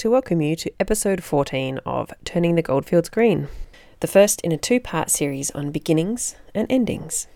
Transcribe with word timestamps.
to 0.00 0.08
welcome 0.08 0.40
you 0.40 0.56
to 0.56 0.72
episode 0.80 1.22
14 1.22 1.78
of 1.84 2.10
Turning 2.24 2.54
the 2.54 2.62
Goldfields 2.62 3.10
Green, 3.10 3.48
the 4.00 4.06
first 4.06 4.40
in 4.40 4.50
a 4.50 4.56
two 4.56 4.80
part 4.80 5.10
series 5.10 5.50
on 5.50 5.72
beginnings 5.72 6.36
and 6.54 6.66
endings. 6.72 7.26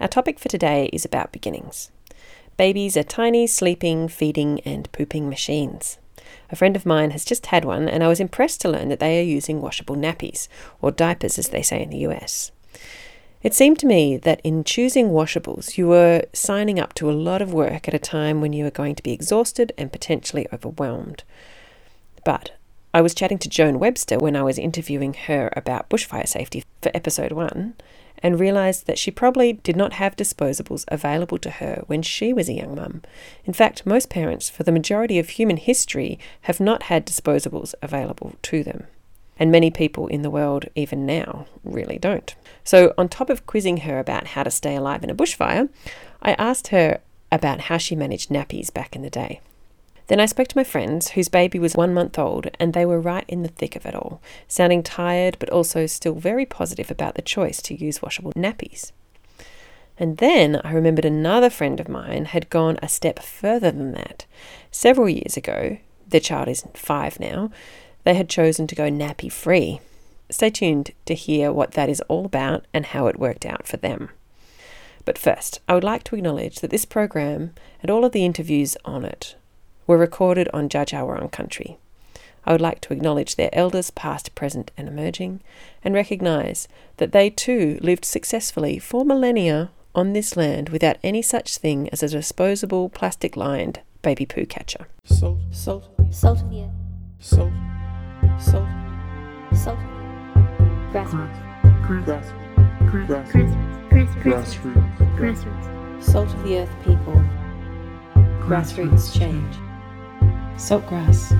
Our 0.00 0.08
topic 0.08 0.40
for 0.40 0.48
today 0.48 0.90
is 0.92 1.04
about 1.04 1.30
beginnings. 1.30 1.92
Babies 2.56 2.96
are 2.96 3.04
tiny, 3.04 3.46
sleeping, 3.46 4.08
feeding, 4.08 4.58
and 4.64 4.90
pooping 4.90 5.28
machines. 5.28 5.98
A 6.50 6.56
friend 6.56 6.74
of 6.74 6.84
mine 6.84 7.12
has 7.12 7.24
just 7.24 7.46
had 7.46 7.64
one, 7.64 7.88
and 7.88 8.02
I 8.02 8.08
was 8.08 8.18
impressed 8.18 8.60
to 8.62 8.68
learn 8.68 8.88
that 8.88 8.98
they 8.98 9.20
are 9.20 9.22
using 9.22 9.62
washable 9.62 9.94
nappies, 9.94 10.48
or 10.82 10.90
diapers 10.90 11.38
as 11.38 11.50
they 11.50 11.62
say 11.62 11.80
in 11.80 11.90
the 11.90 11.98
US. 12.08 12.50
It 13.40 13.54
seemed 13.54 13.78
to 13.78 13.86
me 13.86 14.16
that 14.16 14.40
in 14.42 14.64
choosing 14.64 15.10
washables, 15.10 15.78
you 15.78 15.86
were 15.86 16.24
signing 16.32 16.80
up 16.80 16.92
to 16.94 17.08
a 17.08 17.12
lot 17.12 17.40
of 17.40 17.54
work 17.54 17.86
at 17.86 17.94
a 17.94 18.00
time 18.00 18.40
when 18.40 18.52
you 18.52 18.64
were 18.64 18.70
going 18.72 18.96
to 18.96 19.02
be 19.04 19.12
exhausted 19.12 19.72
and 19.78 19.92
potentially 19.92 20.48
overwhelmed. 20.52 21.22
But 22.28 22.50
I 22.92 23.00
was 23.00 23.14
chatting 23.14 23.38
to 23.38 23.48
Joan 23.48 23.78
Webster 23.78 24.18
when 24.18 24.36
I 24.36 24.42
was 24.42 24.58
interviewing 24.58 25.14
her 25.14 25.50
about 25.56 25.88
bushfire 25.88 26.28
safety 26.28 26.62
for 26.82 26.90
episode 26.92 27.32
one, 27.32 27.72
and 28.18 28.38
realised 28.38 28.86
that 28.86 28.98
she 28.98 29.10
probably 29.10 29.54
did 29.54 29.76
not 29.76 29.94
have 29.94 30.14
disposables 30.14 30.84
available 30.88 31.38
to 31.38 31.48
her 31.52 31.84
when 31.86 32.02
she 32.02 32.34
was 32.34 32.50
a 32.50 32.52
young 32.52 32.74
mum. 32.74 33.00
In 33.46 33.54
fact, 33.54 33.86
most 33.86 34.10
parents, 34.10 34.50
for 34.50 34.62
the 34.62 34.70
majority 34.70 35.18
of 35.18 35.30
human 35.30 35.56
history, 35.56 36.18
have 36.42 36.60
not 36.60 36.82
had 36.82 37.06
disposables 37.06 37.74
available 37.80 38.34
to 38.42 38.62
them. 38.62 38.88
And 39.38 39.50
many 39.50 39.70
people 39.70 40.06
in 40.08 40.20
the 40.20 40.28
world, 40.28 40.66
even 40.74 41.06
now, 41.06 41.46
really 41.64 41.96
don't. 41.96 42.34
So, 42.62 42.92
on 42.98 43.08
top 43.08 43.30
of 43.30 43.46
quizzing 43.46 43.78
her 43.78 43.98
about 43.98 44.26
how 44.26 44.42
to 44.42 44.50
stay 44.50 44.76
alive 44.76 45.02
in 45.02 45.08
a 45.08 45.14
bushfire, 45.14 45.70
I 46.20 46.32
asked 46.32 46.68
her 46.68 47.00
about 47.32 47.60
how 47.60 47.78
she 47.78 47.96
managed 47.96 48.28
nappies 48.28 48.70
back 48.70 48.94
in 48.94 49.00
the 49.00 49.08
day. 49.08 49.40
Then 50.08 50.20
I 50.20 50.26
spoke 50.26 50.48
to 50.48 50.56
my 50.56 50.64
friends, 50.64 51.10
whose 51.10 51.28
baby 51.28 51.58
was 51.58 51.74
one 51.74 51.92
month 51.92 52.18
old, 52.18 52.48
and 52.58 52.72
they 52.72 52.86
were 52.86 53.00
right 53.00 53.26
in 53.28 53.42
the 53.42 53.48
thick 53.48 53.76
of 53.76 53.84
it 53.84 53.94
all, 53.94 54.20
sounding 54.48 54.82
tired 54.82 55.36
but 55.38 55.50
also 55.50 55.84
still 55.86 56.14
very 56.14 56.46
positive 56.46 56.90
about 56.90 57.14
the 57.14 57.22
choice 57.22 57.60
to 57.62 57.74
use 57.74 58.00
washable 58.00 58.32
nappies. 58.32 58.92
And 59.98 60.16
then 60.16 60.60
I 60.64 60.72
remembered 60.72 61.04
another 61.04 61.50
friend 61.50 61.78
of 61.78 61.90
mine 61.90 62.26
had 62.26 62.48
gone 62.48 62.78
a 62.82 62.88
step 62.88 63.18
further 63.18 63.70
than 63.70 63.92
that. 63.92 64.24
Several 64.70 65.10
years 65.10 65.36
ago, 65.36 65.76
their 66.06 66.20
child 66.20 66.48
is 66.48 66.64
five 66.72 67.20
now, 67.20 67.50
they 68.04 68.14
had 68.14 68.30
chosen 68.30 68.66
to 68.68 68.74
go 68.74 68.88
nappy 68.90 69.30
free. 69.30 69.80
Stay 70.30 70.48
tuned 70.48 70.92
to 71.04 71.14
hear 71.14 71.52
what 71.52 71.72
that 71.72 71.90
is 71.90 72.00
all 72.02 72.24
about 72.24 72.64
and 72.72 72.86
how 72.86 73.08
it 73.08 73.18
worked 73.18 73.44
out 73.44 73.66
for 73.66 73.76
them. 73.76 74.08
But 75.04 75.18
first, 75.18 75.60
I 75.68 75.74
would 75.74 75.84
like 75.84 76.04
to 76.04 76.16
acknowledge 76.16 76.60
that 76.60 76.70
this 76.70 76.86
program 76.86 77.54
and 77.82 77.90
all 77.90 78.06
of 78.06 78.12
the 78.12 78.24
interviews 78.24 78.76
on 78.84 79.04
it 79.04 79.34
were 79.88 79.98
recorded 79.98 80.48
on 80.54 80.68
Dja 80.68 80.86
Dja 80.86 81.04
Wurrung 81.04 81.32
country. 81.32 81.78
I 82.44 82.52
would 82.52 82.60
like 82.60 82.80
to 82.82 82.92
acknowledge 82.92 83.34
their 83.34 83.50
elders, 83.52 83.90
past, 83.90 84.34
present, 84.36 84.70
and 84.76 84.86
emerging, 84.88 85.40
and 85.82 85.92
recognise 85.94 86.68
that 86.98 87.10
they 87.12 87.28
too 87.30 87.78
lived 87.82 88.04
successfully 88.04 88.78
for 88.78 89.04
millennia 89.04 89.70
on 89.94 90.12
this 90.12 90.36
land 90.36 90.68
without 90.68 90.96
any 91.02 91.20
such 91.20 91.58
thing 91.58 91.88
as 91.90 92.02
a 92.02 92.08
disposable, 92.08 92.88
plastic 92.88 93.36
lined 93.36 93.80
baby 94.02 94.24
poo 94.24 94.46
catcher. 94.46 94.86
Salt, 95.04 95.38
salt, 95.50 95.84
Salt 96.10 96.40
of 96.40 96.50
the 96.50 96.62
earth. 96.62 96.70
salt, 97.18 97.52
salt, 98.40 98.68
Salt. 99.52 99.78
Grassroots. 100.92 101.84
grass, 101.86 102.32
grass, 102.90 103.32
Grassroots. 103.32 103.90
Grassroots. 103.90 104.22
grassroots, 104.22 105.16
Grassroots. 105.18 106.02
Salt 106.04 106.28
of 106.32 106.42
the 106.44 106.58
earth 106.58 106.74
people. 106.84 107.24
Grassroots 108.46 109.18
change. 109.18 109.56
Saltgrass. 110.58 111.32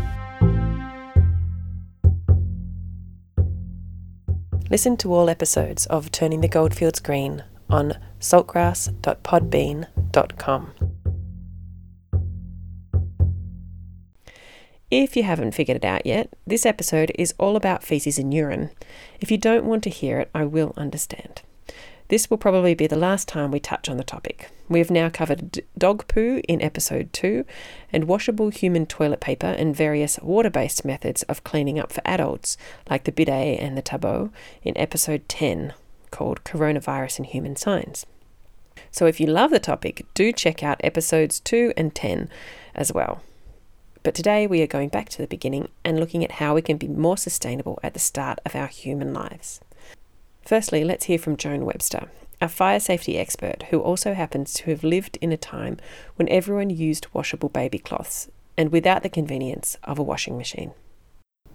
Listen 4.70 4.96
to 4.98 5.12
all 5.12 5.28
episodes 5.28 5.86
of 5.86 6.12
Turning 6.12 6.40
the 6.40 6.46
Goldfields 6.46 7.00
Green 7.00 7.42
on 7.68 7.94
saltgrass.podbean.com. 8.20 10.72
If 14.88 15.16
you 15.16 15.24
haven't 15.24 15.52
figured 15.52 15.78
it 15.78 15.84
out 15.84 16.06
yet, 16.06 16.32
this 16.46 16.64
episode 16.64 17.10
is 17.18 17.34
all 17.38 17.56
about 17.56 17.82
feces 17.82 18.20
and 18.20 18.32
urine. 18.32 18.70
If 19.20 19.32
you 19.32 19.36
don't 19.36 19.64
want 19.64 19.82
to 19.82 19.90
hear 19.90 20.20
it, 20.20 20.30
I 20.32 20.44
will 20.44 20.74
understand. 20.76 21.42
This 22.08 22.30
will 22.30 22.38
probably 22.38 22.74
be 22.74 22.86
the 22.86 22.96
last 22.96 23.28
time 23.28 23.50
we 23.50 23.60
touch 23.60 23.86
on 23.86 23.98
the 23.98 24.04
topic. 24.04 24.50
We 24.66 24.78
have 24.78 24.90
now 24.90 25.10
covered 25.10 25.60
dog 25.76 26.08
poo 26.08 26.40
in 26.48 26.62
episode 26.62 27.12
2 27.12 27.44
and 27.92 28.04
washable 28.04 28.48
human 28.48 28.86
toilet 28.86 29.20
paper 29.20 29.48
and 29.48 29.76
various 29.76 30.18
water 30.22 30.48
based 30.48 30.86
methods 30.86 31.22
of 31.24 31.44
cleaning 31.44 31.78
up 31.78 31.92
for 31.92 32.00
adults, 32.06 32.56
like 32.88 33.04
the 33.04 33.12
bidet 33.12 33.60
and 33.60 33.76
the 33.76 33.82
tabot, 33.82 34.30
in 34.62 34.76
episode 34.78 35.28
10 35.28 35.74
called 36.10 36.44
Coronavirus 36.44 37.18
and 37.18 37.26
Human 37.26 37.56
Signs. 37.56 38.06
So 38.90 39.04
if 39.04 39.20
you 39.20 39.26
love 39.26 39.50
the 39.50 39.60
topic, 39.60 40.06
do 40.14 40.32
check 40.32 40.62
out 40.62 40.80
episodes 40.82 41.40
2 41.40 41.74
and 41.76 41.94
10 41.94 42.30
as 42.74 42.90
well. 42.90 43.20
But 44.02 44.14
today 44.14 44.46
we 44.46 44.62
are 44.62 44.66
going 44.66 44.88
back 44.88 45.10
to 45.10 45.18
the 45.18 45.26
beginning 45.26 45.68
and 45.84 46.00
looking 46.00 46.24
at 46.24 46.32
how 46.32 46.54
we 46.54 46.62
can 46.62 46.78
be 46.78 46.88
more 46.88 47.18
sustainable 47.18 47.78
at 47.82 47.92
the 47.92 48.00
start 48.00 48.38
of 48.46 48.56
our 48.56 48.68
human 48.68 49.12
lives. 49.12 49.60
Firstly, 50.48 50.82
let's 50.82 51.04
hear 51.04 51.18
from 51.18 51.36
Joan 51.36 51.66
Webster, 51.66 52.08
a 52.40 52.48
fire 52.48 52.80
safety 52.80 53.18
expert 53.18 53.64
who 53.64 53.80
also 53.80 54.14
happens 54.14 54.54
to 54.54 54.70
have 54.70 54.82
lived 54.82 55.18
in 55.20 55.30
a 55.30 55.36
time 55.36 55.76
when 56.16 56.26
everyone 56.30 56.70
used 56.70 57.06
washable 57.12 57.50
baby 57.50 57.78
cloths 57.78 58.30
and 58.56 58.72
without 58.72 59.02
the 59.02 59.10
convenience 59.10 59.76
of 59.84 59.98
a 59.98 60.02
washing 60.02 60.38
machine. 60.38 60.72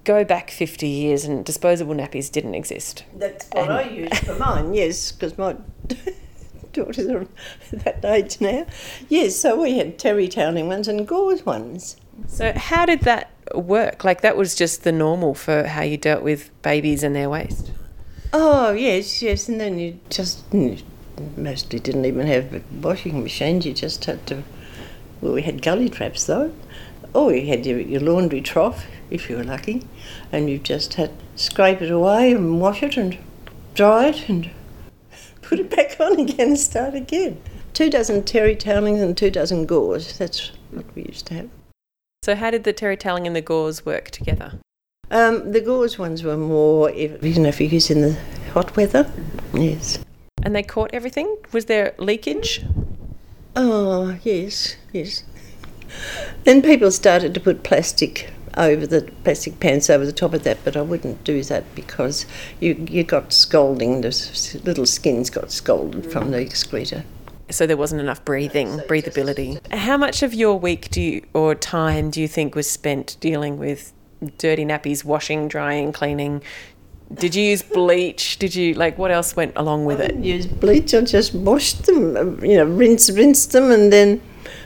Go 0.03 0.23
back 0.23 0.51
50 0.51 0.87
years 0.87 1.25
and 1.25 1.43
disposable 1.43 1.95
nappies 1.95 2.31
didn't 2.31 2.53
exist. 2.53 3.03
That's 3.15 3.47
what 3.49 3.71
I 3.71 3.81
used 3.81 4.27
for 4.27 4.35
mine, 4.35 4.75
yes, 4.75 5.11
because 5.11 5.39
my 5.39 5.55
daughters 6.71 7.07
are 7.07 7.25
that 7.73 8.05
age 8.05 8.39
now. 8.39 8.67
Yes, 9.09 9.35
so 9.35 9.59
we 9.59 9.79
had 9.79 9.97
terry 9.97 10.27
toweling 10.27 10.67
ones 10.67 10.87
and 10.87 11.07
gauze 11.07 11.43
ones. 11.43 11.97
So, 12.27 12.53
how 12.55 12.85
did 12.85 12.99
that 12.99 13.31
work? 13.55 14.03
Like, 14.03 14.21
that 14.21 14.37
was 14.37 14.53
just 14.53 14.83
the 14.83 14.91
normal 14.91 15.33
for 15.33 15.63
how 15.63 15.81
you 15.81 15.97
dealt 15.97 16.21
with 16.21 16.51
babies 16.61 17.01
and 17.01 17.15
their 17.15 17.27
waste. 17.27 17.71
Oh, 18.35 18.71
yes, 18.71 19.21
yes, 19.21 19.47
and 19.47 19.61
then 19.61 19.77
you 19.77 19.99
just 20.09 20.43
you 20.51 20.77
mostly 21.37 21.77
didn't 21.77 22.05
even 22.05 22.25
have 22.25 22.63
washing 22.83 23.21
machines, 23.21 23.63
you 23.63 23.73
just 23.73 24.03
had 24.05 24.25
to. 24.25 24.43
Well, 25.21 25.33
we 25.33 25.43
had 25.43 25.61
gully 25.61 25.87
traps 25.87 26.25
though. 26.25 26.51
Or 27.13 27.31
you 27.31 27.45
had 27.45 27.63
your, 27.63 27.79
your 27.79 28.01
laundry 28.01 28.41
trough, 28.41 28.87
if 29.11 29.29
you 29.29 29.37
were 29.37 29.43
lucky, 29.43 29.85
and 30.31 30.49
you 30.49 30.57
just 30.57 30.95
had 30.95 31.11
to 31.19 31.25
scrape 31.35 31.79
it 31.83 31.91
away 31.91 32.31
and 32.33 32.59
wash 32.59 32.81
it 32.81 32.97
and 32.97 33.19
dry 33.75 34.07
it 34.07 34.27
and 34.27 34.49
put 35.43 35.59
it 35.59 35.69
back 35.69 35.99
on 35.99 36.19
again 36.19 36.47
and 36.49 36.59
start 36.59 36.95
again. 36.95 37.39
Two 37.73 37.91
dozen 37.91 38.23
terry 38.23 38.55
towelings 38.55 38.99
and 38.99 39.15
two 39.15 39.29
dozen 39.29 39.67
gauze, 39.67 40.17
that's 40.17 40.51
what 40.71 40.85
we 40.95 41.03
used 41.03 41.27
to 41.27 41.35
have. 41.35 41.49
So, 42.23 42.33
how 42.33 42.49
did 42.49 42.63
the 42.63 42.73
terry 42.73 42.97
toweling 42.97 43.27
and 43.27 43.35
the 43.35 43.41
gauze 43.41 43.85
work 43.85 44.09
together? 44.09 44.59
Um, 45.13 45.51
the 45.51 45.61
gauze 45.61 45.99
ones 45.99 46.23
were 46.23 46.35
more, 46.35 46.89
if, 46.89 47.23
you 47.23 47.39
know, 47.39 47.49
if 47.49 47.61
you 47.61 47.67
use 47.67 47.91
in 47.91 48.01
the 48.01 48.17
hot 48.51 48.75
weather. 48.75 49.09
Yes. 49.53 49.99
And 50.41 50.55
they 50.55 50.63
caught 50.63 50.89
everything? 50.91 51.37
Was 51.51 51.65
there 51.65 51.93
leakage? 51.99 52.65
Oh, 53.55 54.17
yes, 54.23 54.75
yes. 54.91 55.23
Then 56.45 56.63
people 56.63 56.89
started 56.89 57.35
to 57.35 57.39
put 57.39 57.61
plastic 57.61 58.31
over 58.57 58.87
the 58.87 59.03
plastic 59.23 59.59
pants 59.59 59.87
over 59.87 60.03
the 60.03 60.11
top 60.11 60.33
of 60.33 60.43
that, 60.45 60.57
but 60.63 60.75
I 60.75 60.81
wouldn't 60.81 61.23
do 61.23 61.43
that 61.43 61.63
because 61.75 62.25
you 62.59 62.85
you 62.89 63.03
got 63.03 63.31
scalding. 63.31 64.01
The 64.01 64.61
little 64.63 64.87
skins 64.87 65.29
got 65.29 65.51
scalded 65.51 66.11
from 66.11 66.31
the 66.31 66.39
excreta. 66.39 67.03
So, 67.51 67.67
there 67.67 67.77
wasn't 67.77 68.01
enough 68.01 68.25
breathing, 68.25 68.79
breathability. 68.87 69.59
How 69.71 69.97
much 69.97 70.23
of 70.23 70.33
your 70.33 70.57
week 70.57 70.89
do 70.89 71.01
you, 71.01 71.25
or 71.33 71.53
time 71.53 72.09
do 72.09 72.19
you 72.19 72.27
think 72.27 72.55
was 72.55 72.67
spent 72.69 73.17
dealing 73.19 73.59
with 73.59 73.93
dirty 74.37 74.65
nappies, 74.65 75.03
washing, 75.03 75.47
drying, 75.47 75.91
cleaning? 75.91 76.41
Did 77.13 77.35
you 77.35 77.43
use 77.43 77.61
bleach? 77.61 78.39
Did 78.39 78.55
you, 78.55 78.73
like, 78.73 78.97
what 78.97 79.11
else 79.11 79.35
went 79.35 79.53
along 79.55 79.85
with 79.85 79.99
it? 79.99 80.15
Use 80.15 80.47
bleach. 80.47 80.93
I 80.95 81.01
just 81.01 81.33
washed 81.35 81.85
them. 81.85 82.15
uh, 82.17 82.45
You 82.45 82.57
know, 82.57 82.65
rinse, 82.65 83.09
rinse 83.11 83.45
them, 83.45 83.69
and 83.71 83.93
then 83.93 84.19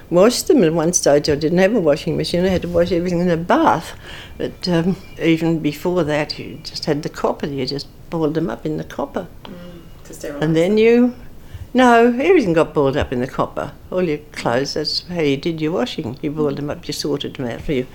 washed 0.09 0.47
them. 0.47 0.63
At 0.63 0.73
one 0.73 0.93
stage, 0.93 1.27
I 1.29 1.35
didn't 1.35 1.57
have 1.57 1.75
a 1.75 1.79
washing 1.81 2.15
machine. 2.15 2.45
I 2.45 2.49
had 2.49 2.61
to 2.61 2.69
wash 2.69 2.91
everything 2.93 3.19
in 3.19 3.29
a 3.29 3.35
bath. 3.37 3.99
But 4.37 4.67
um, 4.69 4.95
even 5.21 5.59
before 5.59 6.03
that, 6.05 6.39
you 6.39 6.59
just 6.63 6.85
had 6.85 7.03
the 7.03 7.09
copper. 7.09 7.47
You 7.47 7.65
just 7.65 7.87
boiled 8.09 8.35
them 8.35 8.49
up 8.49 8.65
in 8.65 8.77
the 8.77 8.85
copper. 8.85 9.27
And 10.41 10.55
then 10.55 10.77
you, 10.77 11.15
no, 11.73 12.05
everything 12.17 12.53
got 12.53 12.73
boiled 12.73 12.95
up 12.95 13.11
in 13.11 13.19
the 13.19 13.27
copper. 13.27 13.73
All 13.91 14.03
your 14.03 14.19
clothes, 14.31 14.75
that's 14.75 15.05
how 15.09 15.19
you 15.19 15.35
did 15.35 15.59
your 15.59 15.73
washing. 15.73 16.17
You 16.21 16.31
boiled 16.31 16.55
them 16.57 16.69
up, 16.69 16.87
you 16.87 16.93
sorted 16.93 17.35
them 17.35 17.47
out 17.47 17.59
for 17.61 17.73
you. 17.73 17.87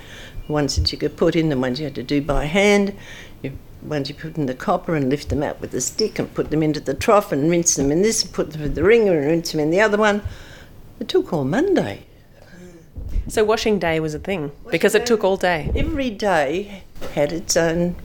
Ones 0.48 0.76
that 0.76 0.90
you 0.92 0.98
could 0.98 1.16
put 1.16 1.36
in, 1.36 1.48
the 1.48 1.58
ones 1.58 1.78
you 1.78 1.84
had 1.84 1.94
to 1.94 2.02
do 2.02 2.20
by 2.20 2.46
hand. 2.46 2.94
You 3.42 3.56
ones 3.82 4.08
you 4.08 4.14
put 4.14 4.36
in 4.36 4.46
the 4.46 4.54
copper 4.54 4.94
and 4.94 5.08
lift 5.08 5.28
them 5.28 5.42
out 5.42 5.60
with 5.60 5.74
a 5.74 5.80
stick 5.80 6.18
and 6.18 6.32
put 6.34 6.50
them 6.50 6.62
into 6.62 6.80
the 6.80 6.94
trough 6.94 7.32
and 7.32 7.50
rinse 7.50 7.74
them 7.74 7.90
in 7.90 8.02
this 8.02 8.22
and 8.22 8.32
put 8.32 8.52
them 8.52 8.62
in 8.62 8.74
the 8.74 8.84
wringer 8.84 9.18
and 9.18 9.26
rinse 9.26 9.52
them 9.52 9.60
in 9.60 9.70
the 9.70 9.80
other 9.80 9.98
one. 9.98 10.22
It 11.00 11.08
took 11.08 11.32
all 11.32 11.44
Monday. 11.44 12.06
So 13.28 13.44
washing 13.44 13.78
day 13.78 14.00
was 14.00 14.14
a 14.14 14.18
thing 14.18 14.52
because 14.70 14.94
it 14.94 15.06
took 15.06 15.24
all 15.24 15.36
day. 15.36 15.70
Every 15.74 16.10
day 16.10 16.84
had 17.14 17.32
its 17.32 17.56
own 17.56 17.96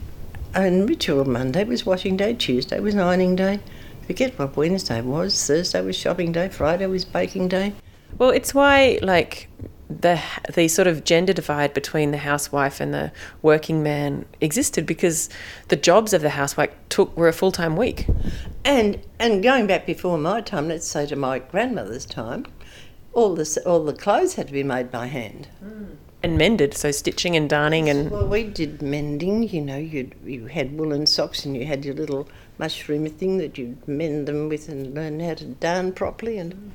own 0.55 0.87
ritual. 0.87 1.25
Monday 1.25 1.63
was 1.63 1.85
washing 1.85 2.17
day, 2.17 2.33
Tuesday 2.33 2.79
was 2.79 2.95
ironing 2.95 3.35
day. 3.35 3.59
Forget 4.05 4.37
what 4.39 4.55
Wednesday 4.55 5.01
was. 5.01 5.45
Thursday 5.45 5.81
was 5.81 5.95
shopping 5.95 6.31
day, 6.31 6.49
Friday 6.49 6.85
was 6.87 7.05
baking 7.05 7.49
day. 7.49 7.73
Well, 8.17 8.29
it's 8.29 8.53
why 8.53 8.99
like 9.01 9.49
the 9.89 10.21
the 10.53 10.67
sort 10.67 10.87
of 10.87 11.03
gender 11.03 11.33
divide 11.33 11.73
between 11.73 12.11
the 12.11 12.17
housewife 12.17 12.81
and 12.81 12.93
the 12.93 13.11
working 13.41 13.81
man 13.81 14.25
existed 14.41 14.85
because 14.85 15.29
the 15.69 15.75
jobs 15.75 16.13
of 16.13 16.21
the 16.21 16.31
housewife 16.31 16.71
took 16.89 17.15
were 17.15 17.27
a 17.27 17.33
full 17.33 17.51
time 17.51 17.77
week. 17.77 18.05
And 18.65 19.01
and 19.19 19.41
going 19.41 19.67
back 19.67 19.85
before 19.85 20.17
my 20.17 20.41
time, 20.41 20.67
let's 20.67 20.87
say 20.87 21.05
to 21.07 21.15
my 21.15 21.39
grandmother's 21.39 22.05
time, 22.05 22.45
all 23.13 23.35
the 23.35 23.61
all 23.65 23.83
the 23.83 23.93
clothes 23.93 24.35
had 24.35 24.47
to 24.47 24.53
be 24.53 24.63
made 24.63 24.91
by 24.91 25.07
hand. 25.07 25.47
Mm. 25.63 25.95
And 26.23 26.37
mended, 26.37 26.73
so 26.73 26.89
stitching 26.91 27.35
and 27.35 27.47
darning 27.47 27.89
and 27.89 28.09
Well, 28.09 28.27
we 28.27 28.43
did 28.43 28.81
mending. 28.81 29.43
You 29.43 29.61
know, 29.61 29.77
you 29.77 30.11
you 30.25 30.47
had 30.47 30.77
woolen 30.77 31.05
socks 31.05 31.45
and 31.45 31.55
you 31.55 31.65
had 31.65 31.85
your 31.85 31.93
little 31.93 32.27
mushroom 32.57 33.05
thing 33.05 33.37
that 33.37 33.57
you'd 33.57 33.87
mend 33.87 34.27
them 34.27 34.49
with 34.49 34.67
and 34.67 34.93
learn 34.93 35.19
how 35.19 35.35
to 35.35 35.45
darn 35.45 35.93
properly. 35.93 36.37
And 36.39 36.53
mm. 36.53 36.71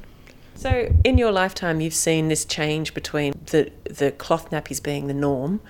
So, 0.55 0.95
in 1.03 1.19
your 1.19 1.33
lifetime, 1.33 1.81
you've 1.81 1.95
seen 1.95 2.29
this 2.29 2.45
change 2.45 2.95
between 2.95 3.35
the 3.47 3.71
the 3.85 4.13
cloth 4.13 4.51
nappies 4.51 4.83
being 4.83 5.07
the 5.07 5.15
norm, 5.15 5.61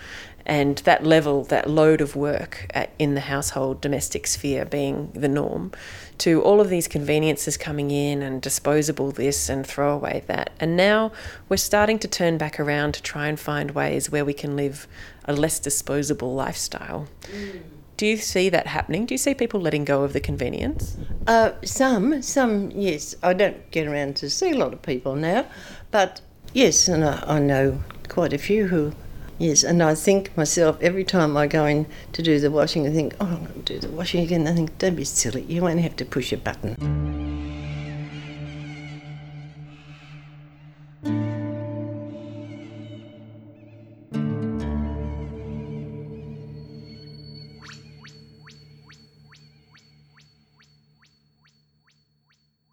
and 0.44 0.79
that 0.79 1.05
level, 1.05 1.44
that 1.44 1.69
load 1.70 2.00
of 2.00 2.17
work 2.17 2.67
at, 2.70 2.90
in 2.99 3.14
the 3.14 3.20
household 3.20 3.81
domestic 3.81 4.26
sphere 4.26 4.64
being 4.64 5.11
the 5.12 5.29
norm, 5.29 5.73
to 6.19 6.43
all 6.43 6.61
of 6.61 6.69
these 6.69 6.88
conveniences 6.88 7.56
coming 7.56 7.90
in 7.90 8.23
and 8.23 8.43
disposable 8.43 9.12
this 9.12 9.49
and 9.49 9.67
throw 9.67 9.94
away 9.94 10.25
that, 10.26 10.50
and 10.61 10.76
now 10.76 11.12
we're 11.49 11.56
starting 11.56 11.99
to 11.99 12.08
turn 12.08 12.37
back 12.37 12.58
around 12.58 12.93
to 12.93 13.02
try 13.02 13.28
and 13.28 13.38
find 13.38 13.70
ways 13.73 14.11
where 14.11 14.25
we 14.25 14.35
can 14.35 14.56
live 14.56 14.87
a 15.25 15.32
less 15.32 15.58
disposable 15.58 16.35
lifestyle. 16.35 17.08
Mm. 17.23 17.62
Do 18.02 18.08
you 18.08 18.16
see 18.16 18.49
that 18.49 18.66
happening? 18.66 19.06
Do 19.06 19.14
you 19.14 19.19
see 19.19 19.32
people 19.32 19.60
letting 19.60 19.84
go 19.84 20.02
of 20.02 20.12
the 20.12 20.19
convenience? 20.19 20.96
uh, 21.28 21.52
some, 21.64 22.20
some, 22.20 22.72
yes. 22.72 23.14
I 23.22 23.32
don't 23.32 23.70
get 23.70 23.87
around 23.87 24.16
to 24.16 24.28
see 24.28 24.50
a 24.50 24.56
lot 24.56 24.72
of 24.72 24.82
people 24.82 25.14
now, 25.14 25.46
but 25.93 26.20
yes, 26.52 26.88
and 26.88 27.04
I, 27.04 27.22
I 27.25 27.38
know 27.38 27.78
quite 28.08 28.32
a 28.32 28.38
few 28.38 28.66
who. 28.66 28.93
Yes, 29.38 29.62
and 29.62 29.81
I 29.84 29.94
think 29.94 30.37
myself 30.37 30.78
every 30.81 31.04
time 31.04 31.37
I 31.37 31.46
go 31.46 31.64
in 31.64 31.87
to 32.14 32.22
do 32.22 32.40
the 32.40 32.50
washing, 32.50 32.88
I 32.88 32.90
think, 32.90 33.14
oh, 33.20 33.26
I'm 33.26 33.44
going 33.44 33.62
to 33.62 33.75
do 33.75 33.78
the 33.78 33.94
washing 33.94 34.25
again. 34.25 34.49
I 34.49 34.52
think, 34.52 34.76
don't 34.78 34.96
be 34.96 35.04
silly, 35.04 35.43
you 35.43 35.62
won't 35.62 35.78
have 35.78 35.94
to 35.94 36.04
push 36.04 36.32
a 36.32 36.37
button. 36.37 37.31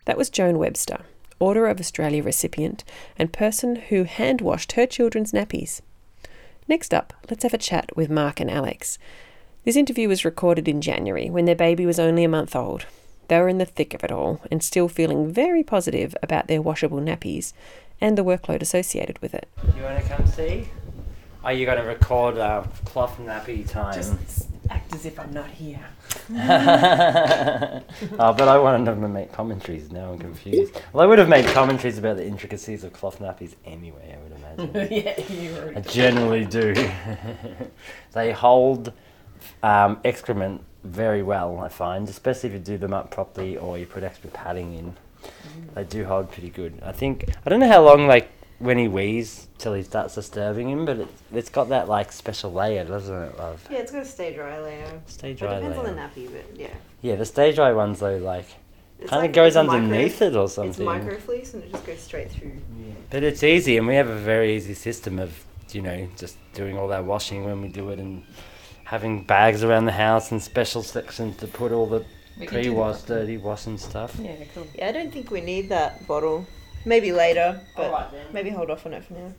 That 0.09 0.17
was 0.17 0.31
Joan 0.31 0.57
Webster, 0.57 1.01
Order 1.37 1.67
of 1.67 1.79
Australia 1.79 2.23
recipient 2.23 2.83
and 3.15 3.31
person 3.31 3.75
who 3.75 4.05
hand 4.05 4.41
washed 4.41 4.71
her 4.71 4.87
children's 4.87 5.33
nappies. 5.33 5.81
Next 6.67 6.95
up, 6.95 7.13
let's 7.29 7.43
have 7.43 7.53
a 7.53 7.59
chat 7.59 7.95
with 7.95 8.09
Mark 8.09 8.39
and 8.39 8.49
Alex. 8.49 8.97
This 9.65 9.75
interview 9.75 10.07
was 10.07 10.25
recorded 10.25 10.67
in 10.67 10.81
January 10.81 11.29
when 11.29 11.45
their 11.45 11.53
baby 11.53 11.85
was 11.85 11.99
only 11.99 12.23
a 12.23 12.27
month 12.27 12.55
old. 12.55 12.87
They 13.27 13.39
were 13.39 13.49
in 13.49 13.59
the 13.59 13.65
thick 13.65 13.93
of 13.93 14.03
it 14.03 14.11
all 14.11 14.41
and 14.49 14.63
still 14.63 14.87
feeling 14.87 15.31
very 15.31 15.61
positive 15.61 16.15
about 16.23 16.47
their 16.47 16.59
washable 16.59 16.97
nappies 16.97 17.53
and 18.01 18.17
the 18.17 18.25
workload 18.25 18.63
associated 18.63 19.19
with 19.19 19.35
it. 19.35 19.47
You 19.77 19.83
want 19.83 20.01
to 20.01 20.09
come 20.09 20.25
see? 20.25 20.69
Are 21.43 21.53
you 21.53 21.67
going 21.67 21.77
to 21.77 21.87
record 21.87 22.39
uh, 22.39 22.63
cloth 22.83 23.19
nappy 23.19 23.69
time? 23.69 24.17
Act 24.69 24.93
as 24.93 25.05
if 25.05 25.19
I'm 25.19 25.33
not 25.33 25.49
here. 25.49 25.85
oh, 26.31 26.33
but 28.17 28.47
I 28.47 28.57
wanted 28.57 28.85
them 28.85 29.01
to 29.01 29.07
make 29.07 29.31
commentaries. 29.31 29.91
Now 29.91 30.13
I'm 30.13 30.19
confused. 30.19 30.79
Well, 30.93 31.03
I 31.03 31.07
would 31.07 31.19
have 31.19 31.29
made 31.29 31.45
commentaries 31.47 31.97
about 31.97 32.17
the 32.17 32.25
intricacies 32.25 32.83
of 32.83 32.93
cloth 32.93 33.19
nappies 33.19 33.55
anyway. 33.65 34.15
I 34.15 34.23
would 34.23 34.67
imagine. 34.71 34.87
yeah, 34.91 35.21
you 35.31 35.53
were. 35.53 35.73
I 35.75 35.81
generally 35.81 36.45
do. 36.45 36.73
they 38.13 38.31
hold 38.31 38.93
um, 39.63 39.99
excrement 40.03 40.63
very 40.83 41.23
well, 41.23 41.59
I 41.59 41.67
find, 41.69 42.07
especially 42.07 42.49
if 42.49 42.53
you 42.53 42.59
do 42.59 42.77
them 42.77 42.93
up 42.93 43.11
properly 43.11 43.57
or 43.57 43.77
you 43.77 43.85
put 43.85 44.03
extra 44.03 44.29
padding 44.29 44.75
in. 44.75 44.95
They 45.75 45.83
do 45.83 46.05
hold 46.05 46.31
pretty 46.31 46.49
good. 46.49 46.79
I 46.83 46.93
think 46.93 47.25
I 47.45 47.49
don't 47.49 47.59
know 47.59 47.67
how 47.67 47.83
long 47.83 48.07
like 48.07 48.31
when 48.59 48.77
he 48.77 48.87
wheezes 48.87 49.47
till 49.57 49.73
he 49.73 49.83
starts 49.83 50.15
disturbing 50.15 50.69
him, 50.69 50.85
but 50.85 50.97
it, 50.99 51.07
it's 51.33 51.49
got 51.49 51.69
that 51.69 51.87
like 51.87 52.11
special 52.11 52.51
layer, 52.51 52.83
doesn't 52.85 53.15
it, 53.23 53.37
love? 53.37 53.65
Yeah, 53.71 53.77
it's 53.79 53.91
got 53.91 54.01
a 54.03 54.05
stay 54.05 54.33
dry 54.33 54.59
layer. 54.59 55.01
Stay 55.07 55.33
But 55.33 55.39
dry 55.39 55.53
it 55.53 55.61
depends 55.61 55.77
layer. 55.77 55.87
on 55.89 55.95
the 55.95 56.01
nappy, 56.01 56.31
but 56.31 56.59
yeah. 56.59 56.67
Yeah, 57.01 57.15
the 57.15 57.25
stay 57.25 57.53
dry 57.53 57.71
ones 57.73 57.99
though, 57.99 58.17
like 58.17 58.45
It's 58.99 59.09
kind 59.09 59.19
of 59.25 59.29
like- 59.29 59.33
goes 59.33 59.55
underneath 59.55 60.21
micro- 60.21 60.27
it 60.27 60.35
or 60.35 60.49
something. 60.49 60.69
It's 60.71 60.79
micro 60.79 61.17
fleece 61.19 61.53
and 61.53 61.63
it 61.63 61.71
just 61.71 61.85
goes 61.85 61.99
straight 62.01 62.31
through. 62.31 62.51
But 63.09 63.23
it's 63.23 63.41
easy, 63.43 63.77
and 63.77 63.87
we 63.87 63.95
have 63.95 64.09
a 64.09 64.15
very 64.17 64.55
easy 64.55 64.73
system 64.75 65.17
of, 65.19 65.43
you 65.71 65.81
know, 65.81 66.07
just 66.17 66.37
doing 66.53 66.77
all 66.77 66.87
that 66.89 67.05
washing 67.05 67.43
when 67.45 67.61
we 67.61 67.69
do 67.69 67.89
it, 67.89 67.97
and 67.99 68.23
having 68.83 69.23
bags 69.23 69.63
around 69.63 69.85
the 69.85 69.91
house 69.93 70.31
and 70.31 70.41
special 70.41 70.83
sections 70.83 71.37
to 71.37 71.47
put 71.47 71.71
all 71.71 71.85
the 71.87 72.03
pre-wash, 72.45 73.01
dirty 73.03 73.37
wash 73.37 73.65
and 73.67 73.79
stuff. 73.79 74.15
Yeah, 74.21 74.35
cool. 74.53 74.67
Yeah, 74.75 74.89
I 74.89 74.91
don't 74.91 75.11
think 75.11 75.31
we 75.31 75.41
need 75.41 75.69
that 75.69 76.05
bottle. 76.07 76.45
Maybe 76.85 77.11
later, 77.11 77.61
but 77.75 77.85
Alright 77.85 78.11
then. 78.11 78.25
maybe 78.33 78.49
hold 78.49 78.69
off 78.69 78.85
on 78.85 78.93
it 78.93 79.03
for 79.03 79.13
now. 79.13 79.33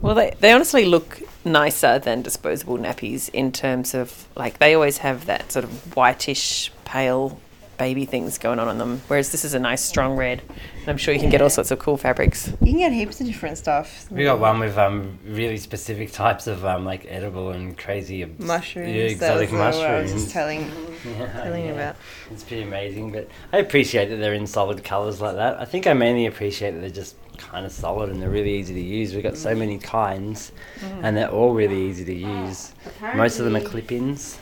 Well, 0.00 0.14
they, 0.14 0.34
they 0.40 0.52
honestly 0.52 0.84
look 0.84 1.20
nicer 1.44 1.98
than 1.98 2.22
disposable 2.22 2.78
nappies 2.78 3.30
in 3.32 3.52
terms 3.52 3.94
of 3.94 4.26
like 4.36 4.58
they 4.58 4.74
always 4.74 4.98
have 4.98 5.26
that 5.26 5.52
sort 5.52 5.64
of 5.64 5.96
whitish, 5.96 6.72
pale 6.84 7.40
baby 7.78 8.04
things 8.04 8.36
going 8.38 8.58
on 8.58 8.68
on 8.68 8.78
them. 8.78 9.00
Whereas 9.08 9.30
this 9.32 9.44
is 9.44 9.54
a 9.54 9.58
nice 9.58 9.80
strong 9.80 10.16
red, 10.16 10.42
and 10.80 10.88
I'm 10.88 10.96
sure 10.96 11.14
you 11.14 11.20
can 11.20 11.30
get 11.30 11.40
all 11.40 11.48
sorts 11.50 11.70
of 11.70 11.78
cool 11.78 11.96
fabrics. 11.96 12.48
You 12.60 12.72
can 12.72 12.78
get 12.78 12.92
heaps 12.92 13.20
of 13.20 13.26
different 13.26 13.56
stuff. 13.56 14.10
We 14.10 14.24
got 14.24 14.38
one 14.40 14.58
with 14.58 14.76
um 14.76 15.18
really 15.26 15.56
specific 15.56 16.12
types 16.12 16.46
of 16.46 16.64
um 16.64 16.84
like 16.84 17.06
edible 17.08 17.50
and 17.50 17.78
crazy 17.78 18.22
obs- 18.24 18.38
mushrooms. 18.38 18.92
yeah, 18.94 19.14
that 19.18 19.34
was 19.34 19.42
exotic 19.42 19.52
what 19.52 19.60
I 19.60 19.66
was 19.68 19.76
mushrooms. 19.78 20.12
just 20.12 20.30
telling, 20.32 20.60
Yeah, 21.18 21.32
telling 21.42 21.62
you 21.62 21.68
yeah. 21.68 21.74
about. 21.90 21.96
It's 22.30 22.42
pretty 22.44 22.62
amazing, 22.64 23.12
but 23.12 23.28
I 23.52 23.58
appreciate 23.58 24.06
that 24.10 24.16
they're 24.16 24.34
in 24.34 24.46
solid 24.46 24.82
colours 24.84 25.20
like 25.20 25.36
that. 25.36 25.60
I 25.60 25.64
think 25.64 25.86
I 25.86 25.92
mainly 25.92 26.26
appreciate 26.26 26.72
that 26.72 26.80
they're 26.80 26.90
just 26.90 27.16
kind 27.38 27.64
of 27.64 27.70
solid 27.70 28.10
and 28.10 28.20
they're 28.20 28.28
really 28.30 28.54
easy 28.58 28.74
to 28.74 28.80
use. 28.80 29.14
We've 29.14 29.22
got 29.22 29.36
so 29.36 29.54
many 29.54 29.78
kinds, 29.78 30.50
and 31.02 31.16
they're 31.16 31.30
all 31.30 31.54
really 31.54 31.80
easy 31.88 32.04
to 32.04 32.12
use. 32.12 32.72
Most 33.14 33.38
of 33.38 33.44
them 33.44 33.54
are 33.54 33.60
clip-ins. 33.60 34.36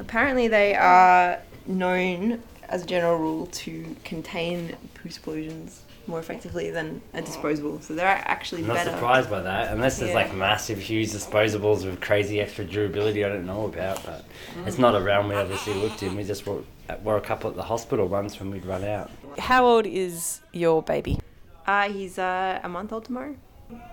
Apparently, 0.00 0.48
they 0.48 0.74
are 0.74 1.38
known 1.66 2.42
as 2.74 2.82
a 2.82 2.86
general 2.86 3.16
rule 3.16 3.46
to 3.62 3.94
contain 4.04 4.76
poo 4.94 5.06
explosions 5.06 5.82
more 6.08 6.18
effectively 6.18 6.70
than 6.70 7.00
a 7.14 7.22
disposable. 7.22 7.80
So 7.80 7.94
they're 7.94 8.06
actually 8.36 8.62
I'm 8.62 8.68
not 8.68 8.74
better. 8.78 8.90
surprised 8.90 9.30
by 9.30 9.40
that, 9.42 9.72
unless 9.72 9.98
there's 9.98 10.10
Yeah. 10.10 10.16
like 10.22 10.34
massive, 10.34 10.78
huge 10.78 11.08
disposables 11.18 11.84
with 11.86 12.00
crazy 12.00 12.40
extra 12.40 12.64
durability 12.64 13.24
I 13.24 13.28
don't 13.28 13.46
know 13.46 13.64
about. 13.72 14.04
But 14.04 14.24
it's 14.66 14.78
not 14.78 14.94
a 14.96 15.00
realm 15.00 15.28
we 15.28 15.36
obviously 15.36 15.74
looked 15.74 16.02
in. 16.02 16.16
We 16.16 16.24
just 16.24 16.46
wore, 16.46 16.62
wore 17.04 17.16
a 17.16 17.20
couple 17.30 17.48
at 17.48 17.56
the 17.56 17.62
hospital 17.74 18.06
once 18.08 18.38
when 18.40 18.50
we'd 18.50 18.66
run 18.66 18.84
out. 18.84 19.08
How 19.38 19.64
old 19.64 19.86
is 19.86 20.40
your 20.52 20.82
baby? 20.82 21.20
Uh, 21.66 21.88
he's 21.88 22.18
uh, 22.18 22.60
a 22.62 22.68
month 22.68 22.92
old 22.92 23.04
tomorrow. 23.06 23.36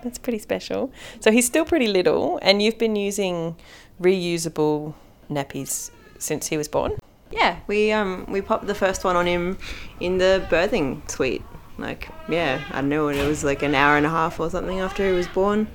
That's 0.02 0.18
pretty 0.18 0.40
special. 0.40 0.92
So 1.20 1.30
he's 1.30 1.46
still 1.46 1.64
pretty 1.64 1.86
little, 1.88 2.38
and 2.42 2.60
you've 2.60 2.78
been 2.78 2.96
using 2.96 3.56
reusable 4.00 4.94
nappies 5.30 5.90
since 6.18 6.48
he 6.48 6.56
was 6.58 6.68
born. 6.68 6.92
Yeah, 7.32 7.58
we 7.66 7.92
um 7.92 8.26
we 8.28 8.40
popped 8.40 8.66
the 8.66 8.74
first 8.74 9.04
one 9.04 9.16
on 9.16 9.26
him 9.26 9.58
in 10.00 10.18
the 10.18 10.46
birthing 10.50 11.10
suite. 11.10 11.42
Like, 11.78 12.08
yeah, 12.28 12.62
I 12.70 12.80
don't 12.80 12.90
know, 12.90 13.08
it 13.08 13.26
was 13.26 13.42
like 13.42 13.62
an 13.62 13.74
hour 13.74 13.96
and 13.96 14.06
a 14.06 14.10
half 14.10 14.38
or 14.38 14.50
something 14.50 14.80
after 14.80 15.06
he 15.08 15.12
was 15.12 15.26
born. 15.26 15.66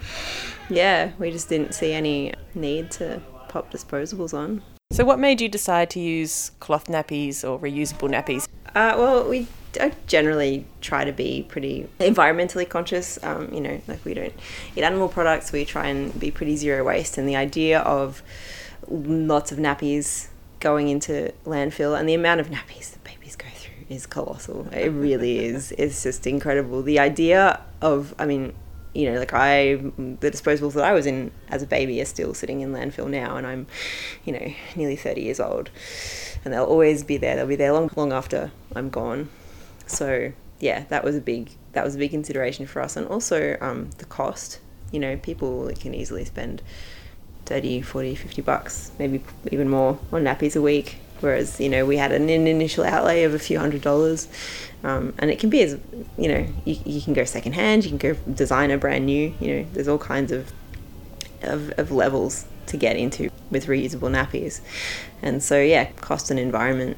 Yeah, 0.70 1.12
we 1.18 1.32
just 1.32 1.50
didn't 1.50 1.74
see 1.74 1.92
any 1.92 2.34
need 2.54 2.92
to 2.92 3.22
pop 3.50 3.72
disposables 3.72 4.34
on. 4.34 4.62
So, 4.92 5.04
what 5.04 5.20
made 5.20 5.42
you 5.42 5.50
decide 5.50 5.90
to 5.92 6.00
use 6.00 6.52
cloth 6.60 6.86
nappies 6.86 7.44
or 7.48 7.60
reusable 7.60 8.10
nappies? 8.10 8.48
Uh, 8.76 8.94
well, 8.98 9.28
we 9.28 9.48
I 9.82 9.92
generally 10.08 10.66
try 10.82 11.04
to 11.04 11.12
be 11.12 11.46
pretty 11.48 11.88
environmentally 12.00 12.68
conscious. 12.68 13.22
Um, 13.24 13.54
you 13.54 13.60
know, 13.60 13.82
like 13.88 14.04
we 14.06 14.14
don't 14.14 14.34
eat 14.76 14.84
animal 14.84 15.10
products. 15.10 15.52
We 15.52 15.66
try 15.66 15.88
and 15.88 16.18
be 16.20 16.32
pretty 16.32 16.56
zero 16.56 16.84
waste. 16.84 17.18
And 17.18 17.28
the 17.28 17.36
idea 17.36 17.80
of 17.80 18.24
lots 18.88 19.52
of 19.52 19.58
nappies 19.58 20.28
going 20.60 20.90
into 20.90 21.34
landfill 21.46 21.98
and 21.98 22.08
the 22.08 22.14
amount 22.14 22.40
of 22.40 22.50
nappies 22.50 22.92
that 22.92 23.04
babies 23.04 23.36
go 23.36 23.48
through 23.54 23.86
is 23.90 24.06
colossal. 24.06 24.68
It 24.72 24.90
really 24.90 25.40
is. 25.46 25.72
It's 25.74 26.04
just 26.04 26.26
incredible. 26.28 26.82
The 26.82 27.00
idea 27.00 27.62
of, 27.82 28.16
I 28.18 28.26
mean, 28.26 28.54
you 28.94 29.12
know, 29.12 29.20
like 29.20 29.34
I, 29.34 29.76
the 29.76 30.32
disposables 30.32 30.74
that 30.74 30.84
I 30.84 30.94
was 30.94 31.06
in 31.06 31.32
as 31.50 31.62
a 31.62 31.68
baby 31.68 32.02
are 32.02 32.06
still 32.06 32.34
sitting 32.34 32.62
in 32.62 32.74
landfill 32.74 33.10
now, 33.10 33.38
and 33.38 33.46
I'm, 33.46 33.68
you 34.26 34.34
know, 34.34 34.54
nearly 34.76 34.96
30 34.96 35.22
years 35.22 35.40
old, 35.40 35.70
and 36.44 36.52
they'll 36.54 36.64
always 36.64 37.04
be 37.04 37.18
there. 37.18 37.36
They'll 37.36 37.46
be 37.46 37.56
there 37.56 37.74
long, 37.74 37.92
long 37.96 38.12
after 38.12 38.52
I'm 38.76 38.90
gone. 38.90 39.30
So 39.86 40.34
yeah, 40.60 40.86
that 40.90 41.04
was 41.04 41.16
a 41.16 41.22
big 41.22 41.52
that 41.74 41.84
was 41.84 41.94
a 41.94 42.00
big 42.00 42.10
consideration 42.10 42.66
for 42.66 42.82
us, 42.82 42.96
and 42.96 43.08
also 43.08 43.58
um, 43.62 43.92
the 44.00 44.06
cost. 44.06 44.60
You 44.92 45.00
know, 45.00 45.18
people 45.18 45.70
can 45.80 45.94
easily 45.94 46.26
spend 46.26 46.64
30, 47.48 47.82
40, 47.82 48.16
50 48.16 48.42
bucks, 48.42 48.92
maybe 49.00 49.24
even 49.52 49.70
more 49.70 49.98
on 50.12 50.24
nappies 50.24 50.56
a 50.56 50.62
week. 50.62 50.98
Whereas, 51.20 51.60
you 51.60 51.70
know, 51.70 51.86
we 51.86 51.98
had 51.98 52.12
an 52.12 52.30
initial 52.30 52.84
outlay 52.84 53.24
of 53.24 53.34
a 53.34 53.40
few 53.40 53.58
hundred 53.58 53.82
dollars. 53.82 54.28
Um, 54.84 55.14
and 55.18 55.32
it 55.32 55.40
can 55.40 55.50
be 55.50 55.64
as, 55.64 55.80
you 56.18 56.28
know, 56.28 56.46
you, 56.66 56.78
you 56.86 57.02
can 57.02 57.14
go 57.14 57.24
secondhand, 57.24 57.86
you 57.86 57.90
can 57.90 57.98
go 57.98 58.14
designer 58.32 58.78
brand 58.78 59.08
new, 59.08 59.34
you 59.40 59.56
know, 59.56 59.66
there's 59.74 59.88
all 59.88 59.98
kinds 59.98 60.32
of, 60.32 60.54
of, 61.42 61.72
of 61.80 61.92
levels 61.92 62.46
to 62.68 62.78
get 62.78 62.98
into 62.98 63.32
with 63.50 63.66
reusable 63.66 64.12
nappies. 64.12 64.62
And 65.22 65.42
so, 65.42 65.60
yeah, 65.60 65.86
cost 65.94 66.30
and 66.30 66.40
environment 66.40 66.98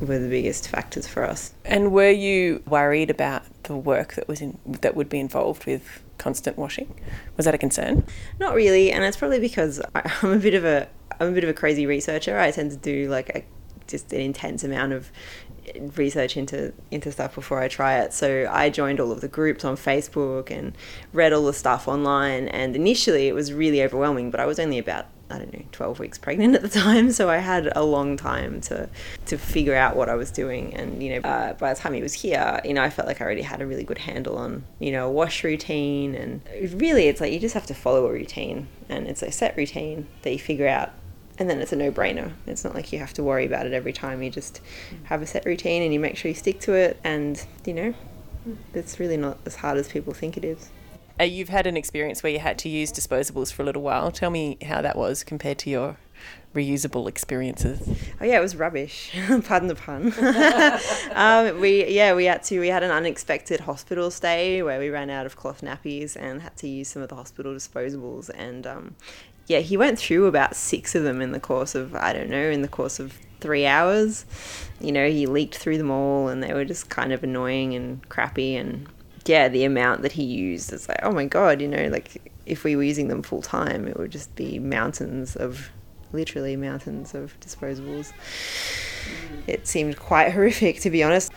were 0.00 0.18
the 0.18 0.28
biggest 0.28 0.68
factors 0.68 1.06
for 1.06 1.24
us. 1.24 1.52
And 1.64 1.92
were 1.92 2.10
you 2.10 2.62
worried 2.66 3.10
about 3.10 3.42
the 3.64 3.76
work 3.76 4.14
that 4.14 4.28
was 4.28 4.40
in 4.40 4.58
that 4.66 4.94
would 4.94 5.08
be 5.08 5.20
involved 5.20 5.66
with 5.66 6.02
constant 6.18 6.56
washing? 6.56 7.00
Was 7.36 7.46
that 7.46 7.54
a 7.54 7.58
concern? 7.58 8.04
Not 8.38 8.54
really, 8.54 8.92
and 8.92 9.04
it's 9.04 9.16
probably 9.16 9.40
because 9.40 9.80
I'm 9.94 10.32
a 10.32 10.38
bit 10.38 10.54
of 10.54 10.64
a 10.64 10.88
I'm 11.20 11.28
a 11.28 11.32
bit 11.32 11.44
of 11.44 11.50
a 11.50 11.54
crazy 11.54 11.86
researcher. 11.86 12.38
I 12.38 12.50
tend 12.50 12.70
to 12.72 12.76
do 12.76 13.08
like 13.08 13.30
a 13.30 13.44
just 13.86 14.12
an 14.12 14.20
intense 14.20 14.64
amount 14.64 14.92
of 14.92 15.10
research 15.96 16.36
into 16.36 16.72
into 16.90 17.10
stuff 17.10 17.34
before 17.34 17.60
I 17.60 17.68
try 17.68 17.98
it. 17.98 18.12
So 18.12 18.48
I 18.50 18.70
joined 18.70 19.00
all 19.00 19.12
of 19.12 19.20
the 19.20 19.28
groups 19.28 19.64
on 19.64 19.76
Facebook 19.76 20.50
and 20.50 20.76
read 21.12 21.32
all 21.32 21.44
the 21.44 21.52
stuff 21.52 21.88
online. 21.88 22.48
And 22.48 22.76
initially, 22.76 23.28
it 23.28 23.34
was 23.34 23.52
really 23.52 23.82
overwhelming. 23.82 24.30
But 24.30 24.40
I 24.40 24.46
was 24.46 24.58
only 24.58 24.78
about 24.78 25.06
I 25.30 25.38
don't 25.38 25.52
know 25.52 25.64
12 25.72 25.98
weeks 25.98 26.18
pregnant 26.18 26.54
at 26.54 26.62
the 26.62 26.68
time, 26.68 27.10
so 27.12 27.28
I 27.30 27.38
had 27.38 27.72
a 27.74 27.82
long 27.82 28.16
time 28.16 28.60
to 28.62 28.88
to 29.26 29.38
figure 29.38 29.74
out 29.74 29.96
what 29.96 30.08
I 30.08 30.14
was 30.14 30.30
doing. 30.30 30.74
And 30.74 31.02
you 31.02 31.14
know, 31.14 31.28
uh, 31.28 31.54
by 31.54 31.72
the 31.72 31.80
time 31.80 31.94
he 31.94 32.02
was 32.02 32.12
here, 32.12 32.60
you 32.64 32.74
know, 32.74 32.82
I 32.82 32.90
felt 32.90 33.08
like 33.08 33.20
I 33.20 33.24
already 33.24 33.42
had 33.42 33.60
a 33.60 33.66
really 33.66 33.84
good 33.84 33.98
handle 33.98 34.36
on 34.36 34.64
you 34.78 34.92
know 34.92 35.08
a 35.08 35.10
wash 35.10 35.44
routine. 35.44 36.14
And 36.14 36.40
really, 36.74 37.08
it's 37.08 37.20
like 37.20 37.32
you 37.32 37.40
just 37.40 37.54
have 37.54 37.66
to 37.66 37.74
follow 37.74 38.06
a 38.06 38.12
routine, 38.12 38.68
and 38.88 39.06
it's 39.06 39.22
a 39.22 39.32
set 39.32 39.56
routine 39.56 40.06
that 40.22 40.32
you 40.32 40.38
figure 40.38 40.68
out 40.68 40.92
and 41.38 41.50
then 41.50 41.60
it's 41.60 41.72
a 41.72 41.76
no-brainer. 41.76 42.32
It's 42.46 42.64
not 42.64 42.74
like 42.74 42.92
you 42.92 43.00
have 43.00 43.12
to 43.14 43.22
worry 43.24 43.44
about 43.44 43.66
it 43.66 43.72
every 43.72 43.92
time. 43.92 44.22
You 44.22 44.30
just 44.30 44.60
have 45.04 45.20
a 45.20 45.26
set 45.26 45.44
routine 45.44 45.82
and 45.82 45.92
you 45.92 45.98
make 45.98 46.16
sure 46.16 46.28
you 46.28 46.34
stick 46.34 46.60
to 46.60 46.74
it, 46.74 46.98
and 47.02 47.44
you 47.64 47.74
know, 47.74 47.94
it's 48.72 49.00
really 49.00 49.16
not 49.16 49.38
as 49.46 49.56
hard 49.56 49.78
as 49.78 49.88
people 49.88 50.12
think 50.14 50.36
it 50.36 50.44
is. 50.44 50.70
Uh, 51.18 51.24
you've 51.24 51.48
had 51.48 51.66
an 51.66 51.76
experience 51.76 52.22
where 52.22 52.32
you 52.32 52.40
had 52.40 52.58
to 52.58 52.68
use 52.68 52.92
disposables 52.92 53.52
for 53.52 53.62
a 53.62 53.64
little 53.64 53.82
while. 53.82 54.10
Tell 54.10 54.30
me 54.30 54.58
how 54.66 54.82
that 54.82 54.96
was 54.96 55.22
compared 55.22 55.58
to 55.58 55.70
your 55.70 55.96
reusable 56.54 57.08
experiences. 57.08 57.80
Oh 58.20 58.24
yeah, 58.24 58.38
it 58.38 58.40
was 58.40 58.56
rubbish. 58.56 59.12
Pardon 59.44 59.68
the 59.68 59.74
pun. 59.74 60.12
um, 61.12 61.60
we 61.60 61.86
yeah 61.86 62.14
we 62.14 62.24
had 62.24 62.42
to 62.44 62.60
we 62.60 62.68
had 62.68 62.82
an 62.82 62.90
unexpected 62.90 63.60
hospital 63.60 64.10
stay 64.10 64.62
where 64.62 64.78
we 64.78 64.88
ran 64.88 65.10
out 65.10 65.26
of 65.26 65.36
cloth 65.36 65.60
nappies 65.62 66.16
and 66.16 66.42
had 66.42 66.56
to 66.58 66.68
use 66.68 66.88
some 66.88 67.02
of 67.02 67.08
the 67.08 67.16
hospital 67.16 67.52
disposables 67.52 68.30
and 68.34 68.66
um, 68.66 68.94
yeah 69.46 69.58
he 69.58 69.76
went 69.76 69.98
through 69.98 70.26
about 70.26 70.54
six 70.56 70.94
of 70.94 71.02
them 71.02 71.20
in 71.20 71.32
the 71.32 71.40
course 71.40 71.74
of 71.74 71.94
I 71.94 72.12
don't 72.12 72.30
know 72.30 72.50
in 72.50 72.62
the 72.62 72.68
course 72.68 72.98
of 72.98 73.18
three 73.40 73.66
hours. 73.66 74.24
You 74.80 74.92
know 74.92 75.08
he 75.08 75.26
leaked 75.26 75.56
through 75.56 75.78
them 75.78 75.90
all 75.90 76.28
and 76.28 76.42
they 76.42 76.54
were 76.54 76.64
just 76.64 76.88
kind 76.88 77.12
of 77.12 77.22
annoying 77.22 77.74
and 77.74 78.08
crappy 78.08 78.56
and 78.56 78.88
yeah 79.26 79.48
the 79.48 79.64
amount 79.64 80.02
that 80.02 80.12
he 80.12 80.24
used 80.24 80.72
it's 80.72 80.88
like 80.88 81.00
oh 81.02 81.12
my 81.12 81.24
god 81.24 81.60
you 81.60 81.68
know 81.68 81.88
like 81.88 82.32
if 82.46 82.64
we 82.64 82.76
were 82.76 82.82
using 82.82 83.08
them 83.08 83.22
full 83.22 83.42
time 83.42 83.86
it 83.88 83.96
would 83.96 84.10
just 84.10 84.34
be 84.36 84.58
mountains 84.58 85.34
of 85.36 85.70
literally 86.14 86.56
mountains 86.56 87.14
of 87.14 87.38
disposables. 87.40 88.12
It 89.46 89.66
seemed 89.66 89.98
quite 89.98 90.32
horrific, 90.34 90.80
to 90.80 90.90
be 90.90 91.02
honest. 91.02 91.32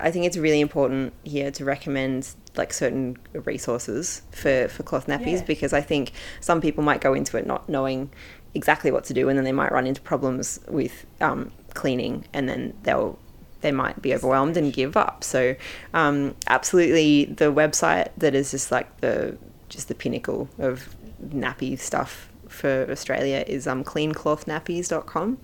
I 0.00 0.10
think 0.10 0.26
it's 0.26 0.36
really 0.36 0.60
important 0.60 1.12
here 1.24 1.50
to 1.50 1.64
recommend 1.64 2.34
like 2.56 2.72
certain 2.72 3.16
resources 3.32 4.22
for, 4.30 4.68
for 4.68 4.82
cloth 4.84 5.06
nappies 5.06 5.38
Yeah. 5.38 5.44
because 5.44 5.72
I 5.72 5.80
think 5.80 6.12
some 6.40 6.60
people 6.60 6.84
might 6.84 7.00
go 7.00 7.14
into 7.14 7.36
it 7.36 7.46
not 7.46 7.68
knowing 7.68 8.10
exactly 8.54 8.90
what 8.90 9.04
to 9.04 9.14
do 9.14 9.28
and 9.28 9.36
then 9.36 9.44
they 9.44 9.52
might 9.52 9.72
run 9.72 9.86
into 9.86 10.00
problems 10.00 10.60
with 10.68 11.04
um, 11.20 11.50
cleaning 11.74 12.24
and 12.32 12.48
then 12.48 12.74
they'll 12.84 13.18
they 13.60 13.72
might 13.72 14.00
be 14.00 14.14
overwhelmed 14.14 14.56
and 14.56 14.72
give 14.72 14.96
up. 14.96 15.24
So 15.24 15.56
um, 15.94 16.34
absolutely 16.46 17.26
the 17.26 17.52
website 17.52 18.08
that 18.16 18.34
is 18.34 18.50
just 18.50 18.70
like 18.70 19.00
the 19.00 19.36
just 19.68 19.88
the 19.88 19.94
pinnacle 19.94 20.48
of 20.58 20.94
nappy 21.22 21.78
stuff 21.78 22.30
for 22.48 22.86
Australia 22.90 23.44
is 23.46 23.66
um, 23.66 23.84
cleanclothnappies.com 23.84 25.38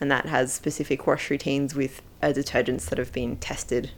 and 0.00 0.10
that 0.10 0.26
has 0.26 0.52
specific 0.52 1.06
wash 1.06 1.30
routines 1.30 1.74
with 1.74 2.02
uh, 2.20 2.28
detergents 2.28 2.86
that 2.86 2.98
have 2.98 3.12
been 3.12 3.36
tested 3.36 3.92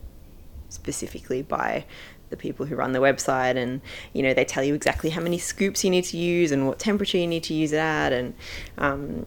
specifically 0.69 1.43
by 1.43 1.85
the 2.29 2.37
people 2.37 2.67
who 2.67 2.77
run 2.77 2.93
the 2.93 3.01
website. 3.01 3.57
And 3.57 3.81
you 4.13 4.23
know 4.23 4.35
they 4.35 4.45
tell 4.45 4.65
you 4.65 4.75
exactly 4.75 5.11
how 5.11 5.21
many 5.21 5.39
scoops 5.39 5.85
you 5.85 5.91
need 5.91 6.05
to 6.05 6.17
use 6.17 6.53
and 6.53 6.67
what 6.67 6.79
temperature 6.79 7.19
you 7.19 7.27
need 7.27 7.45
to 7.45 7.55
use 7.55 7.73
it 7.73 7.79
at. 7.79 8.13
And 8.13 8.35
um, 8.79 9.27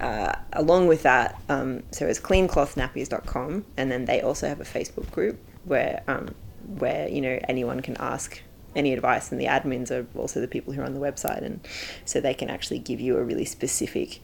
uh, 0.00 0.34
along 0.52 0.86
with 0.86 1.02
that 1.02 1.40
um, 1.48 1.82
so 1.90 2.06
it's 2.06 2.20
cleanclothnappies.com 2.20 3.64
and 3.76 3.90
then 3.90 4.04
they 4.04 4.20
also 4.20 4.48
have 4.48 4.60
a 4.60 4.64
facebook 4.64 5.10
group 5.10 5.38
where 5.64 6.02
um, 6.08 6.34
where 6.78 7.08
you 7.08 7.20
know 7.20 7.38
anyone 7.48 7.80
can 7.80 7.96
ask 7.98 8.42
any 8.74 8.92
advice 8.92 9.30
and 9.30 9.40
the 9.40 9.46
admins 9.46 9.90
are 9.90 10.06
also 10.18 10.40
the 10.40 10.48
people 10.48 10.72
who 10.72 10.80
are 10.80 10.84
on 10.84 10.94
the 10.94 11.00
website 11.00 11.42
and 11.44 11.60
so 12.04 12.20
they 12.20 12.34
can 12.34 12.48
actually 12.48 12.78
give 12.78 13.00
you 13.00 13.16
a 13.18 13.22
really 13.22 13.44
specific 13.44 14.20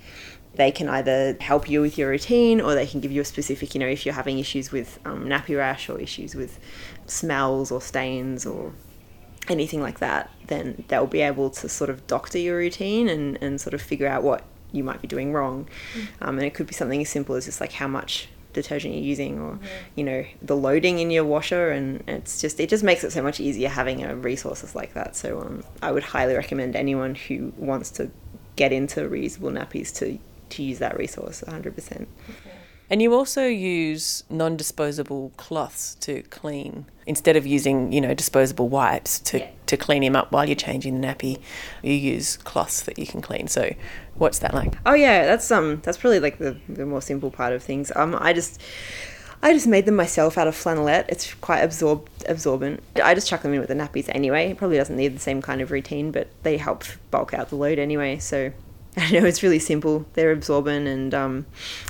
they 0.54 0.72
can 0.72 0.88
either 0.88 1.36
help 1.40 1.68
you 1.68 1.80
with 1.80 1.98
your 1.98 2.08
routine 2.08 2.60
or 2.60 2.74
they 2.74 2.86
can 2.86 3.00
give 3.00 3.12
you 3.12 3.20
a 3.20 3.24
specific 3.24 3.74
you 3.74 3.80
know 3.80 3.86
if 3.86 4.06
you're 4.06 4.14
having 4.14 4.38
issues 4.38 4.72
with 4.72 4.98
um, 5.04 5.26
nappy 5.26 5.56
rash 5.56 5.88
or 5.88 5.98
issues 6.00 6.34
with 6.34 6.58
smells 7.06 7.70
or 7.70 7.80
stains 7.80 8.46
or 8.46 8.72
anything 9.48 9.80
like 9.80 9.98
that 9.98 10.30
then 10.46 10.84
they'll 10.88 11.06
be 11.06 11.20
able 11.20 11.50
to 11.50 11.68
sort 11.68 11.90
of 11.90 12.06
doctor 12.06 12.38
your 12.38 12.56
routine 12.56 13.08
and, 13.08 13.38
and 13.42 13.60
sort 13.60 13.74
of 13.74 13.82
figure 13.82 14.06
out 14.06 14.22
what 14.22 14.44
you 14.72 14.84
might 14.84 15.00
be 15.00 15.08
doing 15.08 15.32
wrong. 15.32 15.68
Um, 16.20 16.38
and 16.38 16.46
it 16.46 16.54
could 16.54 16.66
be 16.66 16.74
something 16.74 17.00
as 17.00 17.08
simple 17.08 17.34
as 17.34 17.46
just 17.46 17.60
like 17.60 17.72
how 17.72 17.88
much 17.88 18.28
detergent 18.54 18.94
you're 18.94 19.04
using 19.04 19.38
or 19.38 19.58
you 19.94 20.02
know 20.02 20.24
the 20.40 20.56
loading 20.56 20.98
in 20.98 21.10
your 21.10 21.24
washer. 21.24 21.70
And 21.70 22.02
it's 22.06 22.40
just 22.40 22.60
it 22.60 22.68
just 22.68 22.84
makes 22.84 23.04
it 23.04 23.12
so 23.12 23.22
much 23.22 23.40
easier 23.40 23.68
having 23.68 24.04
a 24.04 24.14
resources 24.14 24.74
like 24.74 24.94
that. 24.94 25.16
So 25.16 25.40
um, 25.40 25.64
i 25.82 25.92
would 25.92 26.02
highly 26.02 26.34
recommend 26.34 26.76
anyone 26.76 27.14
who 27.14 27.52
wants 27.56 27.90
to 27.92 28.10
get 28.56 28.72
into 28.72 29.08
reusable 29.08 29.52
nappies 29.52 29.94
to 29.96 30.18
to 30.50 30.62
use 30.62 30.78
that 30.78 30.96
resource 30.96 31.44
100% 31.46 32.06
And 32.90 33.02
you 33.02 33.14
also 33.14 33.44
use 33.46 34.24
non 34.30 34.56
disposable 34.56 35.32
cloths 35.36 35.94
to 35.96 36.22
clean 36.24 36.86
instead 37.06 37.36
of 37.36 37.46
using, 37.46 37.92
you 37.92 38.00
know, 38.00 38.14
disposable 38.14 38.68
wipes 38.68 39.18
to, 39.20 39.46
to 39.66 39.76
clean 39.76 40.02
him 40.02 40.16
up 40.16 40.32
while 40.32 40.46
you're 40.46 40.56
changing 40.56 41.00
the 41.00 41.06
nappy. 41.06 41.40
You 41.82 41.92
use 41.92 42.36
cloths 42.38 42.82
that 42.82 42.98
you 42.98 43.06
can 43.06 43.20
clean. 43.20 43.48
So, 43.48 43.74
what's 44.14 44.38
that 44.38 44.54
like? 44.54 44.74
Oh 44.86 44.94
yeah, 44.94 45.26
that's 45.26 45.50
um 45.50 45.80
that's 45.82 45.98
probably 45.98 46.20
like 46.20 46.38
the, 46.38 46.56
the 46.68 46.86
more 46.86 47.02
simple 47.02 47.30
part 47.30 47.52
of 47.52 47.62
things. 47.62 47.92
Um 47.94 48.16
I 48.18 48.32
just 48.32 48.60
I 49.42 49.52
just 49.52 49.66
made 49.66 49.86
them 49.86 49.94
myself 49.94 50.36
out 50.38 50.48
of 50.48 50.54
flannelette. 50.54 51.06
It's 51.08 51.34
quite 51.34 51.60
absorb 51.60 52.08
absorbent. 52.26 52.82
I 53.02 53.14
just 53.14 53.28
chuck 53.28 53.42
them 53.42 53.52
in 53.52 53.60
with 53.60 53.68
the 53.68 53.74
nappies 53.74 54.08
anyway. 54.08 54.50
It 54.50 54.56
probably 54.56 54.78
doesn't 54.78 54.96
need 54.96 55.14
the 55.14 55.20
same 55.20 55.42
kind 55.42 55.60
of 55.60 55.70
routine, 55.70 56.10
but 56.10 56.28
they 56.42 56.56
help 56.56 56.84
bulk 57.10 57.34
out 57.34 57.50
the 57.50 57.56
load 57.56 57.78
anyway. 57.78 58.18
So 58.18 58.52
I 59.00 59.12
know 59.12 59.24
it's 59.24 59.44
really 59.44 59.60
simple. 59.60 60.06
They're 60.14 60.32
absorbent 60.32 60.88
and 60.88 61.14
um, 61.14 61.46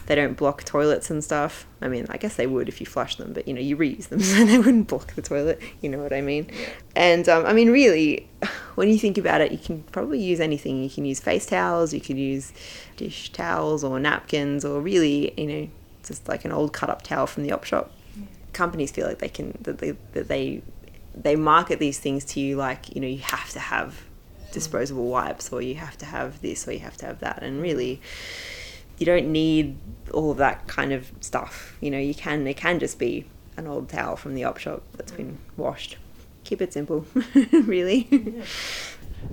they 0.06 0.14
don't 0.14 0.36
block 0.36 0.64
toilets 0.64 1.10
and 1.10 1.24
stuff. 1.24 1.66
I 1.80 1.88
mean, 1.88 2.06
I 2.10 2.18
guess 2.18 2.36
they 2.36 2.46
would 2.46 2.68
if 2.68 2.80
you 2.80 2.86
flush 2.86 3.16
them, 3.16 3.32
but 3.32 3.48
you 3.48 3.54
know, 3.54 3.62
you 3.62 3.78
reuse 3.78 4.08
them, 4.08 4.20
so 4.20 4.44
they 4.44 4.58
wouldn't 4.58 4.88
block 4.88 5.14
the 5.14 5.22
toilet. 5.22 5.60
You 5.80 5.88
know 5.88 5.98
what 5.98 6.12
I 6.12 6.20
mean? 6.20 6.50
And 6.94 7.26
um, 7.28 7.46
I 7.46 7.54
mean, 7.54 7.70
really, 7.70 8.28
when 8.74 8.90
you 8.90 8.98
think 8.98 9.16
about 9.16 9.40
it, 9.40 9.52
you 9.52 9.58
can 9.58 9.82
probably 9.84 10.20
use 10.20 10.38
anything. 10.38 10.82
You 10.82 10.90
can 10.90 11.06
use 11.06 11.18
face 11.18 11.46
towels, 11.46 11.94
you 11.94 12.00
could 12.00 12.18
use 12.18 12.52
dish 12.96 13.32
towels 13.32 13.82
or 13.82 13.98
napkins, 13.98 14.64
or 14.64 14.80
really, 14.80 15.32
you 15.40 15.46
know, 15.46 15.68
just 16.04 16.28
like 16.28 16.44
an 16.44 16.52
old 16.52 16.74
cut 16.74 16.90
up 16.90 17.02
towel 17.02 17.26
from 17.26 17.42
the 17.42 17.52
op 17.52 17.64
shop. 17.64 17.90
Companies 18.52 18.90
feel 18.90 19.06
like 19.06 19.18
they 19.18 19.28
can 19.28 19.56
that 19.62 19.78
they 19.78 19.92
that 20.12 20.28
they 20.28 20.62
they 21.14 21.36
market 21.36 21.78
these 21.78 21.98
things 21.98 22.24
to 22.24 22.40
you 22.40 22.56
like 22.56 22.94
you 22.94 23.00
know 23.00 23.06
you 23.06 23.18
have 23.18 23.50
to 23.50 23.58
have 23.58 24.07
disposable 24.58 25.06
wipes 25.06 25.52
or 25.52 25.62
you 25.62 25.76
have 25.76 25.96
to 25.98 26.06
have 26.06 26.40
this 26.42 26.66
or 26.66 26.72
you 26.72 26.80
have 26.80 26.96
to 26.98 27.06
have 27.06 27.20
that. 27.20 27.42
And 27.42 27.62
really 27.62 28.00
you 28.98 29.06
don't 29.06 29.30
need 29.30 29.76
all 30.12 30.30
of 30.30 30.38
that 30.38 30.66
kind 30.66 30.92
of 30.92 31.10
stuff. 31.20 31.76
You 31.80 31.90
know 31.90 31.98
you 31.98 32.14
can 32.14 32.46
it 32.46 32.56
can 32.56 32.78
just 32.78 32.98
be 32.98 33.24
an 33.56 33.66
old 33.66 33.88
towel 33.88 34.16
from 34.16 34.34
the 34.34 34.44
op 34.44 34.58
shop 34.58 34.82
that's 34.96 35.12
been 35.12 35.38
washed. 35.56 35.96
Keep 36.44 36.62
it 36.62 36.72
simple 36.72 37.06
really. 37.52 38.08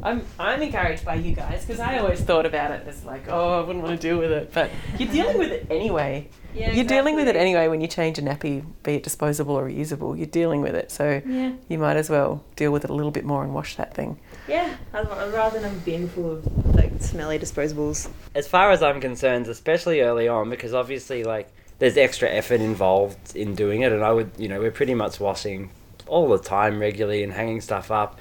I'm 0.04 0.26
I'm 0.40 0.62
encouraged 0.62 1.06
by 1.06 1.16
you 1.16 1.34
guys 1.36 1.64
because 1.66 1.80
I 1.80 2.00
always 2.00 2.22
thought 2.22 2.46
about 2.46 2.72
it 2.72 2.88
as 2.88 3.06
like, 3.06 3.28
oh, 3.30 3.60
I 3.60 3.62
wouldn't 3.66 3.84
want 3.84 4.00
to 4.00 4.08
deal 4.08 4.18
with 4.18 4.32
it, 4.32 4.52
but 4.54 4.70
you're 4.98 5.12
dealing 5.12 5.38
with 5.38 5.52
it 5.52 5.68
anyway. 5.70 6.30
Yeah, 6.54 6.72
You're 6.72 6.86
dealing 6.86 7.16
with 7.16 7.28
it 7.28 7.36
anyway 7.36 7.68
when 7.68 7.82
you 7.82 7.88
change 7.88 8.18
a 8.18 8.22
nappy, 8.22 8.66
be 8.84 8.96
it 8.96 9.04
disposable 9.04 9.56
or 9.56 9.68
reusable. 9.70 10.18
You're 10.18 10.26
dealing 10.28 10.62
with 10.62 10.74
it, 10.74 10.90
so 10.90 11.22
Yeah, 11.26 11.54
you 11.68 11.78
might 11.78 11.98
as 11.98 12.10
well 12.10 12.44
deal 12.56 12.72
with 12.72 12.86
it 12.86 12.90
a 12.90 12.94
little 12.94 13.12
bit 13.12 13.26
more 13.26 13.44
and 13.44 13.54
wash 13.54 13.76
that 13.76 13.94
thing. 13.94 14.20
Yeah. 14.48 14.76
I'd, 14.94 15.08
I'd 15.08 15.34
rather 15.34 15.60
than 15.60 15.72
a 15.72 15.80
bin 15.80 16.08
full 16.08 16.32
of 16.32 16.76
like 16.76 16.92
smelly 17.00 17.40
disposables. 17.40 18.10
as 18.34 18.48
far 18.48 18.72
as 18.72 18.82
I'm 18.84 19.02
concerned, 19.02 19.48
especially 19.48 20.02
early 20.02 20.28
on, 20.28 20.50
because 20.50 20.74
obviously, 20.74 21.24
like, 21.24 21.52
there's 21.80 21.98
extra 21.98 22.30
effort 22.30 22.62
involved 22.62 23.36
in 23.36 23.56
doing 23.56 23.82
it, 23.82 23.92
and 23.92 24.04
I 24.04 24.12
would, 24.12 24.32
you 24.38 24.48
know, 24.48 24.60
we're 24.60 24.72
pretty 24.72 24.94
much 24.94 25.20
washing 25.20 25.72
all 26.08 26.30
the 26.30 26.40
time 26.40 26.80
regularly 26.80 27.24
and 27.24 27.34
hanging 27.34 27.62
stuff 27.62 27.92
up. 27.92 28.20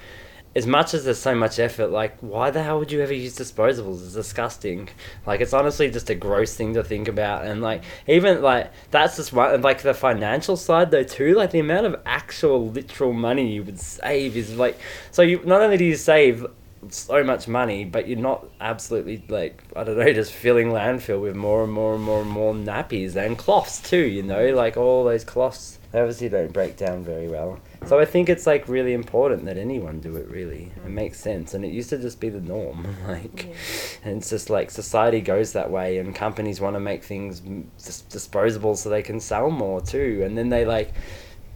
As 0.55 0.65
much 0.65 0.93
as 0.93 1.03
there's 1.03 1.19
so 1.19 1.35
much 1.35 1.59
effort, 1.59 1.87
like, 1.87 2.17
why 2.21 2.49
the 2.49 2.63
hell 2.63 2.79
would 2.79 2.91
you 2.91 3.01
ever 3.01 3.13
use 3.13 3.37
disposables? 3.37 4.05
It's 4.05 4.13
disgusting. 4.13 4.87
Like, 5.25 5.41
it's 5.41 5.51
honestly 5.51 5.91
just 5.91 6.09
a 6.09 6.15
gross 6.15 6.55
thing 6.55 6.73
to 6.75 6.83
think 6.83 7.09
about, 7.09 7.45
and 7.45 7.61
like, 7.61 7.83
even 8.07 8.41
like 8.41 8.71
that's 8.89 9.17
just 9.17 9.33
one. 9.33 9.61
Like 9.61 9.81
the 9.81 9.93
financial 9.93 10.55
side 10.55 10.91
though 10.91 11.03
too, 11.03 11.35
like 11.35 11.51
the 11.51 11.59
amount 11.59 11.87
of 11.87 12.01
actual 12.05 12.69
literal 12.69 13.11
money 13.11 13.53
you 13.53 13.63
would 13.63 13.79
save 13.79 14.37
is 14.37 14.55
like. 14.55 14.79
So 15.11 15.21
you 15.21 15.41
not 15.43 15.61
only 15.61 15.77
do 15.77 15.83
you 15.83 15.95
save 15.95 16.45
so 16.89 17.23
much 17.23 17.47
money, 17.47 17.85
but 17.85 18.07
you're 18.07 18.19
not 18.19 18.45
absolutely 18.61 19.23
like 19.27 19.63
I 19.75 19.83
don't 19.83 19.97
know, 19.97 20.13
just 20.13 20.33
filling 20.33 20.67
landfill 20.67 21.21
with 21.21 21.35
more 21.35 21.63
and 21.63 21.71
more 21.71 21.95
and 21.95 22.03
more 22.03 22.21
and 22.21 22.29
more 22.29 22.53
nappies 22.53 23.15
and 23.15 23.37
cloths 23.37 23.81
too. 23.81 24.05
You 24.05 24.23
know, 24.23 24.53
like 24.53 24.77
all 24.77 25.03
those 25.03 25.23
cloths 25.23 25.74
they 25.91 25.99
obviously 25.99 26.29
don't 26.29 26.51
break 26.51 26.77
down 26.77 27.03
very 27.03 27.27
well. 27.27 27.59
So 27.85 27.99
I 27.99 28.05
think 28.05 28.29
it's 28.29 28.45
like 28.45 28.67
really 28.67 28.93
important 28.93 29.45
that 29.45 29.57
anyone 29.57 29.99
do 29.99 30.15
it. 30.17 30.27
Really, 30.29 30.71
it 30.75 30.85
mm. 30.85 30.91
makes 30.91 31.19
sense, 31.19 31.53
and 31.53 31.63
it 31.63 31.69
used 31.69 31.89
to 31.91 31.97
just 31.97 32.19
be 32.19 32.29
the 32.29 32.41
norm. 32.41 32.85
Like, 33.05 33.53
and 34.03 34.17
it's 34.17 34.31
just 34.31 34.49
like 34.49 34.71
society 34.71 35.21
goes 35.21 35.53
that 35.53 35.69
way, 35.69 35.99
and 35.99 36.13
companies 36.15 36.59
want 36.59 36.75
to 36.75 36.79
make 36.79 37.03
things 37.03 37.39
dis- 37.83 38.01
disposable 38.01 38.75
so 38.75 38.89
they 38.89 39.03
can 39.03 39.19
sell 39.19 39.51
more 39.51 39.79
too, 39.79 40.23
and 40.25 40.37
then 40.37 40.49
they 40.49 40.65
like 40.65 40.93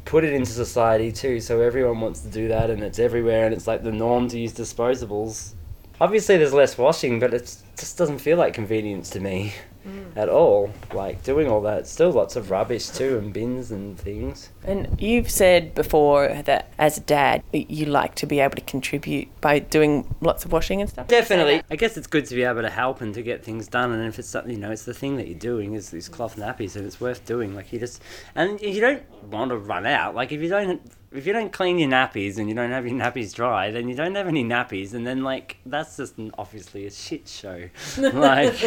put 0.06 0.24
it 0.24 0.34
into 0.34 0.52
society 0.52 1.12
too. 1.12 1.40
So 1.40 1.62
everyone 1.62 2.00
wants 2.02 2.22
to 2.22 2.28
do 2.30 2.48
that, 2.50 2.70
and 2.70 2.84
it's 2.84 3.00
everywhere, 3.00 3.46
and 3.46 3.54
it's 3.54 3.68
like 3.68 3.84
the 3.84 3.92
norm 3.92 4.28
to 4.30 4.40
use 4.40 4.54
disposables. 4.54 5.54
Obviously, 6.00 6.38
there's 6.38 6.54
less 6.54 6.78
washing, 6.78 7.20
but 7.20 7.34
it 7.34 7.58
just 7.78 7.98
doesn't 7.98 8.20
feel 8.20 8.38
like 8.38 8.54
convenience 8.54 9.10
to 9.12 9.20
me 9.20 9.54
at 10.15 10.29
all. 10.29 10.72
Like 10.93 11.24
doing 11.24 11.48
all 11.48 11.62
that, 11.62 11.88
still 11.88 12.12
lots 12.12 12.36
of 12.36 12.51
rubbish 12.51 12.89
too, 12.89 13.17
and 13.17 13.31
bins 13.34 13.72
and 13.72 13.98
things. 13.98 14.50
And 14.63 15.00
you've 15.01 15.29
said 15.29 15.75
before 15.75 16.27
that 16.46 16.74
as 16.77 16.98
a 16.98 17.01
dad, 17.01 17.43
you 17.51 17.86
like 17.86 18.15
to 18.15 18.25
be 18.25 18.39
able 18.39 18.55
to 18.55 18.62
contribute 18.62 19.27
by 19.41 19.60
doing 19.60 20.15
lots 20.22 20.46
of 20.46 20.51
washing 20.51 20.81
and 20.81 20.89
stuff. 20.89 21.08
Definitely. 21.08 21.62
I 21.69 21.75
guess 21.75 21.98
it's 21.98 22.08
good 22.08 22.25
to 22.25 22.36
be 22.36 22.43
able 22.43 22.62
to 22.62 22.69
help 22.69 23.01
and 23.01 23.13
to 23.13 23.22
get 23.22 23.43
things 23.43 23.67
done. 23.67 23.91
And 23.91 24.05
if 24.08 24.19
it's 24.19 24.27
something, 24.27 24.51
you 24.51 24.60
know, 24.60 24.72
it's 24.72 24.86
the 24.86 24.93
thing 24.93 25.17
that 25.17 25.27
you're 25.27 25.39
doing 25.39 25.74
is 25.74 25.89
these 25.89 26.10
cloth 26.10 26.36
nappies, 26.36 26.75
and 26.75 26.86
it's 26.86 27.00
worth 27.00 27.25
doing. 27.25 27.55
Like 27.55 27.72
you 27.72 27.79
just, 27.79 28.01
and 28.36 28.60
you 28.62 28.81
don't 28.81 29.03
want 29.24 29.51
to 29.51 29.58
run 29.58 29.86
out. 29.86 30.15
Like 30.15 30.31
if 30.31 30.41
you 30.41 30.50
don't, 30.50 30.81
if 31.12 31.25
you 31.25 31.34
don't 31.34 31.51
clean 31.51 31.80
your 31.80 31.89
nappies 31.89 32.38
and 32.38 32.48
you 32.48 32.54
don't 32.54 32.70
have 32.70 32.86
your 32.86 32.96
nappies 32.96 33.34
dry, 33.34 33.72
then 33.72 33.89
you 33.89 33.96
don't 33.96 34.13
have 34.13 34.28
any 34.28 34.44
nappies, 34.44 34.94
and 34.94 35.08
then 35.08 35.24
like 35.24 35.58
that's 35.66 35.98
just 35.98 36.16
obviously 36.38 36.86
a 36.86 36.92
shit 36.92 37.28
show. 37.28 37.68
like 37.98 38.62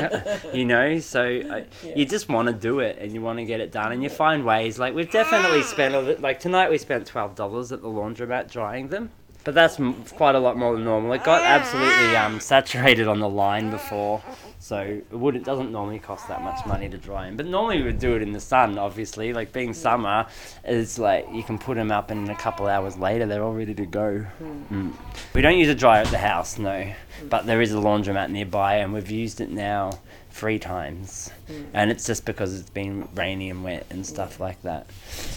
you 0.53 0.65
know, 0.65 0.99
so 0.99 1.23
uh, 1.23 1.55
I, 1.55 1.65
you 1.95 2.05
just 2.05 2.29
want 2.29 2.49
to 2.49 2.55
do 2.55 2.81
it 2.81 2.99
and 3.01 3.13
you 3.13 3.23
want 3.23 3.39
to 3.39 3.45
get 3.45 3.61
it 3.61 3.71
done, 3.71 3.93
and 3.93 4.03
you 4.03 4.09
find 4.09 4.45
ways. 4.45 4.79
Like 4.79 4.95
we've 4.95 5.11
definitely 5.11 5.61
ah. 5.61 5.67
spent 5.67 5.95
a 5.95 6.01
li- 6.01 6.17
like 6.17 6.41
tonight 6.41 6.71
we 6.71 6.79
spent 6.79 7.07
twelve 7.07 7.37
dollars 7.37 7.71
at 7.71 7.81
the 7.81 7.89
laundromat 7.89 8.51
drying 8.51 8.89
them. 8.89 9.11
But 9.45 9.55
that's 9.55 9.79
m- 9.79 10.05
quite 10.05 10.35
a 10.37 10.39
lot 10.39 10.57
more 10.57 10.75
than 10.75 10.85
normal. 10.85 11.13
It 11.13 11.25
got 11.25 11.43
ah. 11.43 11.47
absolutely 11.47 12.17
um, 12.17 12.41
saturated 12.41 13.07
on 13.07 13.21
the 13.21 13.29
line 13.29 13.71
before, 13.71 14.21
so 14.63 14.79
it 14.79 15.11
would 15.11 15.35
it 15.35 15.43
doesn't 15.43 15.73
normally 15.73 15.99
cost 15.99 16.29
that 16.29 16.41
much 16.41 16.65
money 16.67 16.89
to 16.89 16.97
dry 16.97 17.27
them. 17.27 17.37
But 17.37 17.47
normally 17.47 17.79
we 17.79 17.85
would 17.87 17.99
do 17.99 18.15
it 18.15 18.23
in 18.23 18.31
the 18.31 18.39
sun, 18.39 18.79
obviously. 18.79 19.33
Like 19.33 19.53
being 19.53 19.71
mm. 19.71 19.75
summer, 19.75 20.27
it's 20.63 21.01
like 21.01 21.27
you 21.33 21.43
can 21.43 21.59
put 21.59 21.75
them 21.75 21.91
up 21.91 22.13
and 22.13 22.31
a 22.31 22.37
couple 22.37 22.69
hours 22.69 22.97
later 22.97 23.27
they're 23.27 23.43
all 23.43 23.55
ready 23.55 23.75
to 23.75 23.87
go. 23.87 24.25
Mm. 24.41 24.69
mm. 24.69 24.93
We 25.35 25.43
don't 25.43 25.59
use 25.59 25.69
a 25.69 25.75
dryer 25.75 26.03
at 26.03 26.13
the 26.13 26.19
house, 26.19 26.59
no, 26.59 26.71
mm. 26.71 26.95
but 27.29 27.45
there 27.45 27.61
is 27.61 27.73
a 27.73 27.77
laundromat 27.77 28.31
nearby, 28.31 28.77
and 28.77 28.93
we've 28.93 29.11
used 29.11 29.41
it 29.41 29.51
now 29.51 29.99
three 30.33 30.59
times, 30.59 31.31
mm. 31.47 31.67
and 31.75 31.91
it's 31.91 32.07
just 32.07 32.25
because 32.25 32.59
it's 32.59 32.71
been 32.71 33.07
rainy 33.15 33.51
and 33.51 33.63
wet 33.63 33.87
and 33.91 34.05
stuff 34.07 34.39
mm. 34.39 34.41
like 34.41 34.61
that. 34.63 34.87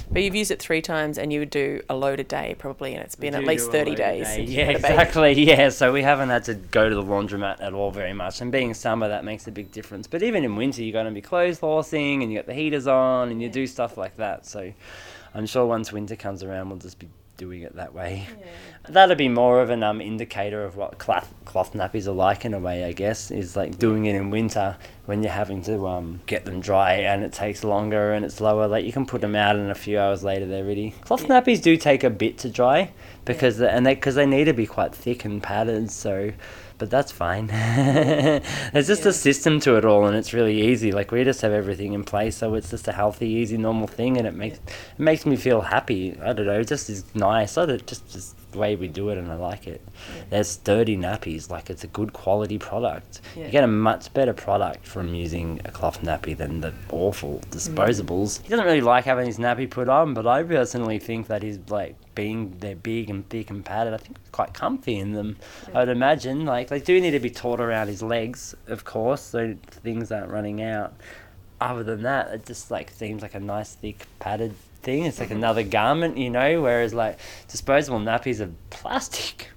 But 0.10 0.24
you've 0.24 0.36
used 0.36 0.52
it 0.52 0.60
three 0.62 0.82
times 0.82 1.18
and 1.18 1.34
you 1.34 1.40
would 1.40 1.50
do 1.50 1.82
a 1.90 1.96
load 1.96 2.20
a 2.20 2.24
day 2.24 2.56
probably, 2.58 2.94
and 2.94 3.04
it's 3.04 3.16
been 3.16 3.36
at 3.36 3.44
least 3.44 3.72
30 3.72 3.96
days. 3.96 4.26
day. 4.26 4.44
Yeah, 4.44 4.66
had 4.66 4.76
a 4.76 4.80
baby. 4.80 4.94
exactly. 4.94 5.46
Yeah, 5.46 5.70
so 5.70 5.92
we 5.92 6.02
haven't 6.02 6.30
had 6.30 6.46
to 6.46 6.56
go 6.56 6.90
to 6.90 6.96
the 6.96 7.04
laundromat 7.04 7.62
at 7.62 7.74
all 7.74 7.92
very 7.92 8.14
much. 8.14 8.42
And 8.42 8.52
being 8.52 8.74
summer, 8.74 9.10
that 9.10 9.26
makes 9.26 9.48
a 9.48 9.52
big 9.52 9.72
difference. 9.72 10.08
But 10.08 10.24
even 10.24 10.44
in 10.44 10.56
winter, 10.56 10.82
you're 10.82 10.94
going 10.94 11.06
to 11.06 11.12
be 11.12 11.22
clothes 11.22 11.60
horsing 11.60 12.24
and 12.24 12.32
you 12.32 12.40
got 12.40 12.48
the 12.48 12.54
heaters 12.54 12.88
on 12.88 13.30
and 13.30 13.42
you 13.42 13.50
do 13.50 13.68
stuff 13.68 13.98
like 13.98 14.16
that. 14.18 14.46
So 14.46 14.72
I'm 15.34 15.46
sure 15.46 15.66
once 15.66 15.92
winter 15.92 16.16
comes 16.16 16.42
around, 16.42 16.70
we'll 16.70 16.80
just 16.80 16.98
be 16.98 17.10
doing 17.38 17.62
it 17.62 17.76
that 17.76 17.93
way. 17.93 18.28
That'd 18.88 19.17
be 19.17 19.30
more 19.30 19.62
of 19.62 19.69
an 19.69 19.84
um, 19.84 20.00
indicator 20.00 20.63
of 20.63 20.76
what 20.76 20.98
cloth, 20.98 21.34
cloth 21.45 21.74
nappies 21.74 22.08
are 22.08 22.12
like 22.12 22.45
in 22.45 22.54
a 22.54 22.60
way, 22.60 22.84
I 22.84 22.91
guess, 22.91 23.32
is 23.32 23.56
like 23.56 23.80
doing 23.80 24.06
it 24.06 24.15
in 24.15 24.30
winter 24.30 24.78
when 25.06 25.24
you're 25.24 25.32
having 25.32 25.62
to 25.63 25.88
um, 25.88 26.21
get 26.26 26.45
them 26.45 26.60
dry 26.60 26.93
and 26.93 27.24
it 27.24 27.34
takes 27.34 27.63
longer 27.63 28.13
and 28.13 28.24
it's 28.24 28.39
lower. 28.39 28.67
Like 28.67 28.86
you 28.86 28.91
can 28.91 29.06
put 29.06 29.21
them 29.21 29.36
out 29.36 29.56
and 29.56 29.71
a 29.71 29.76
few 29.76 30.00
hours 30.00 30.24
later 30.24 30.45
they're 30.45 30.65
ready. 30.65 30.91
Cloth 31.02 31.24
nappies 31.24 31.62
do 31.62 31.78
take 31.78 32.04
a 32.04 32.10
bit 32.10 32.38
to 32.39 32.50
dry 32.50 32.91
because 33.26 33.58
the, 33.58 33.70
and 33.70 33.86
they 33.86 33.96
because 33.96 34.16
they 34.16 34.26
need 34.26 34.46
to 34.46 34.54
be 34.54 34.66
quite 34.66 34.96
thick 34.96 35.26
and 35.26 35.42
padded. 35.42 35.92
So, 35.92 36.32
but 36.78 36.90
that's 36.90 37.12
fine. 37.12 37.48
There's 37.48 38.88
just 38.88 39.06
a 39.06 39.14
system 39.14 39.60
to 39.62 39.76
it 39.76 39.86
all 39.86 40.06
and 40.06 40.16
it's 40.16 40.34
really 40.34 40.62
easy. 40.62 40.92
Like 40.92 41.12
we 41.12 41.24
just 41.24 41.42
have 41.42 41.52
everything 41.52 41.94
in 41.94 42.04
place, 42.04 42.38
so 42.38 42.54
it's 42.54 42.70
just 42.70 42.88
a 42.88 42.92
healthy, 42.94 43.28
easy, 43.28 43.58
normal 43.58 43.88
thing, 43.88 44.18
and 44.18 44.28
it 44.28 44.36
makes 44.36 44.58
it 44.58 45.00
makes 45.00 45.26
me 45.26 45.36
feel 45.36 45.62
happy. 45.62 46.18
I 46.22 46.34
don't 46.34 46.46
know, 46.46 46.60
it 46.60 46.68
just 46.68 46.90
is 46.90 47.04
nice. 47.16 47.58
I 47.58 47.66
don't 47.66 47.86
just 47.86 48.08
just 48.12 48.36
the 48.56 48.62
way 48.62 48.76
we 48.76 48.88
do 48.88 49.10
it, 49.10 49.18
and 49.18 49.32
I 49.32 49.36
like 49.36 49.68
it. 49.68 49.82
There's 50.30 50.48
sturdy 50.48 50.98
nappies, 50.98 51.50
like 51.50 51.70
it's 51.70 51.84
a 51.84 51.88
good 51.88 52.13
quality 52.13 52.58
product. 52.58 53.22
Yeah. 53.36 53.46
You 53.46 53.52
get 53.52 53.63
a 53.63 53.68
much 53.68 54.13
better 54.13 54.34
product 54.34 54.88
from 54.88 55.13
using 55.13 55.62
a 55.65 55.72
cloth 55.72 56.02
nappy 56.02 56.36
than 56.36 56.62
the 56.62 56.74
awful 56.89 57.39
mm. 57.39 57.50
disposables. 57.50 58.41
He 58.41 58.50
doesn't 58.50 58.65
really 58.65 58.82
like 58.82 59.06
having 59.06 59.28
his 59.28 59.38
nappy 59.38 59.70
put 59.70 59.89
on, 59.89 60.13
but 60.13 60.26
I 60.26 60.44
personally 60.44 61.00
think 61.00 61.28
that 61.28 61.44
he's 61.44 61.60
like 61.70 61.96
being 62.15 62.56
they're 62.60 62.76
big 62.76 63.10
and 63.10 63.28
thick 63.30 63.50
and 63.50 63.63
padded. 63.63 63.94
I 63.94 63.98
think 63.98 64.18
it's 64.18 64.30
quite 64.30 64.54
comfy 64.54 64.98
in 64.98 65.12
them. 65.12 65.38
I'd 65.74 65.89
imagine 65.89 66.46
like 66.46 66.70
they 66.70 66.80
do 66.80 67.00
need 67.00 67.12
to 67.12 67.20
be 67.20 67.30
taut 67.30 67.60
around 67.60 67.88
his 67.88 68.02
legs, 68.02 68.56
of 68.68 68.86
course, 68.86 69.22
so 69.22 69.56
things 69.70 70.12
aren't 70.12 70.32
running 70.32 70.62
out. 70.62 70.94
Other 71.62 71.84
than 71.84 72.04
that, 72.04 72.34
it 72.34 72.46
just 72.46 72.72
like 72.72 72.89
seems 72.89 73.22
like 73.22 73.36
a 73.36 73.39
nice 73.39 73.76
thick 73.76 74.08
padded 74.20 74.54
thing. 74.86 75.04
It's 75.04 75.19
like 75.19 75.32
another 75.32 75.62
mm-hmm. 75.62 75.71
garment, 75.71 76.17
you 76.17 76.30
know. 76.30 76.62
Whereas 76.62 76.93
like 76.93 77.19
disposable 77.48 78.00
nappies 78.00 78.39
are 78.39 78.52
plastic. 78.69 79.50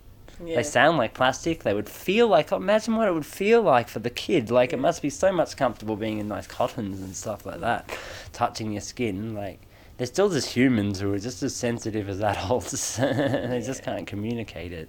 Yeah. 0.44 0.56
They 0.56 0.62
sound 0.62 0.98
like 0.98 1.14
plastic. 1.14 1.62
They 1.62 1.74
would 1.74 1.88
feel 1.88 2.26
like. 2.26 2.50
Imagine 2.50 2.96
what 2.96 3.08
it 3.08 3.14
would 3.14 3.26
feel 3.26 3.62
like 3.62 3.88
for 3.88 4.00
the 4.00 4.10
kid. 4.10 4.50
Like 4.50 4.72
it 4.72 4.78
must 4.78 5.02
be 5.02 5.10
so 5.10 5.32
much 5.32 5.56
comfortable 5.56 5.96
being 5.96 6.18
in 6.18 6.28
nice 6.28 6.46
cottons 6.46 7.00
and 7.00 7.14
stuff 7.14 7.46
like 7.46 7.60
that, 7.60 7.96
touching 8.32 8.72
your 8.72 8.80
skin. 8.80 9.34
Like 9.34 9.60
they're 9.96 10.06
still 10.06 10.30
just 10.30 10.50
humans 10.50 11.00
who 11.00 11.12
are 11.12 11.18
just 11.18 11.42
as 11.42 11.54
sensitive 11.54 12.08
as 12.08 12.20
adults. 12.20 12.96
they 12.96 13.62
just 13.64 13.82
can't 13.82 14.06
communicate 14.06 14.72
it. 14.72 14.88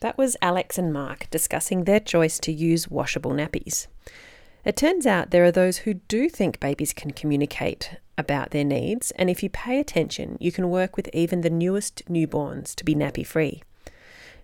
That 0.00 0.16
was 0.16 0.36
Alex 0.40 0.78
and 0.78 0.92
Mark 0.92 1.28
discussing 1.30 1.84
their 1.84 1.98
choice 1.98 2.38
to 2.40 2.52
use 2.52 2.88
washable 2.88 3.32
nappies. 3.32 3.88
It 4.64 4.76
turns 4.76 5.06
out 5.06 5.30
there 5.30 5.44
are 5.44 5.52
those 5.52 5.78
who 5.78 5.94
do 5.94 6.28
think 6.28 6.60
babies 6.60 6.92
can 6.92 7.10
communicate 7.10 7.96
about 8.16 8.50
their 8.50 8.64
needs, 8.64 9.10
and 9.12 9.28
if 9.28 9.42
you 9.42 9.50
pay 9.50 9.80
attention, 9.80 10.36
you 10.40 10.52
can 10.52 10.70
work 10.70 10.96
with 10.96 11.08
even 11.12 11.40
the 11.40 11.50
newest 11.50 12.04
newborns 12.06 12.74
to 12.76 12.84
be 12.84 12.94
nappy 12.94 13.26
free. 13.26 13.62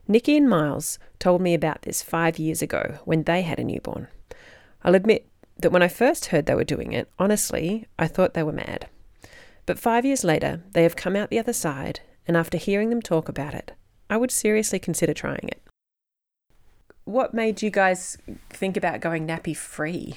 Nikki 0.09 0.37
and 0.37 0.49
Miles 0.49 0.99
told 1.19 1.41
me 1.41 1.55
about 1.55 1.83
this 1.83 2.03
five 2.03 2.39
years 2.39 2.61
ago 2.61 2.99
when 3.05 3.23
they 3.23 3.43
had 3.43 3.59
a 3.59 3.65
newborn. 3.65 4.09
I'll 4.83 4.95
admit 4.95 5.27
that 5.59 5.71
when 5.73 5.83
I 5.83 5.89
first 5.89 6.27
heard 6.27 6.47
they 6.47 6.55
were 6.55 6.65
doing 6.65 6.93
it, 6.93 7.09
honestly, 7.19 7.87
I 7.99 8.09
thought 8.09 8.35
they 8.35 8.43
were 8.43 8.53
mad. 8.53 8.89
But 9.67 9.79
five 9.79 10.05
years 10.05 10.25
later, 10.25 10.63
they 10.73 10.83
have 10.83 10.97
come 10.97 11.17
out 11.17 11.31
the 11.31 11.39
other 11.39 11.53
side, 11.53 12.01
and 12.27 12.37
after 12.37 12.59
hearing 12.59 12.91
them 12.91 13.01
talk 13.01 13.29
about 13.29 13.55
it, 13.55 13.73
I 14.09 14.17
would 14.17 14.31
seriously 14.31 14.79
consider 14.79 15.15
trying 15.15 15.49
it. 15.49 15.63
What 17.05 17.35
made 17.35 17.63
you 17.63 17.71
guys 17.71 18.17
think 18.51 18.77
about 18.77 19.01
going 19.01 19.27
nappy 19.27 19.57
free? 19.57 20.17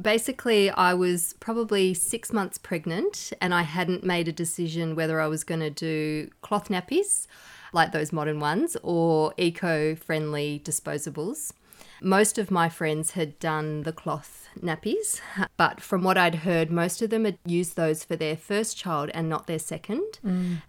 Basically, 0.00 0.70
I 0.70 0.92
was 0.92 1.34
probably 1.40 1.94
six 1.94 2.32
months 2.32 2.58
pregnant 2.58 3.32
and 3.40 3.54
I 3.54 3.62
hadn't 3.62 4.04
made 4.04 4.28
a 4.28 4.32
decision 4.32 4.94
whether 4.94 5.20
I 5.20 5.26
was 5.26 5.44
going 5.44 5.60
to 5.60 5.70
do 5.70 6.30
cloth 6.42 6.68
nappies 6.68 7.26
like 7.72 7.92
those 7.92 8.12
modern 8.12 8.40
ones, 8.40 8.76
or 8.82 9.34
eco 9.36 9.94
friendly 9.94 10.60
disposables. 10.64 11.52
Most 12.00 12.38
of 12.38 12.50
my 12.50 12.68
friends 12.68 13.12
had 13.12 13.38
done 13.38 13.82
the 13.82 13.92
cloth 13.92 14.48
nappies, 14.60 15.20
but 15.56 15.80
from 15.80 16.02
what 16.02 16.16
I'd 16.16 16.36
heard, 16.36 16.70
most 16.70 17.02
of 17.02 17.10
them 17.10 17.24
had 17.24 17.38
used 17.44 17.76
those 17.76 18.04
for 18.04 18.16
their 18.16 18.36
first 18.36 18.76
child 18.76 19.10
and 19.14 19.28
not 19.28 19.46
their 19.46 19.58
second. 19.58 20.18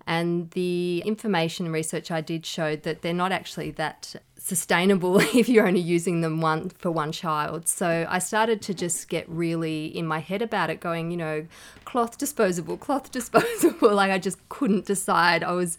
And 0.05 0.51
the 0.51 1.01
information 1.05 1.65
and 1.65 1.73
research 1.73 2.11
I 2.11 2.21
did 2.21 2.45
showed 2.45 2.83
that 2.83 3.01
they're 3.01 3.13
not 3.13 3.31
actually 3.31 3.71
that 3.71 4.15
sustainable 4.37 5.19
if 5.35 5.49
you're 5.49 5.67
only 5.67 5.79
using 5.79 6.21
them 6.21 6.41
one 6.41 6.69
for 6.69 6.91
one 6.91 7.11
child. 7.11 7.67
So 7.67 8.05
I 8.09 8.19
started 8.19 8.61
to 8.63 8.73
just 8.73 9.09
get 9.09 9.27
really 9.27 9.85
in 9.85 10.07
my 10.07 10.19
head 10.19 10.41
about 10.41 10.69
it, 10.69 10.79
going, 10.79 11.11
you 11.11 11.17
know, 11.17 11.47
cloth 11.85 12.17
disposable, 12.17 12.77
cloth 12.77 13.11
disposable. 13.19 13.93
like 13.93 14.11
I 14.11 14.17
just 14.17 14.47
couldn't 14.49 14.85
decide. 14.85 15.43
I 15.43 15.51
was 15.51 15.77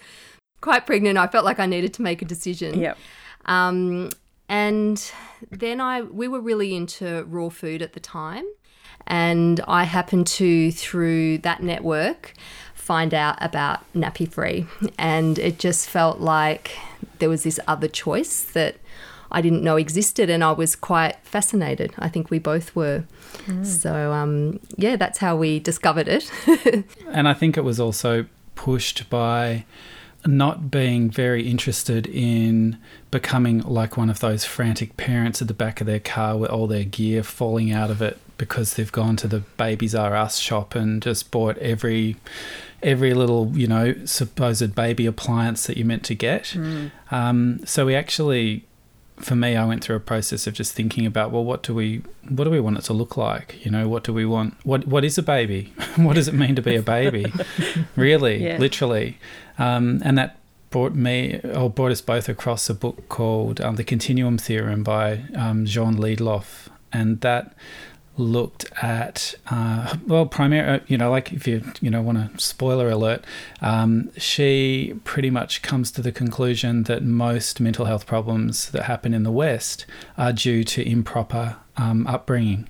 quite 0.60 0.86
pregnant. 0.86 1.18
I 1.18 1.26
felt 1.26 1.44
like 1.44 1.58
I 1.58 1.66
needed 1.66 1.94
to 1.94 2.02
make 2.02 2.22
a 2.22 2.24
decision. 2.24 2.80
Yep. 2.80 2.98
Um, 3.46 4.10
and 4.48 5.12
then 5.50 5.80
I 5.80 6.02
we 6.02 6.28
were 6.28 6.40
really 6.40 6.74
into 6.74 7.24
raw 7.24 7.48
food 7.48 7.82
at 7.82 7.92
the 7.92 8.00
time, 8.00 8.44
and 9.06 9.60
I 9.68 9.84
happened 9.84 10.26
to 10.28 10.70
through 10.72 11.38
that 11.38 11.62
network 11.62 12.34
find 12.74 13.12
out 13.12 13.36
about 13.42 13.80
nappy 13.92 14.30
free, 14.30 14.66
and 14.98 15.38
it 15.38 15.58
just 15.58 15.88
felt 15.88 16.20
like 16.20 16.76
there 17.18 17.28
was 17.28 17.42
this 17.42 17.60
other 17.68 17.88
choice 17.88 18.42
that 18.42 18.76
I 19.30 19.42
didn't 19.42 19.62
know 19.62 19.76
existed, 19.76 20.30
and 20.30 20.42
I 20.42 20.52
was 20.52 20.74
quite 20.74 21.16
fascinated. 21.22 21.92
I 21.98 22.08
think 22.08 22.30
we 22.30 22.38
both 22.38 22.74
were. 22.74 23.04
So 23.62 24.12
um, 24.12 24.60
yeah, 24.76 24.96
that's 24.96 25.18
how 25.18 25.36
we 25.36 25.58
discovered 25.58 26.08
it. 26.08 26.30
And 27.08 27.28
I 27.28 27.34
think 27.34 27.56
it 27.56 27.62
was 27.64 27.80
also 27.80 28.26
pushed 28.54 29.08
by 29.08 29.64
not 30.26 30.70
being 30.70 31.10
very 31.10 31.48
interested 31.48 32.06
in 32.06 32.76
becoming 33.10 33.60
like 33.60 33.96
one 33.96 34.10
of 34.10 34.20
those 34.20 34.44
frantic 34.44 34.96
parents 34.96 35.40
at 35.40 35.48
the 35.48 35.54
back 35.54 35.80
of 35.80 35.86
their 35.86 36.00
car 36.00 36.36
with 36.36 36.50
all 36.50 36.66
their 36.66 36.84
gear 36.84 37.22
falling 37.22 37.70
out 37.72 37.90
of 37.90 38.02
it 38.02 38.18
because 38.36 38.74
they've 38.74 38.92
gone 38.92 39.16
to 39.16 39.28
the 39.28 39.40
Babies 39.40 39.94
R 39.94 40.14
Us 40.16 40.38
shop 40.38 40.74
and 40.74 41.02
just 41.02 41.30
bought 41.30 41.58
every 41.58 42.16
every 42.82 43.12
little 43.12 43.50
you 43.56 43.66
know 43.66 43.94
supposed 44.04 44.74
baby 44.74 45.06
appliance 45.06 45.66
that 45.66 45.76
you're 45.76 45.86
meant 45.86 46.04
to 46.04 46.14
get. 46.14 46.54
Um, 47.10 47.60
so 47.64 47.86
we 47.86 47.94
actually 47.94 48.64
for 49.20 49.34
me, 49.36 49.56
I 49.56 49.64
went 49.64 49.82
through 49.84 49.96
a 49.96 50.00
process 50.00 50.46
of 50.46 50.54
just 50.54 50.72
thinking 50.74 51.06
about, 51.06 51.30
well, 51.30 51.44
what 51.44 51.62
do 51.62 51.74
we, 51.74 52.02
what 52.28 52.44
do 52.44 52.50
we 52.50 52.60
want 52.60 52.78
it 52.78 52.82
to 52.84 52.92
look 52.92 53.16
like? 53.16 53.64
You 53.64 53.70
know, 53.70 53.88
what 53.88 54.04
do 54.04 54.12
we 54.12 54.24
want? 54.24 54.54
What, 54.64 54.86
what 54.86 55.04
is 55.04 55.18
a 55.18 55.22
baby? 55.22 55.72
what 55.96 56.14
does 56.14 56.28
it 56.28 56.34
mean 56.34 56.54
to 56.56 56.62
be 56.62 56.76
a 56.76 56.82
baby? 56.82 57.32
really, 57.96 58.44
Yeah. 58.44 58.58
literally, 58.58 59.18
um, 59.58 60.00
and 60.04 60.16
that 60.18 60.38
brought 60.70 60.94
me, 60.94 61.40
or 61.54 61.70
brought 61.70 61.92
us 61.92 62.00
both 62.00 62.28
across 62.28 62.68
a 62.68 62.74
book 62.74 63.08
called 63.08 63.60
um, 63.60 63.76
The 63.76 63.84
Continuum 63.84 64.36
Theorem 64.38 64.82
by 64.82 65.22
um, 65.34 65.64
Jean 65.64 65.96
Liedloff, 65.96 66.68
and 66.92 67.20
that 67.22 67.54
looked 68.18 68.66
at 68.82 69.34
uh, 69.50 69.96
well 70.06 70.26
primarily 70.26 70.82
you 70.88 70.98
know 70.98 71.10
like 71.10 71.32
if 71.32 71.46
you 71.46 71.62
you 71.80 71.88
know 71.90 72.02
want 72.02 72.18
to 72.18 72.44
spoiler 72.44 72.90
alert 72.90 73.24
um, 73.62 74.10
she 74.16 74.94
pretty 75.04 75.30
much 75.30 75.62
comes 75.62 75.90
to 75.92 76.02
the 76.02 76.12
conclusion 76.12 76.82
that 76.84 77.02
most 77.02 77.60
mental 77.60 77.84
health 77.84 78.06
problems 78.06 78.70
that 78.70 78.82
happen 78.84 79.14
in 79.14 79.22
the 79.22 79.30
west 79.30 79.86
are 80.16 80.32
due 80.32 80.64
to 80.64 80.86
improper 80.86 81.56
um, 81.78 82.06
upbringing. 82.06 82.68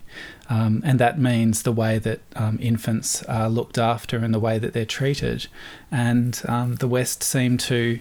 Um, 0.50 0.82
and 0.84 1.00
that 1.00 1.18
means 1.18 1.62
the 1.62 1.72
way 1.72 1.98
that 1.98 2.20
um, 2.36 2.58
infants 2.60 3.22
are 3.24 3.48
looked 3.48 3.78
after 3.78 4.18
and 4.18 4.32
the 4.32 4.38
way 4.38 4.58
that 4.58 4.72
they're 4.72 4.86
treated. 4.86 5.46
And 5.90 6.40
um, 6.46 6.76
the 6.76 6.88
west 6.88 7.22
seem 7.22 7.58
to 7.58 8.00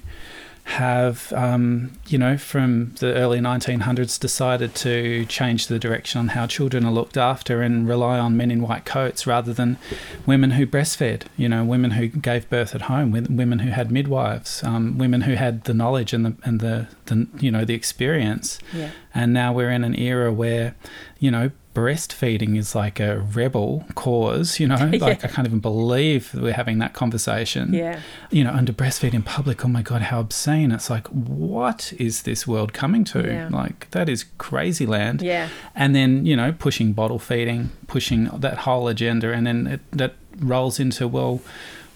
have, 0.67 1.31
um, 1.31 1.93
you 2.07 2.17
know, 2.17 2.37
from 2.37 2.93
the 2.99 3.13
early 3.13 3.39
1900s 3.39 4.19
decided 4.19 4.75
to 4.75 5.25
change 5.27 5.67
the 5.67 5.79
direction 5.79 6.19
on 6.19 6.27
how 6.29 6.45
children 6.45 6.85
are 6.85 6.91
looked 6.91 7.15
after 7.15 7.61
and 7.61 7.87
rely 7.87 8.19
on 8.19 8.35
men 8.35 8.51
in 8.51 8.61
white 8.61 8.83
coats 8.83 9.25
rather 9.25 9.53
than 9.53 9.77
women 10.25 10.51
who 10.51 10.67
breastfed, 10.67 11.23
you 11.37 11.47
know, 11.47 11.63
women 11.63 11.91
who 11.91 12.07
gave 12.07 12.49
birth 12.49 12.75
at 12.75 12.83
home, 12.83 13.11
women 13.11 13.59
who 13.59 13.69
had 13.69 13.89
midwives, 13.89 14.61
um, 14.65 14.97
women 14.97 15.21
who 15.21 15.35
had 15.35 15.63
the 15.63 15.73
knowledge 15.73 16.11
and 16.11 16.25
the, 16.25 16.35
and 16.43 16.59
the, 16.59 16.87
the, 17.05 17.27
you 17.39 17.49
know, 17.49 17.63
the 17.63 17.73
experience. 17.73 18.59
Yeah. 18.73 18.91
And 19.17 19.33
now 19.33 19.51
we're 19.51 19.71
in 19.71 19.83
an 19.83 19.97
era 19.97 20.31
where, 20.31 20.75
you 21.19 21.31
know, 21.31 21.49
breastfeeding 21.73 22.57
is 22.57 22.73
like 22.73 22.99
a 22.99 23.19
rebel 23.19 23.85
cause, 23.95 24.59
you 24.59 24.67
know, 24.67 24.75
like 24.99 25.23
I 25.23 25.27
can't 25.27 25.47
even 25.47 25.59
believe 25.59 26.33
we're 26.33 26.53
having 26.53 26.79
that 26.79 26.93
conversation 26.93 27.73
Yeah. 27.73 27.99
you 28.31 28.43
know, 28.43 28.51
under 28.51 28.73
breastfeed 28.73 29.13
in 29.13 29.21
public, 29.23 29.63
oh 29.63 29.67
my 29.67 29.81
God, 29.81 30.01
how 30.03 30.19
obscene. 30.19 30.71
It's 30.71 30.89
like, 30.89 31.07
what 31.07 31.93
is 31.99 32.23
this 32.23 32.47
world 32.47 32.73
coming 32.73 33.03
to? 33.05 33.21
Yeah. 33.27 33.49
Like, 33.49 33.89
that 33.91 34.09
is 34.09 34.25
crazy 34.37 34.85
land. 34.85 35.21
Yeah. 35.21 35.49
And 35.75 35.95
then, 35.95 36.25
you 36.25 36.35
know, 36.35 36.51
pushing 36.51 36.93
bottle 36.93 37.19
feeding, 37.19 37.69
pushing 37.87 38.25
that 38.25 38.59
whole 38.59 38.87
agenda. 38.87 39.31
And 39.33 39.45
then 39.47 39.67
it, 39.67 39.81
that 39.91 40.13
rolls 40.39 40.79
into, 40.79 41.07
well, 41.07 41.41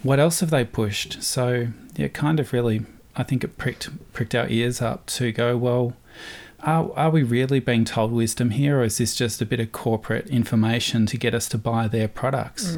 what 0.03 0.19
else 0.19 0.39
have 0.39 0.49
they 0.49 0.63
pushed? 0.65 1.21
So, 1.23 1.67
yeah, 1.95 2.07
kind 2.07 2.39
of 2.39 2.53
really, 2.53 2.81
I 3.15 3.23
think 3.23 3.43
it 3.43 3.57
pricked, 3.57 3.89
pricked 4.13 4.35
our 4.35 4.47
ears 4.47 4.81
up 4.81 5.05
to 5.17 5.31
go, 5.31 5.57
well, 5.57 5.93
are, 6.63 6.91
are 6.95 7.09
we 7.09 7.23
really 7.23 7.59
being 7.59 7.85
told 7.85 8.11
wisdom 8.11 8.51
here, 8.51 8.79
or 8.79 8.83
is 8.83 8.97
this 8.97 9.15
just 9.15 9.41
a 9.41 9.45
bit 9.45 9.59
of 9.59 9.71
corporate 9.71 10.27
information 10.27 11.05
to 11.07 11.17
get 11.17 11.33
us 11.33 11.47
to 11.49 11.57
buy 11.57 11.87
their 11.87 12.07
products? 12.07 12.77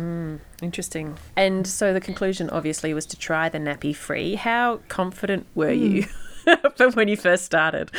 Interesting. 0.62 1.18
And 1.36 1.68
so 1.68 1.94
the 1.94 2.02
conclusion 2.02 2.50
obviously 2.50 2.94
was 2.94 3.06
to 3.08 3.18
try 3.18 3.50
the 3.50 3.58
nappy 3.58 3.96
free. 3.96 4.36
How 4.36 4.80
confident 4.88 5.46
were 5.56 5.72
you 5.72 6.04
from 6.76 6.94
when 6.94 7.08
you 7.08 7.18
first 7.18 7.46
started? 7.46 7.92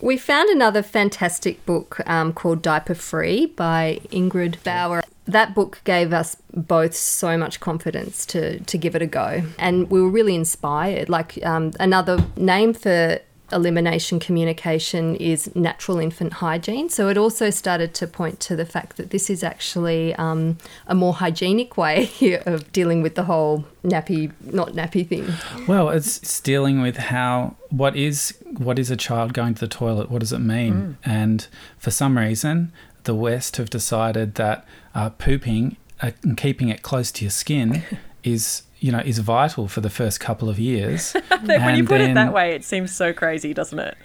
We 0.00 0.16
found 0.16 0.48
another 0.50 0.82
fantastic 0.82 1.64
book 1.66 2.00
um, 2.06 2.32
called 2.32 2.62
Diaper 2.62 2.94
Free 2.94 3.46
by 3.46 4.00
Ingrid 4.10 4.62
Bauer. 4.62 5.02
That 5.26 5.54
book 5.54 5.80
gave 5.84 6.12
us 6.12 6.36
both 6.54 6.94
so 6.94 7.36
much 7.36 7.58
confidence 7.58 8.24
to, 8.26 8.60
to 8.60 8.78
give 8.78 8.94
it 8.94 9.02
a 9.02 9.06
go. 9.06 9.42
And 9.58 9.90
we 9.90 10.00
were 10.00 10.10
really 10.10 10.34
inspired. 10.34 11.08
Like 11.08 11.44
um, 11.44 11.72
another 11.80 12.24
name 12.36 12.74
for 12.74 13.18
elimination 13.52 14.18
communication 14.18 15.14
is 15.16 15.54
natural 15.54 15.98
infant 15.98 16.34
hygiene. 16.34 16.88
So 16.88 17.08
it 17.08 17.16
also 17.16 17.50
started 17.50 17.94
to 17.94 18.06
point 18.06 18.40
to 18.40 18.56
the 18.56 18.66
fact 18.66 18.96
that 18.96 19.10
this 19.10 19.30
is 19.30 19.44
actually 19.44 20.14
um, 20.16 20.58
a 20.86 20.94
more 20.94 21.14
hygienic 21.14 21.76
way 21.76 22.10
of 22.46 22.70
dealing 22.72 23.02
with 23.02 23.14
the 23.14 23.24
whole 23.24 23.64
nappy, 23.84 24.32
not 24.40 24.72
nappy 24.72 25.06
thing. 25.06 25.32
Well, 25.66 25.90
it's, 25.90 26.18
it's 26.18 26.40
dealing 26.40 26.80
with 26.80 26.96
how 26.96 27.56
what 27.70 27.96
is 27.96 28.36
what 28.56 28.78
is 28.78 28.90
a 28.90 28.96
child 28.96 29.32
going 29.32 29.54
to 29.54 29.60
the 29.60 29.68
toilet? 29.68 30.10
What 30.10 30.20
does 30.20 30.32
it 30.32 30.38
mean? 30.38 30.98
And 31.04 31.46
for 31.78 31.90
some 31.90 32.18
reason, 32.18 32.72
the 33.04 33.14
West 33.14 33.56
have 33.56 33.70
decided 33.70 34.34
that 34.36 34.66
uh, 34.94 35.10
pooping 35.10 35.76
uh, 36.00 36.12
and 36.22 36.36
keeping 36.36 36.68
it 36.68 36.82
close 36.82 37.10
to 37.12 37.24
your 37.24 37.30
skin 37.30 37.82
is 38.24 38.62
you 38.78 38.92
know 38.92 38.98
is 38.98 39.18
vital 39.18 39.68
for 39.68 39.80
the 39.80 39.90
first 39.90 40.20
couple 40.20 40.48
of 40.48 40.58
years. 40.58 41.12
when 41.44 41.76
you 41.76 41.84
put 41.84 42.00
it 42.00 42.14
that 42.14 42.32
way, 42.32 42.52
it 42.52 42.64
seems 42.64 42.94
so 42.94 43.12
crazy, 43.12 43.54
doesn't 43.54 43.78
it? 43.78 43.96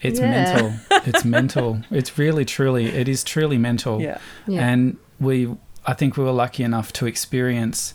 it's 0.00 0.20
Yeah. 0.20 0.30
mental. 0.30 0.72
It's 1.06 1.24
mental. 1.24 1.80
It's 1.90 2.16
really, 2.18 2.44
truly, 2.44 2.86
it 2.86 3.08
is 3.08 3.24
truly 3.24 3.58
mental. 3.58 4.00
Yeah. 4.00 4.18
Yeah. 4.46 4.68
And 4.68 4.96
we, 5.18 5.48
I 5.84 5.94
think 5.94 6.16
we 6.16 6.22
were 6.22 6.30
lucky 6.32 6.62
enough 6.62 6.92
to 6.94 7.06
experience. 7.06 7.92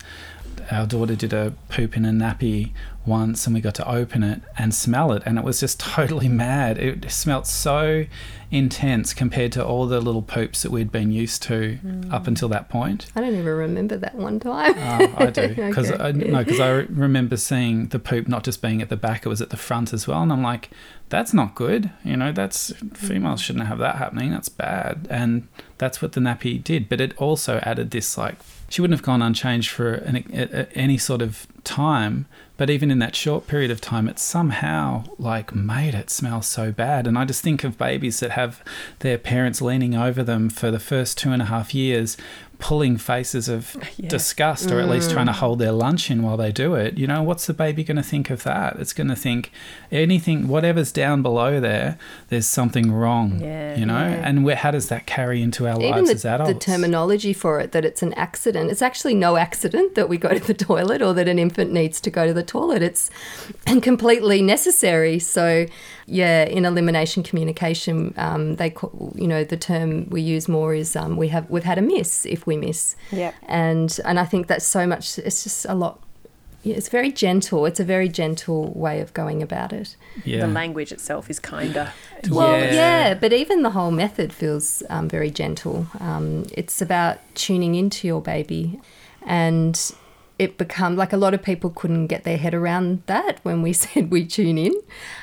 Our 0.69 0.85
daughter 0.85 1.15
did 1.15 1.31
a 1.31 1.53
poop 1.69 1.95
in 1.95 2.03
a 2.03 2.11
nappy 2.11 2.71
once, 3.07 3.45
and 3.45 3.53
we 3.53 3.61
got 3.61 3.75
to 3.75 3.89
open 3.89 4.23
it 4.23 4.41
and 4.57 4.73
smell 4.73 5.11
it, 5.11 5.23
and 5.25 5.37
it 5.37 5.43
was 5.43 5.59
just 5.59 5.79
totally 5.97 6.27
mad. 6.27 6.77
It 6.77 7.09
smelt 7.11 7.47
so 7.47 8.05
intense 8.49 9.13
compared 9.13 9.51
to 9.51 9.65
all 9.65 9.87
the 9.87 9.99
little 9.99 10.21
poops 10.21 10.61
that 10.61 10.71
we'd 10.71 10.91
been 10.91 11.11
used 11.11 11.43
to 11.43 11.75
hmm. 11.75 12.13
up 12.13 12.27
until 12.27 12.47
that 12.47 12.69
point. 12.69 13.07
I 13.13 13.19
don't 13.19 13.33
even 13.33 13.45
remember 13.45 13.97
that 13.97 14.15
one 14.15 14.39
time. 14.39 14.73
Oh, 14.77 15.15
I 15.17 15.25
do 15.27 15.47
because 15.55 15.91
Okay. 15.91 16.03
I, 16.03 16.11
no, 16.11 16.43
because 16.43 16.59
I 16.59 16.69
remember 16.69 17.37
seeing 17.37 17.87
the 17.87 17.99
poop 17.99 18.27
not 18.27 18.43
just 18.43 18.61
being 18.61 18.81
at 18.81 18.89
the 18.89 18.97
back; 18.97 19.25
it 19.25 19.29
was 19.29 19.41
at 19.41 19.49
the 19.49 19.57
front 19.57 19.93
as 19.93 20.07
well, 20.07 20.21
and 20.21 20.31
I'm 20.31 20.43
like, 20.43 20.69
that's 21.09 21.33
not 21.33 21.55
good. 21.55 21.91
You 22.03 22.17
know, 22.17 22.31
that's 22.31 22.69
hmm. 22.69 22.89
females 22.89 23.41
shouldn't 23.41 23.67
have 23.67 23.79
that 23.79 23.95
happening. 23.95 24.31
That's 24.31 24.49
bad, 24.49 25.07
and 25.09 25.47
that's 25.77 26.01
what 26.01 26.13
the 26.13 26.19
nappy 26.21 26.63
did. 26.63 26.89
But 26.89 27.01
it 27.01 27.17
also 27.17 27.59
added 27.63 27.91
this 27.91 28.17
like 28.17 28.35
she 28.69 28.81
wouldn't 28.81 28.99
have 28.99 29.05
gone 29.05 29.21
unchanged 29.21 29.69
for 29.69 29.93
an, 29.93 30.17
a, 30.33 30.61
a- 30.61 30.71
any 30.73 30.97
sort 30.97 31.21
of 31.21 31.47
time. 31.63 32.25
But 32.57 32.69
even 32.69 32.89
in 32.89 32.99
that 32.99 33.15
short 33.15 33.47
period 33.47 33.71
of 33.71 33.79
time, 33.79 34.09
it 34.09 34.19
somehow 34.19 35.03
like 35.17 35.53
made 35.53 35.93
it 35.93 36.09
smell 36.09 36.41
so 36.41 36.71
bad. 36.71 37.07
And 37.07 37.17
I 37.17 37.23
just 37.23 37.43
think 37.43 37.63
of 37.63 37.77
babies 37.77 38.19
that 38.19 38.31
have 38.31 38.63
their 38.99 39.17
parents 39.17 39.61
leaning 39.61 39.95
over 39.95 40.23
them 40.23 40.49
for 40.49 40.71
the 40.71 40.79
first 40.79 41.17
two 41.17 41.31
and 41.31 41.41
a 41.41 41.45
half 41.45 41.73
years, 41.75 42.17
pulling 42.59 42.97
faces 42.97 43.47
of 43.49 43.75
Yeah. 43.97 44.09
disgust 44.09 44.71
or 44.71 44.79
at 44.79 44.89
least 44.89 45.11
trying 45.11 45.25
to 45.27 45.31
mm. 45.31 45.35
hold 45.35 45.59
their 45.59 45.71
lunch 45.71 46.11
in 46.11 46.21
while 46.21 46.37
they 46.37 46.51
do 46.51 46.75
it, 46.75 46.97
you 46.97 47.07
know, 47.07 47.23
what's 47.23 47.47
the 47.47 47.53
baby 47.53 47.83
going 47.83 47.97
to 47.97 48.03
think 48.03 48.29
of 48.29 48.43
that? 48.43 48.75
It's 48.79 48.93
going 48.93 49.07
to 49.07 49.15
think 49.15 49.51
anything, 49.91 50.47
whatever's 50.47 50.91
down 50.91 51.21
below 51.21 51.59
there, 51.59 51.97
there's 52.29 52.45
something 52.45 52.91
wrong, 52.91 53.39
Yeah, 53.41 53.75
you 53.75 53.85
know? 53.85 53.99
yeah. 54.07 54.27
And 54.27 54.43
where, 54.43 54.55
how 54.55 54.71
does 54.71 54.89
that 54.89 55.05
carry 55.07 55.41
into 55.41 55.67
our 55.67 55.79
Even 55.79 56.05
lives 56.05 56.09
the, 56.09 56.15
as 56.15 56.25
adults? 56.25 56.53
the 56.53 56.59
terminology 56.59 57.33
for 57.33 57.59
it 57.59 57.71
that 57.71 57.85
it's 57.85 58.01
an 58.03 58.13
accident. 58.13 58.71
It's 58.71 58.81
actually 58.81 59.15
no 59.15 59.37
accident 59.37 59.95
that 59.95 60.09
we 60.09 60.17
go 60.17 60.29
to 60.29 60.39
the 60.39 60.53
toilet 60.67 61.01
or 61.01 61.13
that 61.13 61.27
an 61.27 61.39
infant 61.39 61.71
needs 61.71 61.99
to 62.01 62.11
go 62.11 62.25
to 62.27 62.33
the 62.33 62.43
toilet. 62.43 62.81
It's 62.81 63.09
completely 63.81 64.41
necessary. 64.41 65.19
So, 65.19 65.65
yeah, 66.07 66.45
in 66.45 66.63
elimination 66.65 67.21
communication, 67.21 68.13
um, 68.17 68.55
they 68.55 68.69
call, 68.69 69.11
you 69.15 69.27
know 69.27 69.43
the 69.43 69.57
term 69.57 70.07
we 70.09 70.21
use 70.21 70.47
more 70.47 70.73
is 70.73 70.95
um, 70.95 71.17
we 71.17 71.27
have 71.27 71.49
we've 71.49 71.65
had 71.65 71.77
a 71.77 71.81
miss 71.81 72.25
if 72.25 72.47
we 72.47 72.55
miss. 72.57 72.95
Yeah. 73.11 73.33
And 73.47 73.99
and 74.05 74.17
I 74.19 74.25
think 74.25 74.47
that's 74.47 74.65
so 74.65 74.87
much. 74.87 75.19
It's 75.19 75.43
just 75.43 75.65
a 75.65 75.75
lot. 75.75 75.99
Yeah, 76.63 76.75
it's 76.75 76.89
very 76.89 77.11
gentle. 77.11 77.65
It's 77.65 77.79
a 77.79 77.83
very 77.85 78.09
gentle 78.09 78.71
way 78.73 78.99
of 78.99 79.13
going 79.13 79.41
about 79.43 79.71
it. 79.73 79.95
yeah. 80.25 80.41
The 80.41 80.47
language 80.47 80.91
itself 80.91 81.29
is 81.29 81.39
kinder. 81.39 81.91
Well, 82.29 82.57
Yeah. 82.59 82.73
yeah, 82.73 83.13
but 83.13 83.31
even 83.31 83.61
the 83.63 83.69
whole 83.69 83.91
method 83.91 84.33
feels 84.33 84.83
um, 84.89 85.07
very 85.07 85.29
gentle. 85.29 85.87
Um, 85.99 86.45
it's 86.57 86.81
about 86.81 87.19
tuning 87.35 87.75
into 87.75 88.07
your 88.07 88.21
baby, 88.21 88.79
and 89.25 89.79
it 90.39 90.57
become 90.57 90.95
like 90.95 91.13
a 91.13 91.17
lot 91.17 91.33
of 91.33 91.41
people 91.41 91.69
couldn't 91.69 92.07
get 92.07 92.23
their 92.23 92.37
head 92.37 92.53
around 92.53 93.01
that 93.07 93.39
when 93.43 93.61
we 93.61 93.73
said 93.83 94.11
we 94.11 94.25
tune 94.25 94.57
in. 94.57 94.73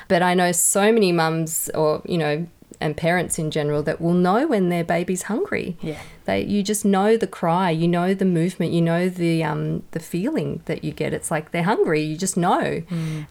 But 0.07 0.21
I 0.21 0.33
know 0.33 0.51
so 0.51 0.91
many 0.91 1.11
mums, 1.11 1.69
or 1.73 2.01
you 2.05 2.17
know, 2.17 2.47
and 2.81 2.97
parents 2.97 3.39
in 3.39 3.51
general, 3.51 3.81
that 3.83 4.01
will 4.01 4.13
know 4.13 4.47
when 4.47 4.69
their 4.69 4.83
baby's 4.83 5.23
hungry. 5.23 5.77
Yeah. 5.81 5.99
They, 6.25 6.43
you 6.43 6.63
just 6.63 6.83
know 6.83 7.17
the 7.17 7.27
cry, 7.27 7.69
you 7.69 7.87
know 7.87 8.13
the 8.13 8.25
movement, 8.25 8.73
you 8.73 8.81
know 8.81 9.07
the 9.09 9.43
um, 9.43 9.83
the 9.91 9.99
feeling 9.99 10.61
that 10.65 10.83
you 10.83 10.91
get. 10.91 11.13
It's 11.13 11.31
like 11.31 11.51
they're 11.51 11.63
hungry, 11.63 12.01
you 12.01 12.17
just 12.17 12.35
know. 12.35 12.81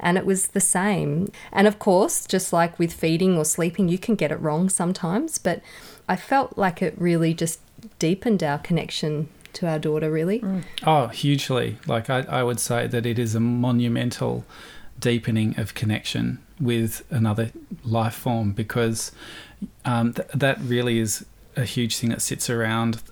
And 0.00 0.16
it 0.16 0.24
was 0.24 0.48
the 0.48 0.60
same. 0.60 1.30
And 1.52 1.66
of 1.66 1.78
course, 1.78 2.26
just 2.26 2.52
like 2.52 2.78
with 2.78 2.92
feeding 2.92 3.36
or 3.36 3.44
sleeping, 3.44 3.88
you 3.88 3.98
can 3.98 4.14
get 4.14 4.32
it 4.32 4.40
wrong 4.40 4.68
sometimes. 4.68 5.38
But 5.38 5.60
I 6.08 6.16
felt 6.16 6.56
like 6.56 6.82
it 6.82 6.94
really 6.96 7.34
just 7.34 7.60
deepened 7.98 8.42
our 8.42 8.58
connection 8.58 9.28
to 9.54 9.68
our 9.68 9.78
daughter. 9.78 10.10
Really, 10.10 10.42
Oh, 10.86 11.06
hugely. 11.08 11.78
Like 11.86 12.10
I, 12.10 12.20
I 12.28 12.42
would 12.42 12.60
say 12.60 12.86
that 12.86 13.06
it 13.06 13.18
is 13.18 13.34
a 13.34 13.40
monumental 13.40 14.44
deepening 14.98 15.58
of 15.58 15.74
connection 15.74 16.38
with 16.60 17.04
another 17.10 17.50
life 17.84 18.14
form 18.14 18.52
because 18.52 19.10
um, 19.84 20.12
th- 20.14 20.28
that 20.34 20.58
really 20.60 20.98
is 20.98 21.24
a 21.56 21.64
huge 21.64 21.96
thing 21.98 22.10
that 22.10 22.22
sits 22.22 22.48
around 22.48 23.02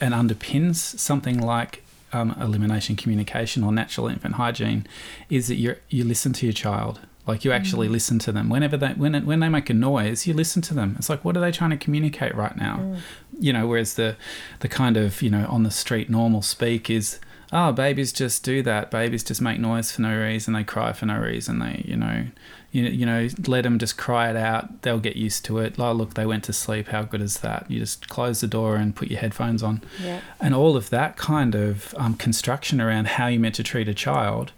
and 0.00 0.14
underpins 0.14 0.76
something 0.76 1.38
like 1.40 1.82
um, 2.12 2.34
elimination 2.40 2.96
communication 2.96 3.62
or 3.62 3.70
natural 3.72 4.08
infant 4.08 4.34
hygiene 4.36 4.86
is 5.28 5.48
that 5.48 5.56
you 5.56 5.76
you 5.90 6.04
listen 6.04 6.32
to 6.34 6.46
your 6.46 6.52
child. 6.54 7.00
Like 7.26 7.44
you 7.44 7.52
actually 7.52 7.88
listen 7.88 8.18
to 8.20 8.32
them. 8.32 8.48
Whenever 8.48 8.78
they 8.78 8.88
when 8.94 9.14
it, 9.14 9.24
when 9.26 9.40
they 9.40 9.50
make 9.50 9.68
a 9.68 9.74
noise 9.74 10.26
you 10.26 10.32
listen 10.32 10.62
to 10.62 10.72
them. 10.74 10.96
It's 10.98 11.10
like 11.10 11.24
what 11.26 11.36
are 11.36 11.40
they 11.40 11.52
trying 11.52 11.70
to 11.70 11.76
communicate 11.76 12.34
right 12.34 12.56
now 12.56 12.96
you 13.38 13.52
know 13.52 13.66
whereas 13.66 13.94
the 13.94 14.16
the 14.60 14.68
kind 14.68 14.96
of 14.96 15.22
you 15.22 15.30
know 15.30 15.46
on 15.48 15.62
the 15.62 15.70
street 15.70 16.10
normal 16.10 16.42
speak 16.42 16.90
is 16.90 17.18
oh 17.52 17.72
babies 17.72 18.12
just 18.12 18.44
do 18.44 18.62
that. 18.62 18.90
Babies 18.90 19.24
just 19.24 19.40
make 19.40 19.58
noise 19.58 19.92
for 19.92 20.02
no 20.02 20.16
reason. 20.16 20.54
They 20.54 20.64
cry 20.64 20.92
for 20.92 21.06
no 21.06 21.18
reason. 21.18 21.58
They 21.58 21.84
you 21.86 21.96
know 21.96 22.26
you, 22.70 22.84
you 22.84 23.06
know 23.06 23.28
let 23.46 23.62
them 23.62 23.78
just 23.78 23.96
cry 23.96 24.30
it 24.30 24.36
out. 24.36 24.82
They'll 24.82 24.98
get 25.00 25.16
used 25.16 25.44
to 25.46 25.58
it. 25.58 25.78
Oh 25.78 25.92
look 25.92 26.14
they 26.14 26.26
went 26.26 26.44
to 26.44 26.52
sleep. 26.52 26.88
How 26.88 27.02
good 27.02 27.22
is 27.22 27.40
that? 27.40 27.70
You 27.70 27.80
just 27.80 28.08
close 28.08 28.40
the 28.40 28.46
door 28.46 28.76
and 28.76 28.94
put 28.94 29.08
your 29.08 29.20
headphones 29.20 29.62
on. 29.62 29.82
Yeah. 30.02 30.20
and 30.40 30.54
all 30.54 30.76
of 30.76 30.90
that 30.90 31.16
kind 31.16 31.54
of 31.54 31.94
um, 31.96 32.14
construction 32.14 32.80
around 32.80 33.08
how 33.08 33.28
you're 33.28 33.40
meant 33.40 33.54
to 33.56 33.62
treat 33.62 33.88
a 33.88 33.94
child 33.94 34.52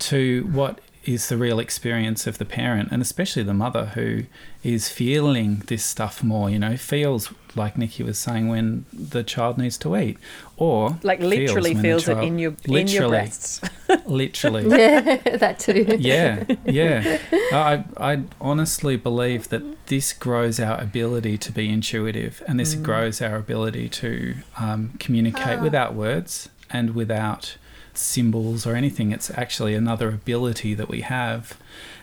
to 0.00 0.48
what 0.50 0.80
is 1.06 1.28
the 1.28 1.36
real 1.36 1.58
experience 1.58 2.26
of 2.26 2.38
the 2.38 2.44
parent 2.44 2.88
and 2.90 3.02
especially 3.02 3.42
the 3.42 3.54
mother 3.54 3.86
who 3.94 4.22
is 4.62 4.88
feeling 4.88 5.62
this 5.66 5.84
stuff 5.84 6.22
more 6.22 6.48
you 6.48 6.58
know 6.58 6.76
feels 6.76 7.32
like 7.54 7.76
nikki 7.76 8.02
was 8.02 8.18
saying 8.18 8.48
when 8.48 8.84
the 8.92 9.22
child 9.22 9.58
needs 9.58 9.76
to 9.78 9.96
eat 9.96 10.16
or 10.56 10.98
Like 11.02 11.20
literally 11.20 11.74
when 11.74 11.82
the 11.82 11.88
feels 11.88 12.08
it 12.08 12.18
in 12.18 12.38
your 12.38 12.54
in 12.64 12.72
your 12.72 13.08
literally 13.08 13.08
breasts. 13.10 13.60
literally 14.06 14.62
yeah, 14.68 15.16
that 15.36 15.58
too. 15.58 15.96
yeah, 15.98 16.44
yeah. 16.64 17.18
I, 17.52 17.84
I 17.98 18.22
honestly 18.40 18.96
believe 18.96 19.48
that 19.50 19.62
this 19.86 20.12
grows 20.12 20.58
our 20.60 20.80
ability 20.80 21.36
to 21.38 21.52
be 21.52 21.68
intuitive 21.70 22.42
and 22.48 22.58
this 22.58 22.74
grows 22.74 23.20
our 23.20 23.36
ability 23.36 23.88
to 23.90 24.36
um, 24.58 24.94
communicate 24.98 25.60
without 25.60 25.94
words 25.94 26.48
and 26.70 26.94
without 26.94 27.56
symbols 27.98 28.66
or 28.66 28.74
anything. 28.74 29.12
It's 29.12 29.30
actually 29.30 29.74
another 29.74 30.08
ability 30.08 30.74
that 30.74 30.88
we 30.88 31.02
have. 31.02 31.58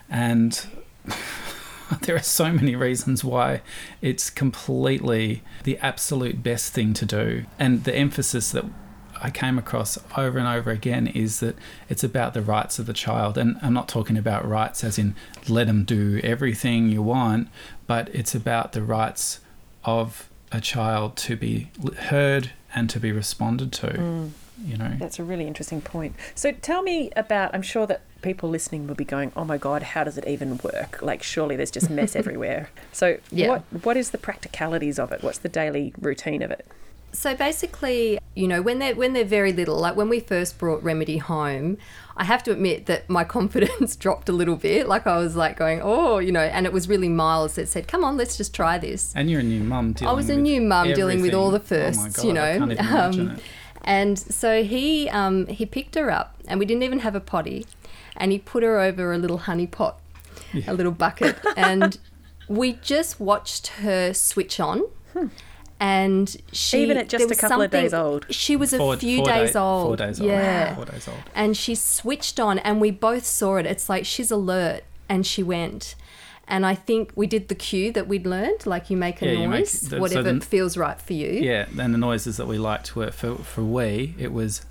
And 0.09 0.65
there 2.01 2.15
are 2.15 2.23
so 2.23 2.51
many 2.51 2.75
reasons 2.75 3.23
why 3.23 3.61
it's 4.01 4.29
completely 4.29 5.43
the 5.63 5.77
absolute 5.79 6.43
best 6.43 6.73
thing 6.73 6.93
to 6.93 7.05
do. 7.05 7.45
And 7.59 7.83
the 7.83 7.95
emphasis 7.95 8.51
that 8.51 8.65
I 9.21 9.29
came 9.29 9.59
across 9.59 9.99
over 10.17 10.39
and 10.39 10.47
over 10.47 10.71
again 10.71 11.05
is 11.07 11.41
that 11.41 11.55
it's 11.89 12.03
about 12.03 12.33
the 12.33 12.41
rights 12.41 12.79
of 12.79 12.87
the 12.87 12.93
child. 12.93 13.37
And 13.37 13.57
I'm 13.61 13.73
not 13.73 13.87
talking 13.87 14.17
about 14.17 14.47
rights 14.47 14.83
as 14.83 14.97
in 14.97 15.15
let 15.47 15.67
them 15.67 15.83
do 15.83 16.19
everything 16.23 16.89
you 16.89 17.03
want, 17.03 17.49
but 17.85 18.09
it's 18.13 18.33
about 18.33 18.71
the 18.71 18.81
rights 18.81 19.39
of 19.83 20.29
a 20.51 20.59
child 20.59 21.15
to 21.17 21.35
be 21.35 21.69
heard 21.97 22.51
and 22.73 22.89
to 22.89 22.99
be 22.99 23.11
responded 23.11 23.71
to. 23.73 23.87
Mm. 23.87 24.31
You 24.63 24.77
know, 24.77 24.95
That's 24.99 25.19
a 25.19 25.23
really 25.23 25.47
interesting 25.47 25.81
point. 25.81 26.15
So 26.35 26.51
tell 26.51 26.81
me 26.83 27.11
about. 27.15 27.53
I'm 27.53 27.61
sure 27.61 27.87
that 27.87 28.01
people 28.21 28.49
listening 28.49 28.87
will 28.87 28.95
be 28.95 29.05
going, 29.05 29.31
"Oh 29.35 29.45
my 29.45 29.57
god, 29.57 29.83
how 29.83 30.03
does 30.03 30.17
it 30.17 30.27
even 30.27 30.59
work? 30.63 31.01
Like, 31.01 31.23
surely 31.23 31.55
there's 31.55 31.71
just 31.71 31.89
mess 31.89 32.15
everywhere." 32.21 32.69
So 32.91 33.17
Yeah. 33.31 33.47
what 33.49 33.63
what 33.83 33.97
is 33.97 34.11
the 34.11 34.17
practicalities 34.17 34.99
of 34.99 35.11
it? 35.11 35.23
What's 35.23 35.39
the 35.39 35.49
daily 35.49 35.93
routine 35.99 36.41
of 36.41 36.51
it? 36.51 36.65
So 37.13 37.35
basically, 37.35 38.19
you 38.35 38.47
know, 38.47 38.61
when 38.61 38.79
they're 38.79 38.95
when 38.95 39.13
they're 39.13 39.25
very 39.25 39.51
little, 39.51 39.77
like 39.77 39.95
when 39.95 40.07
we 40.07 40.19
first 40.21 40.57
brought 40.57 40.81
Remedy 40.81 41.17
home, 41.17 41.77
I 42.15 42.23
have 42.23 42.41
to 42.43 42.51
admit 42.51 42.85
that 42.85 43.09
my 43.09 43.23
confidence 43.37 43.95
dropped 43.95 44.29
a 44.29 44.31
little 44.31 44.55
bit. 44.55 44.87
Like 44.87 45.05
I 45.07 45.17
was 45.17 45.35
like 45.35 45.57
going, 45.57 45.81
oh, 45.83 46.19
you 46.19 46.31
know, 46.31 46.41
and 46.41 46.65
it 46.65 46.71
was 46.71 46.87
really 46.87 47.09
Miles 47.09 47.55
that 47.55 47.67
said, 47.67 47.87
"Come 47.87 48.03
on, 48.03 48.15
let's 48.15 48.37
just 48.37 48.53
try 48.53 48.77
this." 48.77 49.11
and 49.15 49.29
you're 49.29 49.41
a 49.41 49.43
new 49.43 49.63
mum. 49.63 49.93
Too. 49.93 50.07
I 50.07 50.13
was 50.13 50.29
a 50.29 50.37
new 50.37 50.61
mum 50.61 50.93
dealing 50.93 51.21
with 51.21 51.33
all 51.33 51.51
the 51.51 51.57
everything. 51.57 51.79
Oh 51.79 51.85
my 51.97 52.03
firsts, 52.05 52.15
God, 52.17 53.15
you 53.15 53.23
know. 53.23 53.35
I 53.83 53.87
can't 53.87 54.07
even 54.07 54.11
imagine 54.11 54.21
it. 54.21 54.25
And 54.25 54.33
so 54.33 54.63
he 54.63 55.09
um, 55.09 55.47
he 55.47 55.65
picked 55.65 55.95
her 55.95 56.11
up, 56.11 56.35
and 56.47 56.59
we 56.59 56.65
didn't 56.65 56.83
even 56.83 56.99
have 56.99 57.15
a 57.15 57.19
potty, 57.19 57.65
and 58.17 58.31
he 58.31 58.39
put 58.39 58.63
her 58.63 58.79
over 58.79 59.13
a 59.13 59.17
little 59.17 59.39
honey 59.39 59.67
pot, 59.67 59.99
a 60.67 60.73
little 60.73 60.91
bucket, 60.91 61.37
and 61.57 61.97
we 62.47 62.73
just 62.73 63.19
watched 63.19 63.67
her 63.67 64.13
switch 64.13 64.59
on. 64.59 64.83
And 65.79 66.37
she 66.51 66.83
Even 66.83 66.97
at 66.97 67.09
just 67.09 67.25
a 67.25 67.27
was 67.29 67.39
couple 67.39 67.63
of 67.63 67.71
days 67.71 67.91
old? 67.91 68.27
She 68.29 68.55
was 68.55 68.71
a 68.71 68.97
few 68.97 69.17
four 69.17 69.25
days 69.25 69.53
day- 69.53 69.59
old. 69.59 69.87
Four 69.87 69.97
days 69.97 70.19
old. 70.21 70.29
Yeah. 70.29 70.75
Four 70.75 70.85
days 70.85 71.07
old. 71.07 71.17
And 71.33 71.57
she 71.57 71.73
switched 71.73 72.39
on, 72.39 72.59
and 72.59 72.79
we 72.79 72.91
both 72.91 73.25
saw 73.25 73.55
it. 73.55 73.65
It's 73.65 73.89
like 73.89 74.05
she's 74.05 74.29
alert, 74.29 74.83
and 75.09 75.25
she 75.25 75.41
went. 75.41 75.95
And 76.51 76.65
I 76.65 76.75
think 76.75 77.11
we 77.15 77.25
did 77.27 77.47
the 77.47 77.55
cue 77.55 77.91
that 77.93 78.07
we'd 78.07 78.25
learned, 78.27 78.65
like 78.65 78.89
you 78.91 78.97
make 78.97 79.21
a 79.21 79.25
Yeah, 79.25 79.31
you 79.41 79.47
make- 79.47 79.59
noise, 79.61 79.79
the- 79.81 79.89
so 79.95 79.99
whatever 80.01 80.39
feels 80.41 80.75
right 80.77 80.99
for 81.01 81.13
you. 81.13 81.29
Yeah, 81.31 81.65
and 81.79 81.93
the 81.93 81.97
noises 81.97 82.35
that 82.37 82.45
we 82.45 82.57
liked 82.59 82.95
were 82.95 83.09
for 83.11 83.35
for 83.37 83.63
we 83.63 84.13
it 84.19 84.31
was 84.33 84.61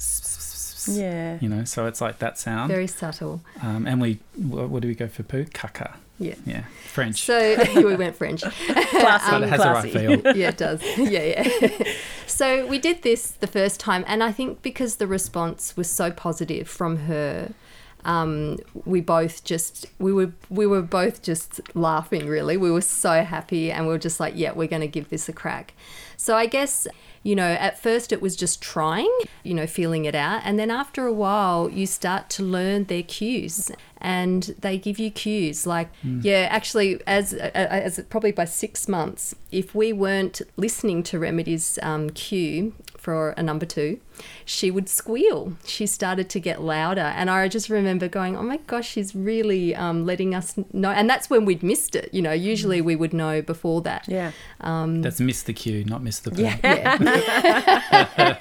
Yeah. 0.89 1.39
you 1.41 1.49
know, 1.49 1.65
so 1.65 1.87
it's 1.87 2.01
like 2.01 2.19
that 2.19 2.39
sound. 2.39 2.71
Very 2.71 2.87
subtle. 2.87 3.41
Um, 3.63 3.87
and 3.87 4.01
we 4.01 4.19
what, 4.37 4.69
what 4.69 4.83
do 4.83 4.89
we 4.89 4.95
go 4.95 5.09
for 5.09 5.23
poo? 5.23 5.47
Kaka. 5.53 5.95
Yeah. 6.19 6.35
Yeah, 6.45 6.65
French. 6.93 7.23
So 7.23 7.57
we 7.77 7.95
went 7.97 8.15
French. 8.17 8.43
Classy, 8.43 9.31
but 9.31 9.43
it 9.43 9.49
has 9.49 9.61
the 9.61 9.71
right 9.71 9.93
feel. 9.93 10.11
yeah, 10.37 10.49
it 10.49 10.59
does. 10.59 10.81
Yeah, 10.99 11.23
yeah. 11.23 11.85
so 12.27 12.67
we 12.67 12.79
did 12.79 13.01
this 13.03 13.23
the 13.31 13.47
first 13.47 13.81
time, 13.81 14.05
and 14.07 14.23
I 14.23 14.31
think 14.33 14.61
because 14.61 14.97
the 14.97 15.07
response 15.07 15.77
was 15.79 15.89
so 15.89 16.11
positive 16.11 16.69
from 16.69 16.93
her, 17.09 17.53
um, 18.05 18.59
we 18.85 19.01
both 19.01 19.45
just 19.45 19.87
we 19.99 20.13
were 20.13 20.33
we 20.49 20.67
were 20.67 20.83
both 20.83 21.23
just 21.23 21.61
laughing. 21.75 22.27
Really, 22.27 22.57
we 22.57 22.71
were 22.71 22.81
so 22.81 23.25
happy, 23.25 23.71
and 23.71 23.87
we 23.87 23.93
were 23.93 23.99
just 23.99 24.21
like, 24.21 24.35
yeah, 24.37 24.53
we're 24.53 24.69
going 24.69 24.83
to 24.83 24.89
give 24.89 25.11
this 25.11 25.29
a 25.29 25.33
crack. 25.33 25.75
So 26.17 26.37
I 26.37 26.47
guess 26.47 26.87
you 27.23 27.35
know 27.35 27.49
at 27.53 27.79
first 27.79 28.13
it 28.13 28.23
was 28.23 28.37
just 28.37 28.63
trying, 28.63 29.11
you 29.43 29.55
know, 29.55 29.67
feeling 29.67 30.05
it 30.05 30.15
out, 30.15 30.43
and 30.45 30.59
then 30.59 30.71
after 30.71 31.07
a 31.07 31.13
while 31.13 31.71
you 31.71 31.87
start 31.87 32.31
to 32.31 32.43
learn 32.43 32.85
their 32.85 33.03
cues, 33.03 33.71
and 34.01 34.55
they 34.61 34.79
give 34.79 34.99
you 34.99 35.11
cues 35.11 35.67
like, 35.67 35.89
yeah, 36.03 36.49
actually, 36.51 37.01
as 37.07 37.35
as 37.35 38.01
probably 38.09 38.33
by 38.33 38.45
six 38.45 38.89
months, 38.89 39.35
if 39.51 39.75
we 39.75 39.93
weren't 39.93 40.43
listening 40.57 41.03
to 41.05 41.19
Remedy's 41.19 41.79
um, 41.83 42.11
cue 42.11 42.75
for 42.97 43.31
a 43.31 43.43
number 43.43 43.65
two, 43.67 43.99
she 44.45 44.71
would 44.71 44.89
squeal. 44.89 45.53
She 45.65 45.87
started 45.87 46.29
to 46.31 46.41
get 46.41 46.63
louder, 46.63 47.01
and 47.01 47.31
I 47.31 47.49
just 47.49 47.69
remember 47.69 48.09
going, 48.09 48.37
"Oh 48.37 48.43
my 48.43 48.59
gosh, 48.67 48.89
she's 48.89 49.15
really 49.15 49.75
um, 49.75 50.05
letting 50.05 50.35
us 50.35 50.55
know." 50.73 50.91
And 50.91 51.09
that's 51.09 51.31
when 51.31 51.45
we'd 51.45 51.63
missed 51.63 51.95
it. 51.97 52.13
You 52.13 52.23
know, 52.23 52.33
usually 52.33 52.81
we 52.81 52.97
would 52.97 53.13
know 53.13 53.43
before 53.43 53.81
that. 53.83 54.07
Yeah. 54.09 54.33
Um, 54.61 55.03
That's 55.03 55.21
miss 55.21 55.43
the 55.43 55.53
cue, 55.53 55.85
not 55.85 56.03
miss 56.03 56.21
the 56.21 56.31
poo. 56.31 56.43
Yeah. 56.43 56.59
yeah, 56.63 58.37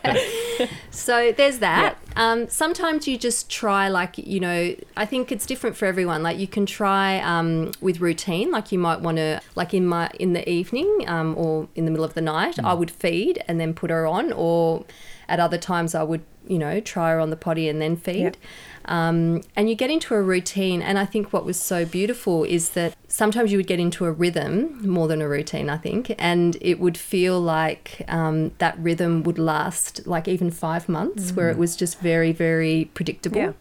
so 0.91 1.31
there's 1.31 1.59
that. 1.59 1.97
Um, 2.15 2.49
sometimes 2.49 3.07
you 3.07 3.17
just 3.17 3.49
try, 3.49 3.87
like, 3.87 4.17
you 4.17 4.39
know, 4.39 4.75
I 4.97 5.05
think 5.05 5.31
it's 5.31 5.45
different 5.45 5.77
for 5.77 5.85
everyone. 5.85 6.23
Like, 6.23 6.37
you 6.37 6.47
can 6.47 6.65
try 6.65 7.19
um, 7.19 7.71
with 7.81 8.01
routine, 8.01 8.51
like, 8.51 8.71
you 8.71 8.79
might 8.79 9.01
want 9.01 9.17
to, 9.17 9.41
like, 9.55 9.73
in 9.73 9.85
my 9.85 10.09
in 10.19 10.33
the 10.33 10.47
evening 10.49 11.05
um, 11.07 11.37
or 11.37 11.67
in 11.75 11.85
the 11.85 11.91
middle 11.91 12.05
of 12.05 12.13
the 12.13 12.21
night, 12.21 12.59
I 12.59 12.73
would 12.73 12.91
feed 12.91 13.43
and 13.47 13.59
then 13.59 13.73
put 13.73 13.89
her 13.89 14.05
on, 14.05 14.31
or 14.33 14.85
at 15.29 15.39
other 15.39 15.57
times, 15.57 15.95
I 15.95 16.03
would, 16.03 16.21
you 16.47 16.59
know, 16.59 16.79
try 16.79 17.11
her 17.11 17.19
on 17.19 17.29
the 17.29 17.37
potty 17.37 17.69
and 17.69 17.81
then 17.81 17.95
feed. 17.95 18.37
Um, 18.85 19.43
and 19.55 19.69
you 19.69 19.75
get 19.75 19.91
into 19.91 20.15
a 20.15 20.21
routine. 20.21 20.81
And 20.81 20.97
I 20.97 21.05
think 21.05 21.31
what 21.31 21.45
was 21.45 21.59
so 21.59 21.85
beautiful 21.85 22.43
is 22.43 22.71
that 22.71 22.95
sometimes 23.07 23.51
you 23.51 23.57
would 23.59 23.67
get 23.67 23.79
into 23.79 24.05
a 24.05 24.11
rhythm 24.11 24.85
more 24.87 25.07
than 25.07 25.21
a 25.21 25.27
routine, 25.29 25.69
I 25.69 25.77
think, 25.77 26.15
and 26.17 26.57
it 26.59 26.79
would 26.79 26.97
feel 26.97 27.39
like 27.39 28.03
um, 28.07 28.51
that 28.57 28.77
rhythm 28.79 29.23
would 29.23 29.37
last 29.37 30.07
like 30.07 30.27
even 30.27 30.49
five 30.51 30.89
months, 30.89 31.31
where 31.31 31.49
it 31.49 31.57
was 31.57 31.75
just 31.75 31.99
very, 31.99 32.31
very 32.31 32.89
predictable. 32.93 33.37
Yeah. 33.37 33.51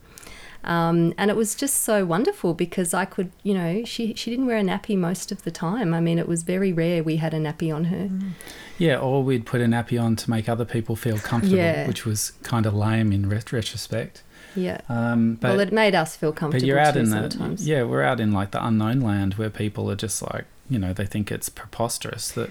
Um, 0.64 1.14
and 1.16 1.30
it 1.30 1.36
was 1.36 1.54
just 1.54 1.82
so 1.82 2.04
wonderful 2.04 2.52
because 2.52 2.92
I 2.92 3.04
could, 3.04 3.30
you 3.42 3.54
know, 3.54 3.84
she, 3.84 4.12
she 4.14 4.30
didn't 4.30 4.46
wear 4.46 4.58
a 4.58 4.62
nappy 4.62 4.96
most 4.98 5.32
of 5.32 5.44
the 5.44 5.50
time. 5.50 5.94
I 5.94 6.00
mean, 6.00 6.18
it 6.18 6.28
was 6.28 6.42
very 6.42 6.72
rare 6.72 7.02
we 7.02 7.16
had 7.16 7.32
a 7.32 7.38
nappy 7.38 7.74
on 7.74 7.84
her. 7.84 8.10
Yeah, 8.76 8.98
or 8.98 9.22
we'd 9.22 9.46
put 9.46 9.60
a 9.60 9.64
nappy 9.64 10.02
on 10.02 10.16
to 10.16 10.30
make 10.30 10.48
other 10.48 10.64
people 10.64 10.94
feel 10.96 11.18
comfortable, 11.18 11.56
Yeah. 11.58 11.86
which 11.86 12.04
was 12.04 12.32
kind 12.42 12.66
of 12.66 12.74
lame 12.74 13.12
in 13.12 13.28
ret- 13.28 13.52
retrospect. 13.52 14.22
Yeah. 14.56 14.80
Um, 14.88 15.34
but 15.40 15.50
well, 15.52 15.60
it 15.60 15.72
made 15.72 15.94
us 15.94 16.16
feel 16.16 16.32
comfortable. 16.32 16.60
but 16.62 16.66
you're 16.66 16.78
out 16.78 16.96
in 16.96 17.10
the 17.10 17.30
sometimes. 17.30 17.66
yeah, 17.66 17.84
we're 17.84 18.02
out 18.02 18.18
in 18.18 18.32
like 18.32 18.50
the 18.50 18.64
unknown 18.64 19.00
land 19.00 19.34
where 19.34 19.50
people 19.50 19.90
are 19.90 19.96
just 19.96 20.20
like 20.22 20.44
you 20.70 20.78
know 20.78 20.92
they 20.92 21.06
think 21.06 21.30
it's 21.30 21.48
preposterous 21.48 22.30
that 22.32 22.50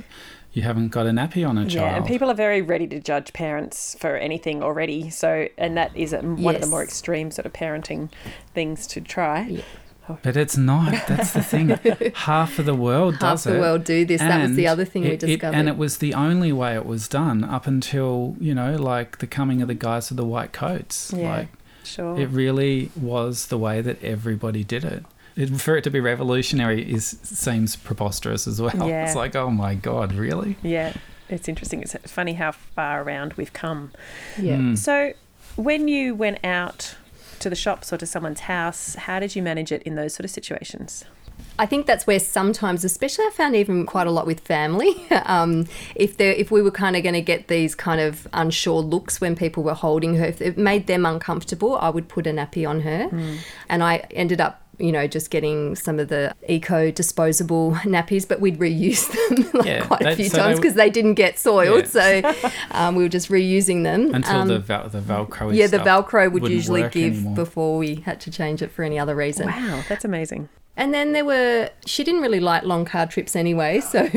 you 0.58 0.64
haven't 0.64 0.90
got 0.90 1.06
a 1.06 1.12
nappy 1.12 1.48
on 1.48 1.56
a 1.58 1.62
child. 1.62 1.74
Yeah, 1.74 1.96
and 1.98 2.06
people 2.06 2.32
are 2.32 2.40
very 2.48 2.62
ready 2.64 2.88
to 2.88 3.00
judge 3.00 3.32
parents 3.32 3.96
for 4.00 4.16
anything 4.18 4.64
already. 4.64 5.10
So, 5.12 5.48
and 5.58 5.78
that 5.78 5.92
is 5.96 6.14
a, 6.14 6.20
one 6.22 6.56
of 6.56 6.62
the 6.62 6.68
more 6.68 6.84
extreme 6.84 7.30
sort 7.32 7.46
of 7.46 7.54
parenting 7.54 8.10
things 8.56 8.88
to 8.88 9.02
try. 9.02 9.42
Yeah. 9.48 9.62
Oh. 10.10 10.18
But 10.24 10.36
it's 10.38 10.58
not. 10.58 10.94
That's 11.08 11.34
the 11.34 11.44
thing. 11.44 11.68
Half 12.16 12.60
of 12.60 12.66
the 12.66 12.74
world 12.74 13.20
does. 13.20 13.46
it. 13.46 13.50
Half 13.50 13.56
the 13.56 13.62
world 13.62 13.84
do 13.84 14.04
this. 14.06 14.20
That 14.22 14.42
was 14.42 14.56
the 14.56 14.68
other 14.68 14.86
thing 14.86 15.04
we 15.04 15.10
it- 15.10 15.22
it- 15.24 15.28
discovered. 15.28 15.56
and 15.58 15.68
it 15.70 15.78
was 15.78 15.98
the 16.00 16.14
only 16.14 16.52
way 16.54 16.76
it 16.76 16.86
was 16.86 17.08
done 17.08 17.44
up 17.44 17.68
until, 17.68 18.36
you 18.40 18.56
know, 18.56 18.76
like 18.78 19.20
the 19.20 19.28
coming 19.28 19.62
of 19.62 19.68
the 19.68 19.74
guys 19.76 20.10
with 20.10 20.18
the 20.18 20.26
white 20.26 20.54
coats. 20.54 21.14
Yeah. 21.16 21.30
Like, 21.38 21.48
Sure. 21.84 22.20
it 22.20 22.30
really 22.30 22.90
was 23.00 23.46
the 23.48 23.58
way 23.58 23.80
that 23.82 24.04
everybody 24.04 24.64
did 24.64 24.84
it. 24.84 25.06
It. 25.38 25.50
For 25.62 25.78
it 25.78 25.84
to 25.84 25.90
be 25.90 26.00
revolutionary 26.00 26.82
is 26.92 27.18
seems 27.24 27.76
preposterous 27.76 28.48
as 28.48 28.62
well. 28.62 28.72
Yeah. 28.88 29.06
It's 29.06 29.16
like, 29.16 29.36
oh 29.36 29.50
my 29.50 29.76
God, 29.76 30.14
really? 30.14 30.56
yeah, 30.62 30.94
it's 31.30 31.48
interesting. 31.48 31.82
It's 31.82 31.96
funny 32.12 32.34
how 32.34 32.52
far 32.52 33.04
around 33.04 33.34
we've 33.34 33.54
come. 33.54 33.92
yeah. 34.38 34.58
Mm. 34.58 34.78
So, 34.78 35.14
when 35.56 35.88
you 35.88 36.16
went 36.16 36.40
out 36.44 36.96
to 37.40 37.50
the 37.50 37.56
shops 37.56 37.92
or 37.92 37.98
to 37.98 38.06
someone's 38.06 38.42
house, 38.42 38.96
how 38.96 39.20
did 39.20 39.36
you 39.36 39.44
manage 39.44 39.72
it 39.72 39.84
in 39.84 39.96
those 39.96 40.14
sort 40.14 40.26
of 40.26 40.32
situations? 40.32 41.06
I 41.60 41.66
think 41.66 41.86
that's 41.88 42.06
where 42.06 42.20
sometimes, 42.20 42.84
especially 42.84 43.26
I 43.26 43.32
found 43.32 43.56
even 43.56 43.86
quite 43.86 44.08
a 44.08 44.12
lot 44.12 44.28
with 44.28 44.40
family, 44.42 44.96
um, 45.26 45.68
if 45.96 46.18
they 46.18 46.36
if 46.36 46.52
we 46.52 46.62
were 46.62 46.72
kind 46.72 46.96
of 46.96 47.04
going 47.04 47.14
to 47.16 47.22
get 47.22 47.48
these 47.48 47.74
kind 47.76 48.00
of 48.00 48.28
unsure 48.34 48.82
looks 48.82 49.20
when 49.20 49.36
people 49.36 49.64
were 49.64 49.74
holding 49.74 50.16
her, 50.16 50.26
if 50.26 50.42
it 50.42 50.58
made 50.58 50.88
them 50.88 51.06
uncomfortable, 51.06 51.76
I 51.78 51.90
would 51.90 52.08
put 52.08 52.28
a 52.28 52.32
nappy 52.32 52.68
on 52.68 52.82
her, 52.82 53.10
and 53.70 53.84
I 53.84 53.98
ended 54.12 54.40
up. 54.42 54.62
You 54.80 54.92
know, 54.92 55.08
just 55.08 55.32
getting 55.32 55.76
some 55.76 56.00
of 56.00 56.08
the 56.10 56.36
eco 56.48 56.92
disposable 56.92 57.72
nappies, 57.84 58.28
but 58.28 58.40
we'd 58.40 58.60
reuse 58.60 59.08
them 59.28 59.50
like 59.54 59.66
Yeah, 59.66 59.86
quite 59.86 60.02
a 60.06 60.16
few 60.16 60.30
so 60.30 60.38
times 60.38 60.60
because 60.60 60.76
they 60.76 60.90
didn't 60.90 61.16
get 61.16 61.40
soiled. 61.40 61.88
So 61.88 62.22
um, 62.72 62.96
we 62.96 63.04
were 63.04 63.10
just 63.10 63.30
reusing 63.30 63.84
them 63.84 64.14
Until 64.14 64.36
Um, 64.42 64.48
the 64.48 64.60
vel- 64.60 64.90
the 64.90 65.00
Velcro. 65.00 65.54
yeah, 65.56 65.68
the 65.68 65.80
stuff 65.80 66.10
Velcro 66.12 66.32
would 66.32 66.48
usually 66.48 66.84
give 66.90 67.14
anymore. 67.14 67.36
before 67.36 67.78
we 67.78 67.96
had 67.96 68.20
to 68.22 68.32
change 68.32 68.62
it 68.62 68.72
for 68.72 68.84
any 68.84 69.00
other 69.00 69.16
reason. 69.16 69.48
Wow, 69.48 69.84
that's 69.90 70.06
amazing. 70.06 70.50
And 70.78 70.94
then 70.94 71.12
there 71.12 71.26
were, 71.26 71.70
she 71.86 72.04
didn't 72.04 72.22
really 72.22 72.40
like 72.40 72.64
long 72.64 72.86
car 72.86 73.08
trips 73.08 73.36
anyway, 73.36 73.80
so 73.94 74.08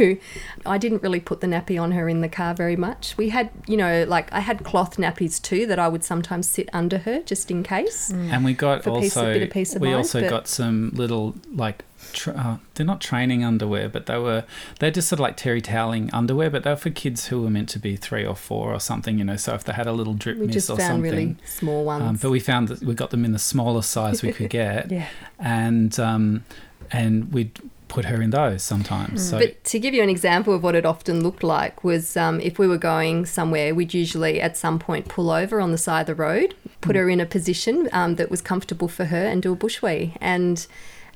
I 0.67 0.79
didn't 0.79 1.03
really 1.03 1.21
put 1.21 1.41
the 1.41 1.47
nappy 1.47 1.81
on 1.81 1.93
her 1.93 2.09
in 2.09 2.21
the 2.21 2.29
car 2.29 2.55
very 2.55 2.77
much. 2.77 3.17
We 3.17 3.31
had, 3.31 3.51
you 3.67 3.79
know, 3.79 4.05
like 4.07 4.33
I 4.33 4.41
had 4.41 4.63
cloth 4.63 4.99
nappies 4.99 5.41
too 5.41 5.67
that 5.67 5.79
I 5.79 5.89
would 5.89 6.05
sometimes 6.05 6.49
sit 6.49 6.69
under 6.73 6.99
her 6.99 7.23
just 7.23 7.51
in 7.51 7.63
case. 7.63 8.13
Mm. 8.13 8.33
And 8.33 8.45
we 8.45 8.53
got 8.53 8.85
peace- 8.85 8.87
a 8.87 8.91
also 8.93 9.33
bit 9.33 9.43
of 9.43 9.51
peace 9.51 9.75
of 9.75 9.81
we 9.81 9.89
mind, 9.89 9.97
also 9.97 10.29
got 10.29 10.47
some 10.47 10.91
little 10.95 11.35
like 11.55 11.85
tra- 12.13 12.35
uh, 12.35 12.57
they're 12.75 12.87
not 12.87 13.01
training 13.01 13.45
underwear, 13.45 13.89
but 13.89 14.07
they 14.07 14.19
were 14.19 14.45
they're 14.79 14.91
just 14.91 15.09
sort 15.09 15.19
of 15.19 15.23
like 15.23 15.37
terry 15.37 15.61
toweling 15.61 16.11
underwear, 16.13 16.51
but 16.51 16.63
they're 16.63 16.77
for 16.77 16.91
kids 16.91 17.27
who 17.27 17.43
were 17.43 17.51
meant 17.51 17.69
to 17.71 17.79
be 17.79 17.97
three 17.97 18.25
or 18.25 18.35
four 18.37 18.73
or 18.73 18.81
something, 18.81 19.19
you 19.19 19.25
know. 19.25 19.37
So 19.37 19.55
if 19.55 19.65
they 19.65 19.73
had 19.73 19.87
a 19.87 19.93
little 19.93 20.15
drip 20.15 20.39
We 20.39 20.47
miss 20.47 20.55
just 20.55 20.71
or 20.71 20.77
found 20.77 20.89
something, 21.03 21.03
really 21.11 21.37
small 21.47 21.85
ones. 21.85 22.03
um, 22.05 22.17
but 22.21 22.31
we 22.31 22.41
found 22.41 22.69
that 22.69 22.83
we 22.83 22.95
got 22.95 23.11
them 23.11 23.25
in 23.25 23.33
the 23.33 23.39
smallest 23.39 23.91
size 23.91 24.23
we 24.23 24.33
could 24.33 24.51
get, 24.63 24.91
Yeah. 24.91 25.07
and 25.39 25.99
um, 26.01 26.45
and 26.91 27.33
we'd 27.33 27.59
put 27.89 28.05
her 28.05 28.23
in 28.23 28.31
those 28.31 28.63
sometimes. 28.63 29.31
So 29.31 29.39
But 29.41 29.65
to 29.65 29.81
give 29.81 29.95
you 29.95 30.03
an 30.05 30.09
example 30.09 30.55
of 30.55 30.63
what 30.63 30.77
it 30.77 30.87
often 30.87 31.25
looked 31.25 31.43
like 31.43 31.83
was 31.83 32.17
um, 32.17 32.41
if 32.41 32.57
we 32.57 32.69
were 32.69 32.79
going 32.79 33.27
somewhere, 33.27 33.75
we'd 33.75 33.93
usually 33.93 34.41
at 34.41 34.57
some 34.57 34.79
point 34.79 35.09
pull 35.09 35.29
over 35.29 35.61
on 35.61 35.73
the 35.73 35.79
side 35.79 36.03
of 36.03 36.07
the 36.07 36.15
road, 36.15 36.55
put 36.83 36.95
her 36.95 37.11
in 37.11 37.19
a 37.21 37.27
position 37.27 37.89
um, 37.93 38.15
that 38.15 38.31
was 38.31 38.41
comfortable 38.41 38.87
for 38.87 39.07
her, 39.07 39.25
and 39.27 39.43
do 39.43 39.53
a 39.53 39.57
bushwee. 39.57 40.17
And 40.21 40.65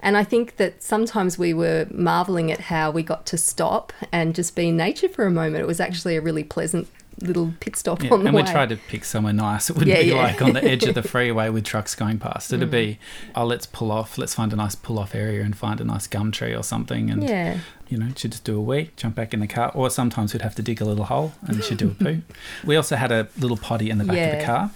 and 0.04 0.16
I 0.16 0.22
think 0.22 0.56
that 0.58 0.82
sometimes 0.82 1.36
we 1.38 1.52
were 1.52 1.86
marveling 1.90 2.52
at 2.52 2.60
how 2.60 2.90
we 2.92 3.02
got 3.02 3.26
to 3.26 3.36
stop 3.36 3.92
and 4.12 4.34
just 4.34 4.54
be 4.54 4.68
in 4.68 4.76
nature 4.76 5.08
for 5.08 5.26
a 5.26 5.30
moment. 5.30 5.62
It 5.62 5.66
was 5.66 5.80
actually 5.80 6.14
a 6.16 6.20
really 6.20 6.44
pleasant 6.44 6.86
little 7.20 7.54
pit 7.60 7.76
stop 7.76 8.02
Yeah, 8.02 8.10
on 8.12 8.20
the 8.24 8.26
and 8.26 8.36
way. 8.36 8.42
we 8.42 8.50
tried 8.50 8.68
to 8.70 8.76
pick 8.76 9.04
somewhere 9.04 9.32
nice. 9.32 9.70
It 9.70 9.76
wouldn't 9.76 9.96
Yeah, 9.96 10.02
be 10.02 10.08
yeah. 10.10 10.16
like 10.22 10.42
on 10.42 10.52
the 10.52 10.64
edge 10.64 10.82
of 10.84 10.94
the 10.96 11.02
freeway 11.14 11.48
with 11.48 11.64
trucks 11.64 11.94
going 11.94 12.18
past. 12.18 12.52
It'd 12.52 12.68
Mm. 12.68 12.72
be, 12.72 12.98
oh, 13.36 13.44
let's 13.46 13.66
pull 13.66 13.90
off. 13.92 14.18
Let's 14.18 14.34
find 14.34 14.52
a 14.52 14.56
nice 14.56 14.74
pull 14.74 14.98
off 14.98 15.14
area 15.14 15.42
and 15.44 15.56
find 15.56 15.80
a 15.80 15.84
nice 15.84 16.06
gum 16.08 16.32
tree 16.32 16.54
or 16.54 16.62
something. 16.64 17.10
And, 17.10 17.22
yeah. 17.22 17.58
You 17.88 17.98
know, 17.98 18.08
she'd 18.16 18.32
just 18.32 18.44
do 18.44 18.56
a 18.56 18.60
wee, 18.60 18.90
jump 18.96 19.14
back 19.14 19.32
in 19.34 19.40
the 19.40 19.46
car. 19.46 19.70
Or 19.74 19.90
sometimes 19.90 20.32
we'd 20.32 20.42
have 20.42 20.54
to 20.56 20.62
dig 20.62 20.80
a 20.80 20.84
little 20.84 21.04
hole 21.04 21.32
and 21.46 21.62
she'd 21.64 21.78
do 21.78 21.88
a 21.90 21.94
poo. 21.94 22.22
We 22.64 22.76
also 22.76 22.96
had 22.96 23.12
a 23.12 23.28
little 23.38 23.56
potty 23.56 23.90
in 23.90 23.98
the 23.98 24.04
back 24.04 24.32
of 24.32 24.38
the 24.40 24.44
car. 24.44 24.70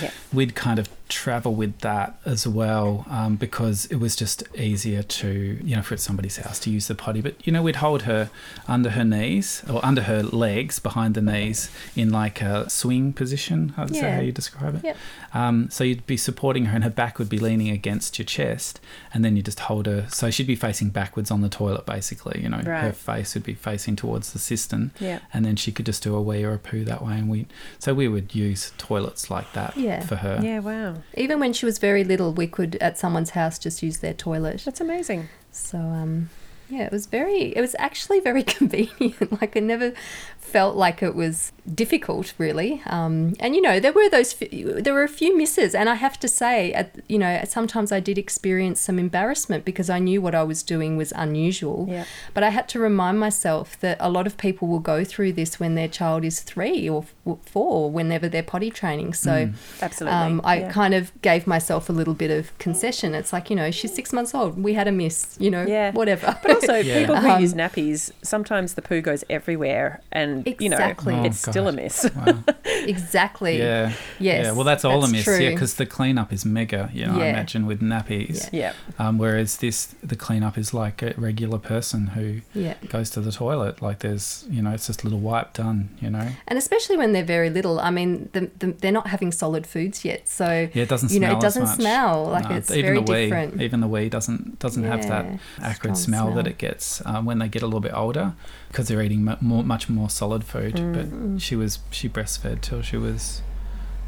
Yeah. 0.00 0.10
We'd 0.32 0.54
kind 0.54 0.78
of 0.78 0.88
travel 1.08 1.52
with 1.56 1.80
that 1.80 2.20
as 2.24 2.46
well 2.46 3.04
um, 3.10 3.34
because 3.34 3.86
it 3.86 3.96
was 3.96 4.14
just 4.14 4.44
easier 4.56 5.02
to, 5.02 5.58
you 5.64 5.74
know, 5.74 5.82
for 5.82 5.94
at 5.94 6.00
somebody's 6.00 6.36
house 6.36 6.60
to 6.60 6.70
use 6.70 6.86
the 6.86 6.94
potty. 6.94 7.20
But, 7.20 7.44
you 7.44 7.52
know, 7.52 7.62
we'd 7.62 7.76
hold 7.76 8.02
her 8.02 8.30
under 8.68 8.90
her 8.90 9.04
knees 9.04 9.64
or 9.68 9.84
under 9.84 10.02
her 10.02 10.22
legs 10.22 10.78
behind 10.78 11.14
the 11.16 11.20
knees 11.22 11.68
in 11.96 12.10
like 12.10 12.40
a 12.40 12.70
swing 12.70 13.12
position. 13.12 13.74
Is 13.78 13.90
that 13.90 13.96
Yeah. 13.96 14.14
how 14.16 14.20
you 14.22 14.30
describe 14.32 14.76
it? 14.76 14.84
Yep. 14.84 14.96
Um, 15.34 15.68
so 15.70 15.82
you'd 15.82 16.06
be 16.06 16.16
supporting 16.16 16.66
her 16.66 16.74
and 16.76 16.84
her 16.84 16.90
back 16.90 17.18
would 17.18 17.28
be 17.28 17.38
leaning 17.40 17.68
against 17.70 18.18
your 18.18 18.26
chest 18.26 18.78
and 19.12 19.24
then 19.24 19.36
you 19.36 19.42
just 19.42 19.60
hold 19.60 19.86
her. 19.86 20.06
So 20.10 20.30
she'd 20.30 20.46
be 20.46 20.54
facing 20.56 20.90
backwards 20.90 21.32
on 21.32 21.40
the 21.40 21.48
toilet 21.48 21.86
basically, 21.86 22.39
you 22.40 22.48
know, 22.48 22.58
her 22.58 22.92
face 22.92 23.34
would 23.34 23.44
be 23.44 23.54
facing 23.54 23.96
towards 23.96 24.32
the 24.32 24.38
cistern 24.38 24.90
Yeah. 24.98 25.20
and 25.32 25.44
then 25.44 25.56
she 25.56 25.70
could 25.72 25.86
just 25.86 26.02
do 26.02 26.14
a 26.14 26.20
wee 26.22 26.42
or 26.44 26.54
a 26.54 26.58
poo 26.58 26.84
that 26.84 27.04
way. 27.04 27.14
And 27.14 27.28
we, 27.28 27.46
so 27.78 27.94
we 27.94 28.08
would 28.08 28.34
use 28.34 28.72
toilets 28.78 29.30
like 29.30 29.52
that 29.52 29.76
Yeah. 29.76 30.00
for 30.00 30.16
her. 30.16 30.40
Yeah, 30.42 30.60
wow. 30.60 30.96
Even 31.14 31.38
when 31.40 31.52
she 31.52 31.66
was 31.66 31.78
very 31.78 32.04
little, 32.04 32.32
we 32.32 32.46
could 32.46 32.76
at 32.76 32.98
someone's 32.98 33.30
house 33.30 33.58
just 33.58 33.82
use 33.82 33.98
their 33.98 34.14
toilet. 34.14 34.62
That's 34.64 34.80
amazing. 34.80 35.28
So 35.52 35.78
um, 35.78 36.30
yeah, 36.68 36.82
it 36.84 36.92
was 36.92 37.06
very. 37.06 37.56
It 37.56 37.60
was 37.60 37.74
actually 37.78 38.20
very 38.20 38.42
convenient. 38.58 39.40
like 39.40 39.56
I 39.56 39.60
never 39.60 39.92
felt 40.40 40.74
like 40.74 41.00
it 41.02 41.14
was 41.14 41.52
difficult, 41.72 42.34
really. 42.38 42.82
Um, 42.86 43.34
and 43.38 43.54
you 43.54 43.62
know, 43.62 43.78
there 43.78 43.92
were 43.92 44.08
those. 44.08 44.34
f- 44.42 44.50
There 44.50 44.94
were 44.94 45.04
a 45.04 45.08
few 45.08 45.36
misses, 45.36 45.74
and 45.74 45.88
I 45.88 45.94
have 45.94 46.18
to 46.20 46.28
say, 46.28 46.72
at 46.72 46.96
you 47.08 47.18
know, 47.18 47.42
sometimes 47.46 47.92
I 47.92 48.00
did 48.00 48.18
experience 48.18 48.80
some 48.80 48.98
embarrassment 48.98 49.64
because 49.64 49.88
I 49.88 49.98
knew 50.00 50.20
what 50.20 50.34
I 50.34 50.42
was 50.42 50.62
doing 50.64 50.96
was 50.96 51.12
unusual. 51.14 51.86
Yeah. 51.88 52.04
But 52.34 52.42
I 52.42 52.50
had 52.50 52.68
to 52.70 52.78
remind 52.80 53.20
myself 53.20 53.78
that 53.80 53.96
a 54.00 54.10
lot 54.10 54.26
of 54.26 54.36
people 54.38 54.66
will 54.66 54.80
go 54.94 55.04
through 55.04 55.34
this 55.34 55.60
when 55.60 55.74
their 55.76 55.88
child 55.88 56.24
is 56.24 56.40
three 56.40 56.88
or 56.88 57.04
f- 57.04 57.38
four, 57.46 57.90
whenever 57.98 58.26
they're 58.28 58.42
potty 58.54 58.70
training. 58.70 59.12
So. 59.14 59.50
Absolutely. 59.82 60.18
Um, 60.18 60.40
I 60.42 60.54
yeah. 60.60 60.72
kind 60.72 60.94
of 60.94 61.04
gave 61.22 61.46
myself 61.46 61.88
a 61.88 61.92
little 61.92 62.14
bit 62.14 62.30
of 62.38 62.56
concession. 62.58 63.14
It's 63.14 63.32
like, 63.32 63.50
you 63.50 63.56
know, 63.56 63.70
she's 63.70 63.94
six 63.94 64.12
months 64.12 64.34
old. 64.34 64.60
We 64.60 64.72
had 64.74 64.88
a 64.88 64.92
miss, 64.92 65.36
you 65.38 65.50
know, 65.54 65.64
Yeah. 65.76 65.92
whatever. 65.92 66.36
But 66.42 66.50
also, 66.56 66.74
Yeah. 66.88 66.98
people 67.00 67.16
who 67.16 67.28
Um, 67.28 67.40
use 67.40 67.54
nappies, 67.54 68.10
sometimes 68.22 68.74
the 68.74 68.82
poo 68.82 69.00
goes 69.00 69.22
everywhere, 69.30 70.00
and 70.10 70.29
Exactly. 70.46 70.64
you 70.64 70.70
know, 70.70 71.22
Oh, 71.22 71.26
it's 71.26 71.38
still 71.38 71.68
a 71.68 71.72
God. 71.72 71.82
miss. 71.82 72.10
Wow. 72.14 72.44
exactly. 72.64 73.58
Yeah. 73.58 73.92
Yes. 74.18 74.46
Yeah. 74.46 74.52
Well, 74.52 74.64
that's 74.64 74.84
all 74.84 75.04
a 75.04 75.08
miss. 75.08 75.24
True. 75.24 75.38
Yeah, 75.38 75.50
because 75.50 75.74
the 75.74 75.86
cleanup 75.86 76.32
is 76.32 76.44
mega. 76.44 76.90
You 76.92 77.06
know, 77.06 77.20
I 77.20 77.26
imagine 77.26 77.66
with 77.66 77.80
nappies. 77.80 78.48
yeah. 78.52 78.72
Um, 78.98 79.18
whereas 79.18 79.58
this, 79.58 79.94
the 80.02 80.16
cleanup 80.16 80.56
is 80.58 80.72
like 80.74 81.02
a 81.02 81.14
regular 81.16 81.58
person 81.58 82.08
who 82.08 82.40
yeah. 82.54 82.74
goes 82.88 83.10
to 83.10 83.20
the 83.20 83.32
toilet. 83.32 83.82
Like 83.82 84.00
there's, 84.00 84.46
you 84.48 84.62
know, 84.62 84.70
it's 84.72 84.86
just 84.86 85.02
a 85.02 85.04
little 85.04 85.20
wipe 85.20 85.52
done. 85.52 85.90
You 86.00 86.10
know. 86.10 86.28
And 86.48 86.58
especially 86.58 86.96
when 86.96 87.12
they're 87.12 87.24
very 87.24 87.50
little. 87.50 87.80
I 87.80 87.90
mean, 87.90 88.28
the, 88.32 88.50
the, 88.58 88.68
they're 88.72 88.92
not 88.92 89.08
having 89.08 89.32
solid 89.32 89.66
foods 89.66 90.04
yet, 90.04 90.28
so 90.28 90.68
Yeah, 90.74 90.82
it 90.82 90.88
doesn't 90.88 91.12
you 91.12 91.20
know, 91.20 91.28
smell. 91.28 91.38
it 91.38 91.42
doesn't 91.42 91.66
smell 91.68 92.24
like 92.26 92.48
No, 92.48 92.56
it's 92.56 92.70
even 92.70 92.84
very 92.84 92.96
the 92.96 93.12
wee, 93.12 93.22
different. 93.24 93.62
Even 93.62 93.80
the 93.80 93.88
wee 93.88 94.08
doesn't 94.08 94.58
doesn't 94.58 94.84
have 94.84 95.06
that 95.08 95.26
acrid 95.62 95.96
strong 95.96 96.10
smell, 96.10 96.34
that 96.34 96.46
it 96.46 96.58
gets 96.58 97.04
um, 97.06 97.24
when 97.24 97.38
they 97.38 97.48
get 97.48 97.62
a 97.62 97.66
little 97.66 97.80
bit 97.80 97.92
older 97.94 98.34
because 98.68 98.88
they're 98.88 99.02
eating 99.02 99.24
mu- 99.24 99.36
more, 99.40 99.64
much 99.64 99.88
more 99.88 100.08
solid 100.20 100.44
food. 100.44 100.74
Mm. 100.74 100.92
But 100.94 101.42
she 101.42 101.56
was 101.56 101.78
she 101.90 102.08
breastfed 102.08 102.60
till 102.60 102.82
she 102.82 102.98
was 102.98 103.40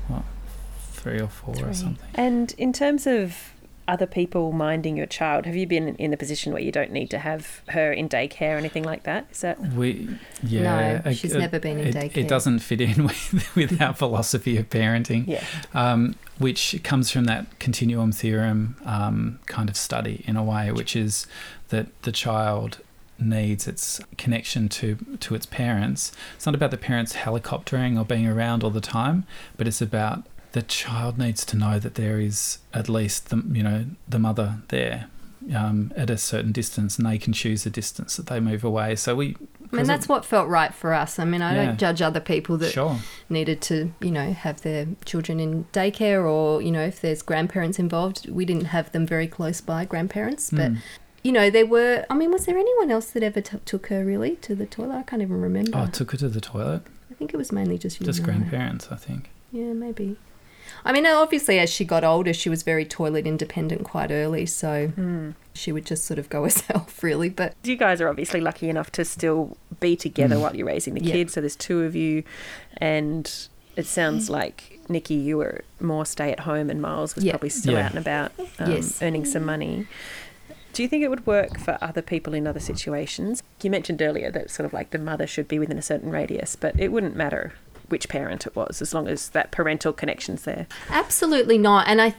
what 0.09 0.25
three 1.03 1.21
or 1.21 1.29
four 1.29 1.57
or 1.69 1.73
something. 1.73 2.09
And 2.15 2.55
in 2.59 2.73
terms 2.73 3.07
of 3.07 3.55
other 3.89 4.07
people 4.07 4.53
minding 4.53 4.97
your 4.97 5.07
child, 5.07 5.45
have 5.47 5.57
you 5.57 5.67
been 5.67 5.97
in 5.97 6.11
the 6.11 6.17
position 6.17 6.53
where 6.53 6.63
you 6.63 6.71
don't 6.71 6.93
need 6.93 7.11
to 7.11 7.19
have 7.19 7.63
her 7.71 7.93
in 7.93 8.09
daycare 8.09 8.55
or 8.55 8.59
anything 8.59 8.85
like 8.85 9.03
that? 9.05 9.27
Is 9.33 9.41
that 9.41 9.59
We 9.61 10.09
yeah, 10.43 11.01
No, 11.05 11.13
she's 11.13 11.35
uh, 11.35 11.39
never 11.39 11.59
been 11.59 11.79
in 11.79 11.89
it, 11.89 11.95
daycare. 11.95 12.19
It 12.19 12.29
doesn't 12.29 12.61
fit 12.61 12.81
in 12.81 13.05
with 13.09 13.57
with 13.57 13.81
our 13.81 13.95
philosophy 13.95 14.57
of 14.59 14.69
parenting. 14.69 15.27
yeah? 15.27 15.45
um, 15.75 16.15
which 16.39 16.81
comes 16.83 17.11
from 17.11 17.25
that 17.25 17.59
continuum 17.59 18.13
theorem 18.13 18.77
um, 18.85 19.39
kind 19.47 19.69
of 19.69 19.77
study 19.77 20.25
in 20.27 20.37
a 20.37 20.45
way, 20.45 20.71
which 20.73 20.95
is 20.95 21.27
that 21.69 21.87
the 22.03 22.13
child 22.13 22.81
needs 23.23 23.66
its 23.66 24.01
connection 24.18 24.68
to 24.70 24.97
to 25.20 25.35
its 25.35 25.47
parents. 25.47 26.12
It's 26.37 26.47
not 26.47 26.55
about 26.55 26.70
the 26.70 26.77
parents 26.77 27.14
helicoptering 27.14 27.99
or 27.99 28.05
being 28.05 28.27
around 28.27 28.62
all 28.64 28.70
the 28.70 28.81
time, 28.81 29.25
but 29.57 29.66
it's 29.66 29.81
about 29.83 30.25
the 30.53 30.62
child 30.62 31.18
needs 31.18 31.45
to 31.47 31.57
know 31.57 31.79
that 31.79 31.95
there 31.95 32.20
is 32.20 32.59
at 32.75 32.89
least 32.89 33.31
the 33.31 33.43
you 33.53 33.62
know 33.62 33.87
the 34.09 34.18
mother 34.18 34.59
there. 34.68 35.07
Um, 35.57 35.91
at 35.97 36.09
a 36.09 36.16
certain 36.18 36.53
distance, 36.53 36.99
and 36.99 37.05
they 37.05 37.18
can 37.18 37.33
choose 37.33 37.64
the 37.64 37.70
distance 37.70 38.14
that 38.14 38.27
they 38.27 38.39
move 38.39 38.62
away. 38.62 38.95
So 38.95 39.16
we, 39.16 39.35
I 39.73 39.77
mean, 39.77 39.87
that's 39.87 40.09
what 40.09 40.25
felt 40.25 40.47
right 40.49 40.73
for 40.73 40.95
us. 40.95 41.18
I 41.18 41.25
mean, 41.25 41.43
I 41.43 41.57
Yeah. 41.57 41.64
don't 41.64 41.79
judge 41.81 42.01
other 42.01 42.20
people 42.20 42.57
that 42.59 42.70
sure, 42.70 43.01
needed 43.29 43.61
to, 43.62 43.93
you 44.01 44.12
know, 44.12 44.33
have 44.33 44.61
their 44.62 44.87
children 45.05 45.41
in 45.41 45.64
daycare 45.73 46.25
or, 46.31 46.62
you 46.62 46.70
know, 46.70 46.85
if 46.85 47.01
there's 47.01 47.23
grandparents 47.23 47.81
involved. 47.81 48.31
We 48.31 48.45
didn't 48.45 48.66
have 48.66 48.93
them 48.93 49.05
very 49.05 49.27
close 49.27 49.61
by, 49.61 49.85
grandparents. 49.85 50.49
But, 50.51 50.75
Mm. 50.75 50.79
You 51.23 51.33
know, 51.33 51.51
there 51.51 51.66
were, 51.66 52.05
I 52.11 52.14
mean, 52.14 52.31
was 52.33 52.47
there 52.47 52.57
anyone 52.59 52.91
else 52.91 53.11
that 53.12 53.23
ever 53.23 53.41
t- 53.41 53.59
took 53.64 53.87
her 53.89 54.05
really 54.05 54.37
to 54.37 54.55
the 54.55 54.66
toilet? 54.66 54.97
I 54.97 55.03
can't 55.03 55.23
even 55.23 55.41
remember. 55.41 55.70
oh, 55.75 55.87
took 55.87 56.11
her 56.12 56.18
to 56.18 56.29
the 56.29 56.41
toilet. 56.41 56.83
I 57.11 57.14
think 57.14 57.33
it 57.33 57.37
was 57.37 57.53
mainly 57.53 57.79
just 57.79 58.01
you 58.01 58.07
Just 58.07 58.18
and 58.20 58.29
I. 58.29 58.31
grandparents, 58.31 58.89
I 58.91 58.97
think. 58.97 59.31
Yeah, 59.53 59.73
maybe. 59.73 60.16
I 60.85 60.93
mean, 60.93 61.07
obviously, 61.07 61.59
as 61.59 61.70
she 61.70 61.85
got 61.85 62.03
older, 62.03 62.33
she 62.33 62.49
was 62.49 62.62
very 62.64 62.85
toilet 62.85 63.27
independent 63.27 63.85
quite 63.85 64.11
early, 64.11 64.47
so 64.47 65.33
she 65.55 65.70
would 65.70 65.85
just 65.87 66.05
sort 66.05 66.18
of 66.18 66.29
go 66.29 66.43
herself, 66.45 67.03
really. 67.03 67.29
But 67.29 67.55
You 67.62 67.77
guys 67.77 68.01
are 68.01 68.09
obviously 68.09 68.41
lucky 68.41 68.68
enough 68.68 68.91
to 68.93 69.05
still 69.05 69.57
be 69.81 69.95
together 69.97 70.37
Mm. 70.37 70.41
while 70.41 70.57
you're 70.57 70.66
raising 70.66 70.95
the 70.95 71.05
Yeah. 71.05 71.12
kids. 71.12 71.35
So 71.35 71.41
there's 71.41 71.57
two 71.57 71.83
of 71.83 71.95
you, 71.95 72.25
and 72.79 73.31
it 73.77 73.87
sounds 73.87 74.29
like 74.31 74.81
Nikki, 74.89 75.14
you 75.14 75.37
were 75.39 75.62
more 75.81 76.05
stay 76.07 76.33
at 76.33 76.41
home, 76.41 76.68
and 76.70 76.81
Miles 76.83 77.14
was 77.14 77.25
Yeah. 77.25 77.33
probably 77.33 77.51
still 77.51 77.75
Yeah. 77.75 77.85
out 77.87 77.91
and 77.91 77.99
about, 78.01 78.33
um, 78.59 78.70
Yes. 78.73 79.01
earning 79.03 79.25
some 79.25 79.45
money. 79.45 79.87
Do 80.73 80.83
you 80.83 80.89
think 80.89 81.03
it 81.03 81.09
would 81.09 81.27
work 81.27 81.59
for 81.59 81.77
other 81.83 82.03
people 82.03 82.33
in 82.33 82.47
other 82.47 82.61
situations? 82.61 83.43
You 83.62 83.70
mentioned 83.70 84.01
earlier 84.01 84.31
that 84.31 84.51
sort 84.51 84.64
of 84.64 84.73
like 84.73 84.91
the 84.91 84.99
mother 84.99 85.27
should 85.27 85.47
be 85.47 85.59
within 85.59 85.79
a 85.79 85.83
certain 85.83 86.11
radius, 86.11 86.57
but 86.57 86.79
it 86.81 86.91
wouldn't 86.91 87.14
matter 87.14 87.53
which 87.89 88.09
parent 88.09 88.47
it 88.47 88.57
was 88.57 88.81
as 88.81 88.95
long 88.95 89.07
as 89.07 89.29
that 89.31 89.51
parental 89.51 89.93
connection's 89.93 90.45
there. 90.45 90.66
Absolutely 90.89 91.59
not. 91.59 91.87
And 91.89 92.01
I 92.01 92.14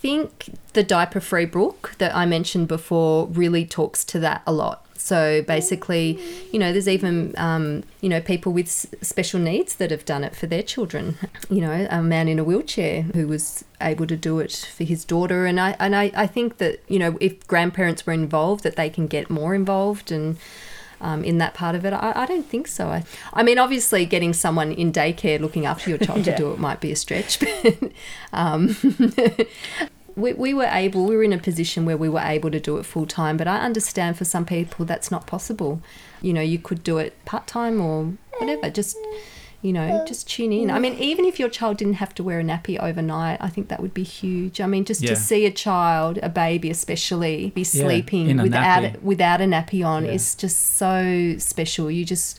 think 0.00 0.52
the 0.72 0.82
diaper 0.82 1.20
free 1.20 1.46
book 1.46 1.94
that 1.98 2.14
I 2.14 2.26
mentioned 2.26 2.66
before 2.66 3.26
really 3.28 3.64
talks 3.64 4.04
to 4.06 4.18
that 4.18 4.42
a 4.44 4.52
lot. 4.52 4.83
So 4.96 5.42
basically, 5.42 6.18
you 6.52 6.58
know, 6.58 6.72
there's 6.72 6.88
even, 6.88 7.34
um, 7.36 7.82
you 8.00 8.08
know, 8.08 8.20
people 8.20 8.52
with 8.52 8.68
special 9.02 9.40
needs 9.40 9.76
that 9.76 9.90
have 9.90 10.04
done 10.04 10.24
it 10.24 10.34
for 10.36 10.46
their 10.46 10.62
children. 10.62 11.18
You 11.50 11.60
know, 11.60 11.86
a 11.90 12.02
man 12.02 12.26
in 12.28 12.38
a 12.38 12.44
wheelchair 12.44 13.02
who 13.02 13.28
was 13.28 13.64
able 13.80 14.06
to 14.06 14.16
do 14.16 14.38
it 14.40 14.52
for 14.76 14.82
his 14.84 15.04
daughter. 15.04 15.44
And 15.46 15.60
I, 15.60 15.76
and 15.78 15.94
I, 15.94 16.10
I 16.16 16.26
think 16.26 16.56
that, 16.56 16.80
you 16.88 16.98
know, 16.98 17.18
if 17.20 17.46
grandparents 17.46 18.06
were 18.06 18.14
involved, 18.14 18.64
that 18.64 18.76
they 18.76 18.88
can 18.88 19.06
get 19.06 19.28
more 19.28 19.54
involved 19.54 20.10
and, 20.10 20.38
um, 21.00 21.22
in 21.22 21.36
that 21.38 21.52
part 21.54 21.74
of 21.76 21.84
it. 21.84 21.92
I, 21.92 22.12
I 22.22 22.26
don't 22.26 22.46
think 22.46 22.66
so. 22.66 22.88
I, 22.88 23.04
I 23.34 23.42
mean, 23.42 23.58
obviously, 23.58 24.06
getting 24.06 24.32
someone 24.32 24.72
in 24.72 24.90
daycare 24.90 25.38
looking 25.38 25.66
after 25.66 25.90
your 25.90 25.98
child 25.98 26.18
Yeah. 26.26 26.32
to 26.34 26.38
do 26.42 26.52
it 26.52 26.58
might 26.58 26.80
be 26.80 26.90
a 26.92 26.96
stretch, 26.96 27.38
but 27.40 27.92
um, 28.32 28.74
we, 30.16 30.32
we 30.32 30.54
were 30.54 30.68
able, 30.70 31.06
we 31.06 31.16
were 31.16 31.22
in 31.24 31.32
a 31.32 31.38
position 31.38 31.84
where 31.84 31.96
we 31.96 32.08
were 32.08 32.20
able 32.20 32.50
to 32.50 32.60
do 32.60 32.76
it 32.78 32.84
full 32.84 33.06
time. 33.06 33.36
But 33.36 33.48
I 33.48 33.58
understand 33.58 34.16
for 34.18 34.24
some 34.24 34.44
people 34.44 34.84
that's 34.84 35.10
not 35.10 35.26
possible. 35.26 35.80
You 36.22 36.32
know, 36.32 36.40
you 36.40 36.58
could 36.58 36.82
do 36.84 36.98
it 36.98 37.22
part 37.24 37.46
time 37.46 37.80
or 37.80 38.12
whatever, 38.38 38.70
just. 38.70 38.96
You 39.62 39.72
know, 39.72 40.04
just 40.06 40.28
tune 40.28 40.52
in. 40.52 40.70
I 40.70 40.78
mean, 40.78 40.92
even 40.98 41.24
if 41.24 41.40
your 41.40 41.48
child 41.48 41.78
didn't 41.78 41.94
have 41.94 42.14
to 42.16 42.22
wear 42.22 42.38
a 42.38 42.42
nappy 42.42 42.78
overnight, 42.78 43.38
I 43.40 43.48
think 43.48 43.68
that 43.68 43.80
would 43.80 43.94
be 43.94 44.02
huge. 44.02 44.60
I 44.60 44.66
mean, 44.66 44.84
just 44.84 45.00
Yeah. 45.00 45.08
to 45.08 45.16
see 45.16 45.46
a 45.46 45.50
child, 45.50 46.18
a 46.22 46.28
baby 46.28 46.68
especially, 46.68 47.50
be 47.54 47.64
sleeping 47.64 48.28
in 48.28 48.40
a 48.40 48.42
without 48.42 48.82
nappy. 48.82 49.00
without 49.00 49.40
a 49.40 49.44
nappy 49.44 49.82
on 49.82 50.04
Yeah. 50.04 50.10
is 50.12 50.34
just 50.34 50.76
so 50.76 51.36
special. 51.38 51.90
You 51.90 52.04
just 52.04 52.38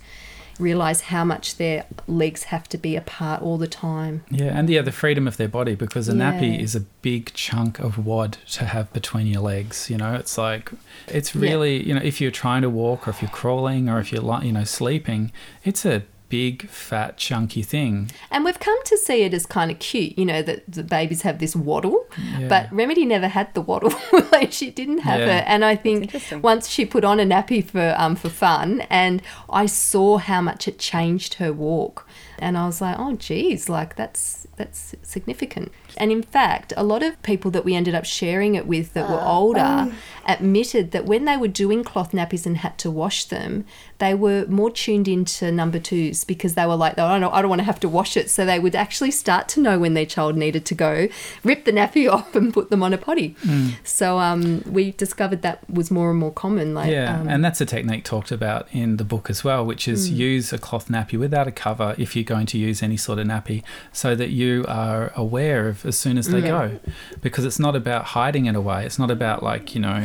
realize 0.60 1.02
how 1.02 1.24
much 1.26 1.58
their 1.58 1.86
legs 2.08 2.44
have 2.46 2.68
to 2.70 2.78
be 2.78 2.96
apart 2.96 3.42
all 3.42 3.58
the 3.58 3.68
time. 3.68 4.24
Yeah, 4.30 4.58
and 4.58 4.70
yeah, 4.70 4.82
the 4.82 4.92
freedom 4.92 5.28
of 5.28 5.38
their 5.38 5.48
body 5.48 5.76
because 5.76 6.08
a 6.10 6.14
nappy 6.14 6.60
is 6.60 6.76
a 6.76 6.82
big 7.02 7.34
chunk 7.34 7.80
of 7.80 8.04
wad 8.06 8.38
to 8.52 8.66
have 8.66 8.92
between 8.94 9.28
your 9.28 9.42
legs. 9.42 9.90
You 9.90 9.98
know, 9.98 10.14
it's 10.16 10.38
like 10.38 10.72
it's 11.08 11.36
Yeah. 11.36 11.42
really 11.42 11.86
you 11.88 11.94
know 11.94 12.02
if 12.02 12.20
you're 12.22 12.32
trying 12.32 12.62
to 12.62 12.70
walk 12.70 13.08
or 13.08 13.12
if 13.12 13.22
you're 13.22 13.32
crawling 13.32 13.90
or 13.90 14.00
if 14.00 14.12
you're 14.12 14.44
you 14.44 14.52
know 14.52 14.64
sleeping, 14.64 15.32
it's 15.64 15.86
a 15.86 16.04
big 16.30 16.68
fat 16.70 17.18
chunky 17.18 17.62
thing. 17.62 18.12
And 18.32 18.44
we've 18.44 18.60
come 18.60 18.78
to 18.86 18.98
see 18.98 19.24
it 19.24 19.34
as 19.34 19.46
kind 19.46 19.70
of 19.72 19.80
cute, 19.80 20.18
you 20.18 20.26
know, 20.26 20.42
that 20.42 20.64
the 20.68 20.84
babies 20.84 21.22
have 21.22 21.40
this 21.40 21.56
waddle. 21.56 22.08
Yeah. 22.40 22.48
But 22.48 22.72
Remedy 22.72 23.06
never 23.06 23.28
had 23.28 23.54
the 23.54 23.62
waddle. 23.62 23.94
like 24.32 24.52
she 24.52 24.72
didn't 24.72 25.00
have 25.00 25.20
Yeah. 25.20 25.40
it. 25.40 25.44
And 25.48 25.64
I 25.64 25.76
think 25.76 26.16
once 26.42 26.70
she 26.70 26.86
put 26.86 27.04
on 27.04 27.20
a 27.20 27.24
nappy 27.26 27.64
for 27.64 27.96
um 27.98 28.16
for 28.16 28.30
fun 28.30 28.82
and 28.90 29.22
I 29.50 29.66
saw 29.66 30.18
how 30.18 30.42
much 30.42 30.68
it 30.68 30.80
changed 30.80 31.36
her 31.36 31.54
walk. 31.54 32.05
And 32.40 32.58
I 32.58 32.66
was 32.66 32.82
like, 32.82 32.98
oh 33.00 33.16
geez, 33.16 33.70
like 33.70 33.96
that's 33.96 34.48
that's 34.58 34.96
significant. 35.04 35.72
And 35.98 36.12
in 36.12 36.24
fact, 36.24 36.74
a 36.78 36.84
lot 36.84 37.04
of 37.04 37.22
people 37.24 37.52
that 37.52 37.66
we 37.66 37.76
ended 37.76 37.94
up 37.96 38.06
sharing 38.06 38.56
it 38.56 38.66
with 38.68 38.94
that 38.94 39.10
were 39.10 39.22
older 39.22 39.92
admitted 40.28 40.92
that 40.92 41.06
when 41.06 41.26
they 41.26 41.38
were 41.38 41.48
doing 41.48 41.84
cloth 41.84 42.12
nappies 42.12 42.46
and 42.46 42.58
had 42.58 42.78
to 42.80 42.90
wash 42.90 43.26
them, 43.26 43.66
they 44.00 44.14
were 44.14 44.46
more 44.48 44.72
tuned 44.72 45.08
into 45.08 45.52
number 45.52 45.80
twos 45.80 46.24
because 46.24 46.56
they 46.56 46.66
were 46.66 46.76
like, 46.76 46.96
oh, 46.98 47.06
I 47.06 47.20
don't, 47.20 47.34
I 47.34 47.42
don't 47.42 47.50
want 47.50 47.60
to 47.60 47.64
have 47.66 47.80
to 47.82 47.90
wash 47.90 48.18
it. 48.18 48.30
So 48.30 48.46
they 48.46 48.60
would 48.60 48.76
actually 48.76 49.12
start 49.12 49.48
to 49.50 49.60
know 49.62 49.78
when 49.80 49.94
their 49.94 50.06
child 50.06 50.36
needed 50.36 50.66
to 50.66 50.76
go, 50.76 51.08
rip 51.44 51.66
the 51.66 51.72
nappy 51.72 52.12
off 52.16 52.36
and 52.36 52.54
put 52.54 52.70
them 52.70 52.82
on 52.84 52.94
a 52.94 52.98
potty. 52.98 53.36
So 53.84 54.20
um, 54.20 54.64
we 54.66 54.92
discovered 54.92 55.42
that 55.44 55.70
was 55.70 55.92
more 55.92 56.10
and 56.12 56.20
more 56.20 56.32
common. 56.34 56.74
Like, 56.74 56.92
yeah, 56.92 57.20
um, 57.20 57.28
and 57.30 57.44
that's 57.44 57.62
a 57.62 57.66
technique 57.66 58.04
talked 58.04 58.32
about 58.32 58.68
in 58.72 58.98
the 58.98 59.04
book 59.04 59.30
as 59.30 59.44
well, 59.44 59.66
which 59.66 59.88
is 59.88 60.10
Mm. 60.10 60.16
use 60.18 60.54
a 60.54 60.58
cloth 60.58 60.88
nappy 60.90 61.18
without 61.18 61.48
a 61.48 61.52
cover 61.52 61.96
if 62.06 62.16
you're 62.16 62.24
going 62.36 62.46
to 62.54 62.58
use 62.70 62.78
any 62.90 62.98
sort 62.98 63.18
of 63.20 63.26
nappy, 63.28 63.60
so 63.92 64.16
that 64.16 64.30
you 64.42 64.64
are 64.68 65.12
aware 65.16 65.68
of 65.72 65.86
as 65.86 65.98
soon 66.04 66.18
as 66.18 66.28
they 66.34 66.42
go, 66.42 66.80
because 67.22 67.44
it's 67.50 67.60
not 67.60 67.76
about 67.76 68.04
hiding 68.18 68.46
it 68.46 68.56
away. 68.56 68.86
It's 68.88 69.00
not 69.04 69.12
about 69.12 69.44
like 69.52 69.66
you 69.76 69.82
know 69.82 70.04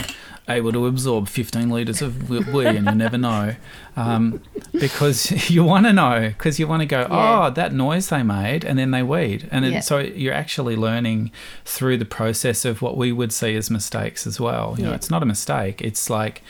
able 0.48 0.72
to 0.72 0.86
absorb 0.86 1.28
15 1.28 1.70
liters 1.70 2.02
of 2.02 2.28
wee 2.28 2.66
and 2.66 2.86
you 2.86 2.94
never 3.06 3.16
know, 3.18 3.54
um, 3.96 4.40
because 4.72 5.50
you 5.54 5.62
want 5.62 5.86
to 5.86 5.92
know 5.92 6.28
because 6.36 6.58
you 6.58 6.66
want 6.66 6.80
to 6.82 6.86
go 6.86 7.02
Yeah. 7.02 7.46
oh 7.46 7.50
that 7.50 7.72
noise 7.72 8.08
they 8.08 8.24
made 8.24 8.64
and 8.64 8.76
then 8.78 8.90
they 8.90 9.02
weed 9.04 9.48
and 9.52 9.64
Yeah. 9.64 9.80
so 9.80 9.98
you're 9.98 10.34
actually 10.44 10.74
learning 10.74 11.30
through 11.64 11.98
the 11.98 12.04
process 12.18 12.64
of 12.64 12.82
what 12.82 12.96
we 12.96 13.12
would 13.12 13.32
see 13.32 13.54
as 13.54 13.70
mistakes 13.70 14.26
as 14.26 14.40
well. 14.40 14.74
You 14.78 14.84
know, 14.86 14.92
it's 14.92 15.10
not 15.10 15.22
a 15.22 15.26
mistake. 15.26 15.80
It's 15.82 16.10
like 16.10 16.42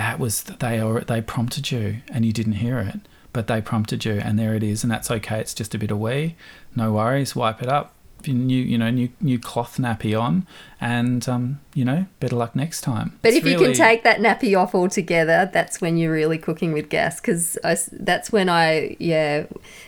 that 0.00 0.18
was 0.18 0.42
they 0.44 0.80
or 0.80 1.00
they 1.00 1.20
prompted 1.20 1.70
you 1.70 1.86
and 2.12 2.24
you 2.24 2.32
didn't 2.32 2.54
hear 2.64 2.78
it, 2.78 3.00
but 3.32 3.46
they 3.46 3.60
prompted 3.60 4.04
you 4.04 4.14
and 4.14 4.38
there 4.38 4.54
it 4.54 4.62
is 4.62 4.82
and 4.82 4.90
that's 4.90 5.10
okay. 5.10 5.40
It's 5.40 5.54
just 5.54 5.74
a 5.74 5.78
bit 5.78 5.90
of 5.90 5.98
wee, 5.98 6.36
no 6.76 6.92
worries. 6.92 7.34
Wipe 7.34 7.62
it 7.62 7.68
up. 7.68 7.94
New 8.24 8.62
you 8.62 8.78
know 8.78 8.88
new 8.88 9.08
new 9.20 9.36
cloth 9.36 9.78
nappy 9.78 10.16
on 10.16 10.46
and 10.80 11.28
um 11.28 11.58
you 11.74 11.84
know 11.84 12.06
better 12.20 12.36
luck 12.36 12.54
next 12.54 12.82
time. 12.82 13.18
But 13.20 13.30
It's 13.32 13.38
if 13.38 13.44
you 13.44 13.58
can 13.58 13.72
take 13.72 14.04
that 14.04 14.20
nappy 14.20 14.56
off 14.56 14.76
altogether, 14.76 15.50
that's 15.52 15.80
when 15.80 15.96
you're 15.96 16.12
really 16.12 16.38
cooking 16.38 16.72
with 16.72 16.88
gas. 16.88 17.20
Because 17.20 17.58
that's 17.90 18.30
when 18.30 18.48
I, 18.48 18.96
yeah, 19.00 19.46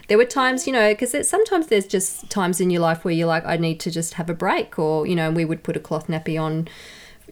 there 0.09 0.18
were 0.18 0.24
times, 0.24 0.66
you 0.66 0.72
know, 0.72 0.92
because 0.92 1.28
sometimes 1.28 1.68
there's 1.68 1.86
just 1.86 2.28
times 2.28 2.61
in 2.61 2.70
your 2.70 2.80
life 2.80 3.05
where 3.05 3.14
you're 3.14 3.28
like, 3.28 3.47
I 3.47 3.57
need 3.57 3.78
to 3.80 3.90
just 3.92 4.14
have 4.14 4.28
a 4.28 4.34
break, 4.34 4.80
or 4.80 5.07
you 5.07 5.14
know, 5.14 5.30
we 5.30 5.45
would 5.45 5.62
put 5.62 5.76
a 5.76 5.80
cloth 5.80 6.09
nappy 6.09 6.40
on. 6.40 6.66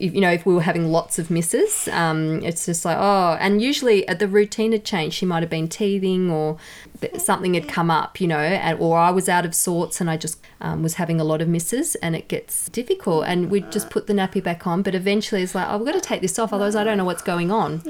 If, 0.03 0.15
you 0.15 0.21
know, 0.21 0.33
if 0.33 0.45
we 0.45 0.53
were 0.53 0.63
having 0.63 0.91
lots 0.91 1.21
of 1.21 1.31
misses, 1.31 1.87
um, 1.89 2.43
it's 2.43 2.67
just 2.67 2.85
like 2.85 2.97
oh, 2.99 3.37
and 3.41 3.63
usually 3.63 4.05
the 4.05 4.27
routine 4.27 4.73
had 4.73 4.85
changed. 4.85 5.17
She 5.17 5.27
might 5.27 5.43
have 5.43 5.51
been 5.51 5.69
teething, 5.69 6.29
or 6.29 6.59
th- 7.01 7.21
something 7.21 7.55
had 7.55 7.69
come 7.69 7.89
up, 7.91 8.21
you 8.21 8.27
know, 8.27 8.39
and, 8.39 8.81
or 8.81 8.99
I 8.99 9.11
was 9.11 9.29
out 9.29 9.45
of 9.45 9.55
sorts 9.55 10.01
and 10.01 10.11
I 10.11 10.17
just 10.17 10.41
um, 10.61 10.83
was 10.83 10.95
having 10.95 11.21
a 11.21 11.25
lot 11.25 11.41
of 11.41 11.49
misses, 11.49 11.95
and 11.97 12.17
it 12.17 12.27
gets 12.27 12.69
difficult. 12.71 13.27
And 13.27 13.51
we'd 13.51 13.71
just 13.71 13.91
put 13.91 14.09
the 14.09 14.13
nappy 14.13 14.43
back 14.43 14.67
on, 14.67 14.83
but 14.83 14.95
eventually 14.95 15.43
it's 15.43 15.55
like, 15.55 15.69
oh, 15.69 15.79
we've 15.79 15.87
got 15.87 15.95
to 15.95 16.01
take 16.01 16.21
this 16.21 16.39
off, 16.39 16.53
otherwise 16.53 16.75
I 16.75 16.83
don't 16.83 16.99
know 16.99 17.05
what's 17.05 17.23
going 17.23 17.53
on, 17.53 17.83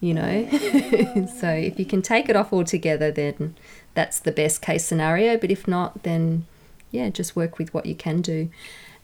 you 0.00 0.12
know. 0.12 0.48
so 1.40 1.48
if 1.48 1.78
you 1.78 1.86
can 1.86 2.02
take 2.02 2.28
it 2.28 2.36
off 2.36 2.52
altogether, 2.52 3.10
then 3.10 3.56
that's 3.94 4.20
the 4.20 4.32
best 4.32 4.60
case 4.60 4.84
scenario. 4.84 5.38
But 5.38 5.50
if 5.50 5.66
not, 5.66 6.02
then 6.02 6.44
yeah, 6.90 7.08
just 7.08 7.36
work 7.36 7.58
with 7.58 7.72
what 7.74 7.86
you 7.86 7.94
can 7.94 8.20
do. 8.20 8.50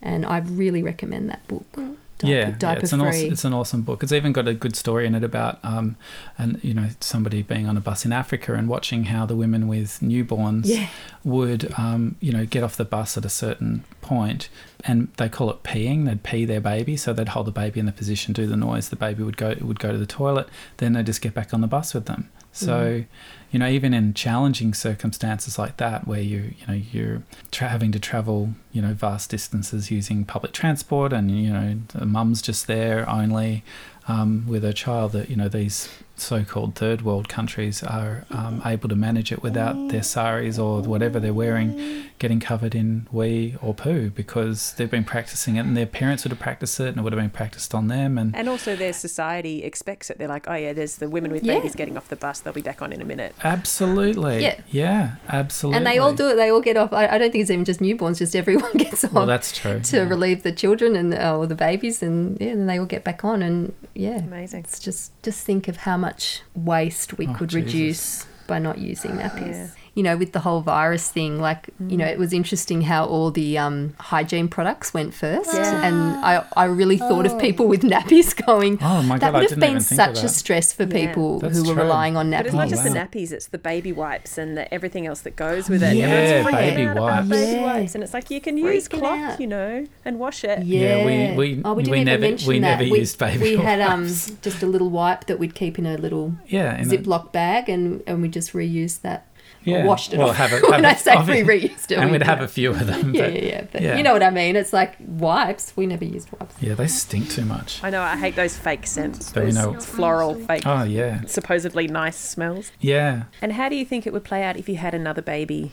And 0.00 0.26
I 0.26 0.38
really 0.38 0.82
recommend 0.82 1.30
that 1.30 1.46
book. 1.46 1.96
Diaper, 2.22 2.32
yeah, 2.50 2.50
diaper 2.58 2.78
yeah, 2.78 2.82
it's 2.84 2.92
an 2.92 3.00
awesome, 3.00 3.32
it's 3.32 3.44
an 3.44 3.52
awesome 3.54 3.82
book. 3.82 4.02
It's 4.02 4.12
even 4.12 4.32
got 4.32 4.48
a 4.48 4.54
good 4.54 4.74
story 4.76 5.06
in 5.06 5.14
it 5.14 5.22
about, 5.24 5.58
um, 5.62 5.96
and 6.38 6.58
you 6.64 6.72
know, 6.74 6.88
somebody 7.00 7.42
being 7.42 7.68
on 7.68 7.76
a 7.76 7.80
bus 7.80 8.04
in 8.04 8.12
Africa 8.12 8.54
and 8.54 8.68
watching 8.68 9.04
how 9.04 9.26
the 9.26 9.36
women 9.36 9.68
with 9.68 10.00
newborns 10.00 10.62
Yeah. 10.66 10.88
would, 11.24 11.72
um, 11.78 12.16
you 12.20 12.32
know, 12.32 12.46
get 12.46 12.62
off 12.62 12.76
the 12.76 12.84
bus 12.84 13.16
at 13.16 13.24
a 13.24 13.28
certain 13.28 13.84
point, 14.00 14.48
and 14.84 15.08
they 15.16 15.28
call 15.28 15.50
it 15.50 15.62
peeing. 15.62 16.06
They'd 16.06 16.22
pee 16.22 16.44
their 16.44 16.60
baby, 16.60 16.96
so 16.96 17.12
they'd 17.12 17.28
hold 17.28 17.46
the 17.46 17.52
baby 17.52 17.80
in 17.80 17.86
the 17.86 17.92
position, 17.92 18.32
do 18.32 18.46
the 18.46 18.56
noise. 18.56 18.88
The 18.88 18.96
baby 18.96 19.22
would 19.22 19.36
go 19.36 19.54
would 19.60 19.78
go 19.80 19.92
to 19.92 19.98
the 19.98 20.06
toilet. 20.06 20.48
Then 20.78 20.94
they 20.94 21.02
just 21.02 21.20
get 21.20 21.34
back 21.34 21.52
on 21.52 21.60
the 21.60 21.66
bus 21.66 21.94
with 21.94 22.06
them. 22.06 22.28
So, 22.54 23.04
you 23.52 23.58
know, 23.58 23.68
even 23.68 23.92
in 23.92 24.14
challenging 24.14 24.72
circumstances 24.72 25.58
like 25.58 25.76
that, 25.76 26.08
where 26.08 26.22
you 26.22 26.54
you 26.58 26.66
know 26.66 26.82
you're 26.90 27.22
tra- 27.50 27.68
having 27.68 27.92
to 27.92 28.00
travel, 28.00 28.54
you 28.72 28.80
know, 28.80 28.94
vast 28.94 29.30
distances 29.30 29.90
using 29.90 30.24
public 30.24 30.52
transport, 30.52 31.12
and 31.12 31.30
you 31.30 31.52
know, 31.52 31.78
the 31.88 32.06
mum's 32.06 32.40
just 32.40 32.66
there 32.66 33.08
only 33.08 33.62
um, 34.08 34.46
with 34.48 34.62
her 34.62 34.72
child. 34.72 35.12
That 35.12 35.28
you 35.28 35.36
know 35.36 35.48
these 35.48 35.90
so-called 36.22 36.74
third 36.74 37.02
world 37.02 37.28
countries 37.28 37.82
are 37.82 38.24
um, 38.30 38.62
able 38.64 38.88
to 38.88 38.96
manage 38.96 39.32
it 39.32 39.42
without 39.42 39.88
their 39.88 40.02
saris 40.02 40.58
or 40.58 40.80
whatever 40.82 41.18
they're 41.20 41.32
wearing 41.34 42.04
getting 42.18 42.40
covered 42.40 42.74
in 42.74 43.06
wee 43.10 43.56
or 43.60 43.74
poo 43.74 44.08
because 44.10 44.72
they've 44.74 44.90
been 44.90 45.04
practicing 45.04 45.56
it 45.56 45.60
and 45.66 45.76
their 45.76 45.86
parents 45.86 46.24
would 46.24 46.30
have 46.30 46.38
practiced 46.38 46.78
it 46.80 46.88
and 46.88 46.98
it 46.98 47.02
would 47.02 47.12
have 47.12 47.20
been 47.20 47.30
practiced 47.30 47.74
on 47.74 47.88
them 47.88 48.16
and 48.18 48.34
And 48.36 48.48
also, 48.48 48.76
their 48.76 48.92
society 48.92 49.64
expects 49.64 50.08
it. 50.10 50.18
They're 50.18 50.28
like, 50.28 50.46
oh, 50.48 50.54
yeah, 50.54 50.72
there's 50.72 50.96
the 50.96 51.08
women 51.08 51.32
with 51.32 51.42
Yeah. 51.42 51.54
babies 51.54 51.74
getting 51.74 51.96
off 51.96 52.08
the 52.08 52.16
bus. 52.16 52.40
They'll 52.40 52.52
be 52.52 52.62
back 52.62 52.80
on 52.82 52.92
in 52.92 53.00
a 53.02 53.04
minute. 53.04 53.34
absolutely 53.42 54.42
Yeah. 54.42 54.60
yeah 54.70 55.02
absolutely 55.28 55.78
And 55.78 55.86
they 55.86 55.98
all 55.98 56.12
do 56.12 56.28
it. 56.28 56.36
They 56.36 56.50
all 56.50 56.60
get 56.60 56.76
off. 56.76 56.92
I, 56.92 57.06
I 57.08 57.18
don't 57.18 57.32
think 57.32 57.42
it's 57.42 57.50
even 57.50 57.64
just 57.64 57.80
newborns. 57.80 58.18
Just 58.18 58.36
everyone 58.36 58.72
gets 58.76 59.04
off 59.04 59.12
well 59.12 59.26
that's 59.26 59.50
true 59.52 59.80
to 59.80 59.96
yeah. 59.96 60.08
relieve 60.14 60.42
the 60.42 60.52
children 60.52 60.94
and 60.96 61.14
uh, 61.14 61.36
or 61.38 61.46
the 61.46 61.54
babies, 61.54 62.02
and 62.02 62.38
yeah, 62.40 62.54
then 62.54 62.66
they 62.66 62.78
all 62.78 62.86
get 62.86 63.02
back 63.04 63.24
on. 63.24 63.42
And 63.42 63.74
yeah, 63.94 64.18
Amazing. 64.18 64.60
It's 64.60 64.78
just 64.78 65.10
just 65.22 65.44
think 65.44 65.66
of 65.68 65.76
how 65.88 65.96
much 65.96 66.11
waste 66.54 67.18
we 67.18 67.26
Oh, 67.26 67.34
could 67.34 67.50
Jesus. 67.50 67.66
reduce 67.66 68.26
by 68.46 68.58
not 68.58 68.78
using 68.78 69.12
nappies. 69.12 69.72
Yeah. 69.94 69.98
You 70.02 70.02
know, 70.04 70.16
with 70.16 70.32
the 70.32 70.40
whole 70.40 70.62
virus 70.62 71.10
thing, 71.10 71.38
like 71.40 71.68
you 71.86 71.96
know, 71.98 72.06
it 72.06 72.18
was 72.18 72.32
interesting 72.32 72.80
how 72.82 73.04
all 73.04 73.30
the 73.30 73.58
um, 73.58 73.94
hygiene 74.00 74.48
products 74.48 74.94
went 74.94 75.12
first, 75.12 75.52
Yeah. 75.52 75.86
and 75.86 75.96
I 76.24 76.44
I 76.56 76.64
really 76.64 76.96
thought 76.96 77.26
of 77.26 77.38
people 77.38 77.68
with 77.68 77.82
nappies 77.82 78.34
going. 78.46 78.78
oh 78.80 79.02
my 79.02 79.18
God, 79.18 79.20
that 79.20 79.32
would 79.34 79.46
I 79.46 79.50
have 79.50 79.60
been 79.60 79.70
even 79.70 79.82
think 79.82 80.00
of 80.00 80.16
such 80.16 80.24
a 80.24 80.28
stress 80.28 80.72
for 80.72 80.84
Yeah. 80.84 81.06
people 81.12 81.40
That's 81.40 81.58
who 81.58 81.68
were 81.68 81.74
relying 81.74 82.16
on 82.16 82.30
nappies. 82.30 82.44
But 82.44 82.46
nappies. 82.46 82.46
it's 82.46 82.54
not 82.54 82.66
Oh, 82.66 82.70
just 82.70 82.84
wow. 82.86 82.92
the 82.92 82.98
nappies, 83.00 83.32
it's 83.32 83.46
the 83.48 83.58
baby 83.58 83.92
wipes 83.92 84.38
and 84.38 84.56
the, 84.56 84.72
everything 84.72 85.06
else 85.06 85.20
that 85.22 85.36
goes 85.36 85.68
with 85.68 85.82
it. 85.82 85.94
Yeah, 85.96 86.06
Everyone's 86.08 86.46
freaking 86.56 86.70
baby 86.76 86.82
out 86.86 86.96
about 86.96 87.06
wipes. 87.16 87.28
baby 87.28 87.60
wipes. 87.62 87.94
And 87.94 88.02
it's 88.04 88.14
like, 88.14 88.30
you 88.30 88.40
can 88.40 88.56
use 88.56 88.88
Freaking 88.88 88.98
cloth, 89.00 89.18
out. 89.20 89.40
you 89.40 89.46
know, 89.46 89.86
and 90.06 90.18
wash 90.18 90.42
it. 90.44 90.64
Yeah, 90.64 91.04
we- 91.04 91.36
we- 91.56 91.62
oh, 91.64 91.74
we, 91.74 91.82
we 91.84 92.02
never- 92.04 92.34
we 92.46 92.58
never 92.60 92.84
we, 92.84 92.98
used 93.00 93.18
baby 93.18 93.38
wipes. 93.38 93.42
We 93.50 93.56
had 93.56 93.80
um 93.82 94.06
just 94.06 94.62
a 94.62 94.66
little 94.66 94.88
wipe 94.88 95.26
that 95.26 95.38
we'd 95.38 95.54
keep 95.54 95.78
in 95.78 95.84
a 95.86 95.96
little 95.98 96.34
yeah 96.46 96.80
in 96.80 96.88
a- 96.90 96.96
Ziploc 96.96 97.30
bag, 97.32 97.68
and 97.68 98.02
and 98.06 98.22
we 98.22 98.28
just 98.28 98.52
reused 98.54 99.02
that. 99.02 99.26
Yeah 99.64 99.84
washed 99.84 100.12
it 100.12 100.18
well, 100.18 100.30
off. 100.30 100.36
have 100.36 100.52
a, 100.52 100.60
when 100.70 100.84
have 100.84 100.84
I 100.84 100.90
a- 100.92 100.98
say 100.98 101.12
obvi- 101.16 101.46
we 101.46 101.60
reused 101.60 101.90
it, 101.90 101.98
and 101.98 102.06
we- 102.10 102.18
we'd 102.18 102.22
have 102.22 102.40
a 102.40 102.48
few 102.48 102.70
of 102.70 102.86
them 102.86 103.14
Yeah, 103.14 103.22
but- 103.22 103.32
yeah, 103.34 103.44
yeah. 103.44 103.64
But 103.72 103.80
yeah. 103.82 103.96
you 103.96 104.02
know 104.02 104.12
what 104.12 104.22
I 104.22 104.30
mean. 104.30 104.56
It's 104.56 104.72
like 104.72 104.96
wipes. 105.00 105.72
We 105.76 105.86
never 105.86 106.04
used 106.04 106.30
wipes. 106.32 106.54
yeah 106.60 106.74
they 106.74 106.86
stink 106.88 107.30
too 107.30 107.44
much 107.44 107.82
I 107.82 107.90
know, 107.90 108.00
I 108.02 108.16
hate 108.16 108.36
those 108.36 108.56
fake 108.56 108.86
scents. 108.86 109.32
But 109.32 109.44
we 109.44 109.50
Those 109.52 109.54
know- 109.74 109.80
floral, 109.80 110.34
fake, 110.34 110.62
oh 110.66 110.82
yeah 110.84 111.22
supposedly 111.26 111.86
nice 111.88 112.16
smells. 112.16 112.72
yeah 112.80 113.24
And 113.40 113.52
how 113.52 113.68
do 113.68 113.76
you 113.76 113.84
think 113.84 114.06
it 114.06 114.12
would 114.12 114.24
play 114.24 114.42
out 114.42 114.56
if 114.56 114.68
you 114.68 114.76
had 114.76 114.94
another 114.94 115.22
baby? 115.22 115.72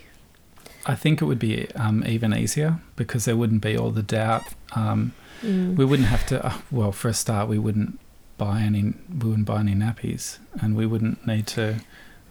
I 0.85 0.95
think 0.95 1.21
it 1.21 1.25
would 1.25 1.39
be 1.39 1.67
um, 1.75 2.03
even 2.07 2.33
easier 2.33 2.79
because 2.95 3.25
there 3.25 3.35
wouldn't 3.35 3.61
be 3.61 3.77
all 3.77 3.91
the 3.91 4.03
doubt. 4.03 4.43
Um, 4.73 5.13
Mm. 5.41 5.77
We 5.77 5.85
wouldn't 5.85 6.09
have 6.09 6.25
to. 6.27 6.45
Uh, 6.45 6.53
well, 6.69 6.91
for 6.91 7.07
a 7.07 7.13
start, 7.13 7.47
we 7.47 7.57
wouldn't 7.57 7.97
buy 8.37 8.59
any. 8.59 8.93
We 9.09 9.29
wouldn't 9.29 9.45
buy 9.45 9.61
any 9.61 9.73
nappies, 9.73 10.37
and 10.61 10.75
we 10.75 10.85
wouldn't 10.85 11.25
need 11.25 11.47
to 11.47 11.79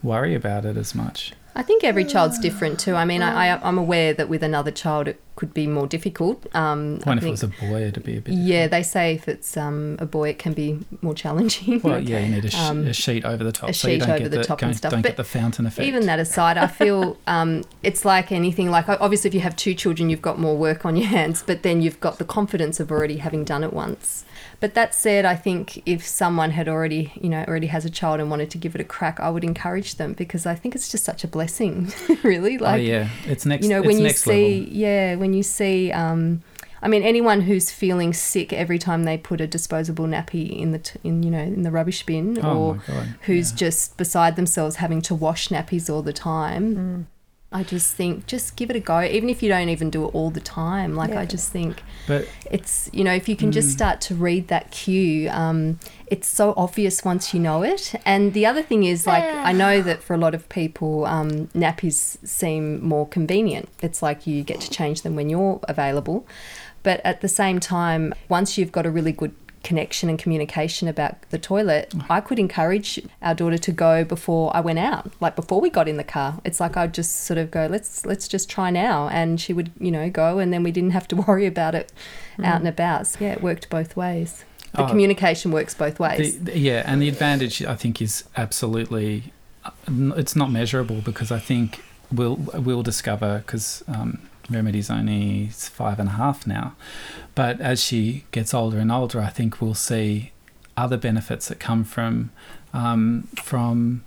worry 0.03 0.35
about 0.35 0.67
it 0.67 0.77
as 0.77 0.95
much. 0.95 1.33
I 1.59 1.65
think 1.65 1.83
every 1.83 2.05
child's 2.05 2.39
different 2.39 2.79
too. 2.79 2.95
I 2.95 3.05
mean, 3.05 3.21
I, 3.21 3.61
I'm 3.67 3.79
aware 3.79 4.15
that 4.15 4.29
with 4.29 4.45
another 4.45 4.71
child 4.71 5.09
it 5.09 5.21
could 5.39 5.55
be 5.55 5.67
more 5.69 5.87
difficult. 5.87 6.39
Um, 6.55 6.99
I 7.05 7.09
When 7.09 7.19
if 7.19 7.25
it 7.25 7.31
was 7.31 7.45
a 7.45 7.49
boy, 7.65 7.81
it'd 7.89 8.03
be 8.03 8.17
a 8.19 8.21
bit. 8.21 8.35
yeah, 8.35 8.67
they 8.75 8.83
say 8.83 9.15
if 9.15 9.29
it's 9.29 9.57
um, 9.57 9.97
a 10.01 10.07
boy, 10.17 10.27
it 10.35 10.39
can 10.45 10.53
be 10.53 10.69
more 11.01 11.15
challenging. 11.15 11.81
Well, 11.85 12.01
yeah, 12.03 12.19
you 12.25 12.35
need 12.35 12.45
a, 12.45 12.51
sh- 12.51 12.59
Um, 12.69 12.87
a 12.89 12.93
sheet 12.93 13.25
over 13.25 13.43
the 13.45 13.53
top, 13.53 13.71
a 13.71 13.73
so 13.73 13.87
you 13.89 13.95
sheet 13.95 14.01
don't 14.01 14.11
over 14.11 14.19
get 14.25 14.31
the 14.33 14.39
the, 14.39 14.45
top 14.45 14.63
and 14.63 14.77
stuff. 14.77 14.91
don't 14.93 15.03
But 15.03 15.11
get 15.11 15.17
the 15.17 15.25
fountain 15.39 15.65
effect. 15.67 15.87
Even 15.89 16.07
that 16.07 16.19
aside, 16.19 16.57
I 16.59 16.67
feel 16.67 17.17
um, 17.29 17.63
it's 17.83 18.05
like 18.05 18.33
anything. 18.33 18.71
Like 18.71 18.89
obviously, 18.89 19.29
if 19.29 19.35
you 19.35 19.41
have 19.49 19.57
two 19.57 19.75
children, 19.75 20.11
you've 20.11 20.27
got 20.31 20.39
more 20.47 20.57
work 20.57 20.85
on 20.85 20.97
your 20.97 21.07
hands, 21.19 21.43
but 21.47 21.63
then 21.63 21.81
you've 21.83 22.01
got 22.01 22.19
the 22.19 22.25
confidence 22.25 22.81
of 22.81 22.91
already 22.91 23.19
having 23.19 23.45
done 23.45 23.63
it 23.63 23.73
once. 23.73 24.25
But 24.61 24.75
that 24.75 24.93
said, 24.93 25.25
I 25.25 25.37
think 25.37 25.83
if 25.87 26.05
someone 26.05 26.51
had 26.51 26.69
already, 26.69 27.13
you 27.21 27.29
know, 27.29 27.45
already 27.47 27.69
has 27.69 27.85
a 27.85 27.91
child 27.91 28.19
and 28.21 28.29
wanted 28.29 28.51
to 28.51 28.59
give 28.59 28.75
it 28.75 28.81
a 28.81 28.85
crack, 28.97 29.21
I 29.21 29.31
would 29.31 29.45
encourage 29.45 29.91
them 30.01 30.15
because 30.15 30.47
I 30.47 30.57
think 30.57 30.75
it's 30.75 30.89
just 30.91 31.05
such 31.05 31.23
a 31.23 31.29
blessing, 31.29 31.93
really. 32.25 32.59
oh 32.59 32.63
Like, 32.65 32.83
yeah, 32.83 33.09
it's 33.27 33.47
next. 33.47 33.63
you 33.65 33.71
know, 33.71 33.83
when 33.83 33.99
you 34.01 34.11
see, 34.11 34.61
level. 34.61 34.73
yeah, 34.85 35.15
when 35.15 35.28
you 35.35 35.43
see, 35.43 35.93
um, 35.93 36.43
I 36.81 36.89
mean, 36.89 37.03
anyone 37.03 37.43
who's 37.43 37.71
feeling 37.71 38.13
sick 38.13 38.53
every 38.53 38.79
time 38.79 39.05
they 39.05 39.19
put 39.19 39.41
a 39.41 39.47
disposable 39.47 40.07
nappy 40.07 40.57
in 40.57 40.73
the, 40.73 40.79
t- 40.79 40.99
in 41.03 41.23
you 41.23 41.31
know, 41.31 41.39
in 41.41 41.63
the 41.63 41.71
rubbish 41.71 42.05
bin, 42.07 42.39
Oh 42.45 42.57
or 42.57 42.75
who's 43.23 43.51
yeah. 43.53 43.57
just 43.57 43.97
beside 43.97 44.37
themselves 44.37 44.77
having 44.77 45.03
to 45.03 45.15
wash 45.15 45.49
nappies 45.49 45.93
all 45.93 46.03
the 46.03 46.13
time. 46.13 46.77
Mm. 46.77 47.07
I 47.51 47.63
just 47.63 47.95
think 47.95 48.27
just 48.27 48.57
give 48.57 48.69
it 48.69 48.77
a 48.77 48.81
go, 48.81 49.01
even 49.01 49.31
if 49.31 49.43
you 49.43 49.49
don't 49.49 49.71
even 49.71 49.89
do 49.89 50.05
it 50.05 50.15
all 50.15 50.29
the 50.31 50.41
time. 50.41 50.95
Like 50.95 51.11
Yeah. 51.11 51.21
I 51.21 51.25
just 51.25 51.51
think 51.51 51.83
But 52.07 52.29
it's 52.51 52.91
you 52.93 53.05
know 53.05 53.13
if 53.15 53.27
you 53.27 53.37
can 53.37 53.53
just 53.53 53.69
Mm. 53.71 53.73
start 53.73 54.01
to 54.03 54.15
read 54.15 54.49
that 54.49 54.71
cue, 54.71 55.31
um, 55.31 55.79
it's 56.09 56.29
so 56.29 56.53
obvious 56.59 57.05
once 57.07 57.33
you 57.33 57.41
know 57.41 57.63
it. 57.63 57.95
And 58.05 58.35
the 58.35 58.45
other 58.45 58.63
thing 58.63 58.85
is 58.85 59.07
like 59.07 59.25
I 59.25 59.53
know 59.53 59.81
that 59.81 60.03
for 60.03 60.13
a 60.13 60.19
lot 60.19 60.35
of 60.35 60.47
people, 60.51 61.07
um, 61.07 61.47
nappies 61.55 62.19
seem 62.27 62.85
more 62.87 63.07
convenient. 63.09 63.71
It's 63.81 64.03
like 64.03 64.27
you 64.27 64.43
get 64.43 64.61
to 64.61 64.71
change 64.71 65.01
them 65.01 65.17
when 65.17 65.31
you're 65.31 65.59
available, 65.69 66.27
but 66.83 67.01
at 67.03 67.23
the 67.23 67.29
same 67.29 67.61
time, 67.61 68.13
once 68.29 68.59
you've 68.59 68.73
got 68.73 68.85
a 68.85 68.91
really 68.91 69.13
good 69.13 69.35
connection 69.65 70.09
and 70.09 70.19
communication 70.19 70.89
about 70.89 71.21
the 71.31 71.39
toilet, 71.39 71.93
I 72.09 72.21
could 72.21 72.39
encourage 72.39 73.01
our 73.23 73.35
daughter 73.35 73.59
to 73.59 73.73
go 73.73 74.05
before 74.05 74.55
I 74.57 74.61
went 74.61 74.79
out, 74.79 75.11
like 75.21 75.37
before 75.37 75.61
we 75.61 75.71
got 75.71 75.89
in 75.89 75.97
the 75.97 76.05
car. 76.05 76.41
It's 76.45 76.61
like 76.61 76.77
I'd 76.77 76.95
just 76.95 77.25
sort 77.25 77.39
of 77.39 77.51
go, 77.51 77.67
let's 77.71 78.07
let's 78.07 78.29
just 78.29 78.49
try 78.49 78.71
now, 78.71 79.09
and 79.09 79.41
she 79.41 79.53
would, 79.53 79.71
you 79.79 79.91
know, 79.91 80.09
go, 80.11 80.39
and 80.39 80.53
then 80.53 80.63
we 80.63 80.71
didn't 80.71 80.91
have 80.93 81.09
to 81.09 81.17
worry 81.29 81.47
about 81.47 81.75
it 81.75 81.93
out 82.43 82.61
and 82.61 82.69
about. 82.69 83.07
So, 83.07 83.19
yeah, 83.25 83.33
it 83.33 83.43
worked 83.43 83.69
both 83.69 83.97
ways. 83.97 84.45
The 84.75 84.85
Oh, 84.85 84.89
communication 84.89 85.51
works 85.51 85.75
both 85.75 85.99
ways. 85.99 86.39
The, 86.39 86.53
the- 86.53 86.59
yeah, 86.59 86.83
and 86.87 87.01
the 87.03 87.09
advantage 87.09 87.65
I 87.65 87.75
think 87.75 88.01
is 88.03 88.25
absolutely, 88.37 89.33
uh, 89.65 89.71
it's 90.17 90.37
not 90.37 90.51
measurable 90.51 91.01
because 91.01 91.33
I 91.33 91.39
think 91.39 91.83
we'll 92.13 92.37
we'll 92.37 92.83
discover 92.83 93.39
because 93.39 93.83
um, 93.89 94.19
Remedy's 94.51 94.91
only 94.91 95.49
five 95.49 95.99
and 95.99 96.09
a 96.09 96.13
half 96.13 96.47
now, 96.47 96.75
but 97.35 97.61
as 97.61 97.83
she 97.83 98.25
gets 98.31 98.55
older 98.55 98.79
and 98.79 98.91
older, 98.91 99.21
I 99.21 99.29
think 99.29 99.61
we'll 99.61 99.75
see 99.75 100.33
other 100.77 100.97
benefits 100.97 101.49
that 101.49 101.59
come 101.59 101.85
from 101.85 102.31
um, 102.73 103.29
from 103.43 104.05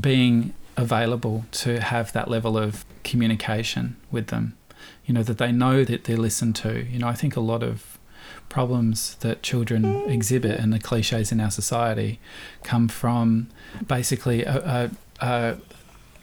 being 0.00 0.54
available 0.76 1.44
to 1.50 1.80
have 1.80 2.12
that 2.12 2.28
level 2.28 2.56
of 2.58 2.84
communication 3.04 3.96
with 4.10 4.28
them. 4.28 4.56
You 5.04 5.14
know 5.14 5.22
that 5.22 5.38
they 5.38 5.52
know 5.52 5.84
that 5.84 6.04
they're 6.04 6.16
listened 6.16 6.56
to. 6.56 6.84
You 6.84 6.98
know, 6.98 7.08
I 7.08 7.14
think 7.14 7.36
a 7.36 7.40
lot 7.40 7.62
of 7.62 7.98
problems 8.48 9.16
that 9.16 9.42
children 9.42 9.84
exhibit 10.08 10.58
and 10.58 10.72
the 10.72 10.78
cliches 10.78 11.32
in 11.32 11.40
our 11.40 11.50
society 11.50 12.20
come 12.62 12.88
from 12.88 13.48
basically 13.86 14.44
a, 14.44 14.90
a, 15.20 15.26
a, 15.26 15.56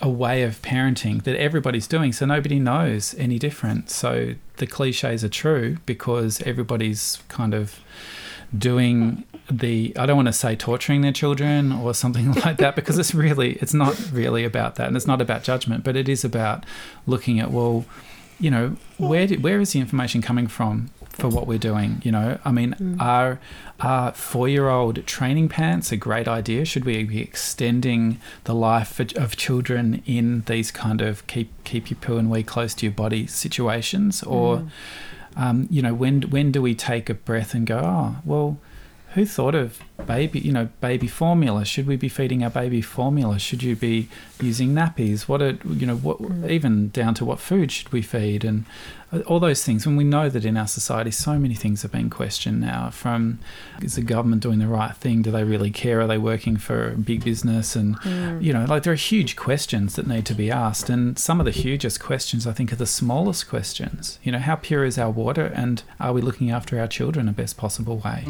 a 0.04 0.10
way 0.10 0.44
of 0.44 0.62
parenting 0.62 1.24
that 1.24 1.38
everybody's 1.38 1.88
doing 1.88 2.12
so 2.12 2.26
nobody 2.26 2.60
knows 2.60 3.16
any 3.18 3.40
different. 3.40 3.90
So 3.90 4.36
the 4.58 4.68
cliches 4.68 5.24
are 5.24 5.30
true 5.30 5.78
because 5.86 6.42
everybody's 6.42 7.20
kind 7.30 7.54
of 7.54 7.80
doing 8.56 9.24
the 9.50 9.94
I 9.98 10.06
don't 10.06 10.18
want 10.18 10.28
to 10.28 10.34
say 10.34 10.58
torturing 10.58 11.02
their 11.02 11.14
children 11.14 11.72
or 11.72 11.94
something 11.94 12.34
like 12.46 12.58
that 12.58 12.76
because 12.76 13.00
it's 13.00 13.16
really 13.16 13.54
it's 13.54 13.74
not 13.74 13.98
really 14.12 14.44
about 14.44 14.76
that 14.76 14.88
and 14.88 14.98
it's 14.98 15.08
not 15.08 15.22
about 15.22 15.44
judgment 15.44 15.84
but 15.84 15.96
it 15.96 16.08
is 16.08 16.24
about 16.24 16.66
looking 17.08 17.40
at 17.40 17.50
well 17.52 17.86
you 18.40 18.52
know 18.52 18.76
where 18.98 19.28
where 19.28 19.60
is 19.60 19.72
the 19.72 19.80
information 19.80 20.22
coming 20.22 20.48
from 20.48 20.92
for 21.14 21.30
what 21.30 21.48
we're 21.48 21.58
doing 21.58 22.02
you 22.04 22.12
know? 22.12 22.40
I 22.44 22.52
mean 22.52 22.76
mm. 22.80 23.02
are 23.02 23.40
are 23.80 24.12
four 24.14 24.48
year 24.48 24.70
old 24.70 25.06
training 25.06 25.50
pants 25.50 25.92
a 25.92 25.98
great 25.98 26.28
idea? 26.28 26.66
Should 26.66 26.86
we 26.86 27.04
be 27.04 27.22
extending 27.22 28.20
the 28.46 28.56
life 28.56 29.00
of- 29.00 29.14
of 29.14 29.36
children 29.36 30.02
in 30.06 30.44
these 30.48 30.72
kind 30.72 31.02
of 31.02 31.26
keep 31.28 31.52
keep 31.64 31.90
your 31.90 31.98
poo 32.00 32.18
and 32.18 32.30
wee 32.30 32.44
close 32.44 32.74
to 32.76 32.86
your 32.86 32.94
body 32.94 33.28
situations? 33.28 34.24
Or 34.24 34.58
mm. 34.58 34.70
um, 35.38 35.68
you 35.70 35.82
know 35.82 35.94
when 35.94 36.24
when 36.24 36.52
do 36.52 36.62
we 36.62 36.76
take 36.76 37.10
a 37.10 37.14
breath 37.14 37.54
and 37.54 37.66
go 37.66 37.80
oh 37.80 38.16
well 38.26 38.58
who 39.14 39.26
thought 39.26 39.54
of 39.54 39.80
baby 40.08 40.40
you 40.40 40.52
know 40.52 40.70
baby 40.82 41.08
formula? 41.08 41.66
Should 41.66 41.88
we 41.88 41.96
be 41.96 42.10
feeding 42.10 42.44
our 42.44 42.50
baby 42.50 42.82
formula? 42.82 43.38
Should 43.40 43.62
you 43.64 43.76
be 43.76 44.10
using 44.42 44.74
nappies? 44.74 45.28
What 45.28 45.42
are 45.42 45.58
you 45.68 45.86
know 45.86 45.96
what 45.96 46.20
mm. 46.20 46.50
even 46.50 46.90
down 46.90 47.14
to 47.16 47.26
what 47.26 47.40
food 47.40 47.72
should 47.72 47.92
we 47.92 48.02
feed? 48.02 48.44
And 48.44 48.66
all 49.22 49.40
those 49.40 49.64
things. 49.64 49.86
When 49.86 49.96
we 49.96 50.04
know 50.04 50.30
that 50.30 50.46
in 50.46 50.58
our 50.58 50.68
society, 50.68 51.12
so 51.12 51.38
many 51.38 51.54
things 51.56 51.86
are 51.86 51.90
being 51.90 52.10
questioned 52.10 52.62
now. 52.62 52.90
From 52.90 53.40
is 53.82 53.96
the 53.96 54.02
government 54.02 54.42
doing 54.42 54.60
the 54.60 54.68
right 54.68 54.96
thing? 54.96 55.22
Do 55.22 55.32
they 55.32 55.44
really 55.44 55.72
care? 55.72 56.02
Are 56.02 56.08
they 56.08 56.18
working 56.18 56.58
for 56.58 56.92
big 56.92 57.24
business? 57.24 57.76
And 57.76 58.00
mm. 58.00 58.42
you 58.42 58.54
know, 58.54 58.66
like 58.66 58.84
there 58.84 58.94
are 58.94 58.98
huge 58.98 59.36
questions 59.36 59.96
that 59.96 60.08
need 60.08 60.26
to 60.26 60.34
be 60.34 60.50
asked. 60.52 60.90
And 60.90 61.18
some 61.18 61.40
of 61.40 61.46
the 61.46 61.52
hugest 61.52 62.00
questions, 62.00 62.48
I 62.48 62.54
think, 62.54 62.72
are 62.72 62.78
the 62.78 62.86
smallest 62.86 63.48
questions. 63.48 64.20
You 64.24 64.32
know, 64.32 64.40
how 64.40 64.56
pure 64.56 64.86
is 64.86 64.98
our 64.98 65.12
water, 65.12 65.46
and 65.46 65.84
are 66.00 66.14
we 66.14 66.22
looking 66.22 66.52
after 66.52 66.80
our 66.80 66.88
children 66.88 67.28
in 67.28 67.34
the 67.36 67.42
best 67.42 67.58
possible 67.58 67.98
way? 67.98 68.26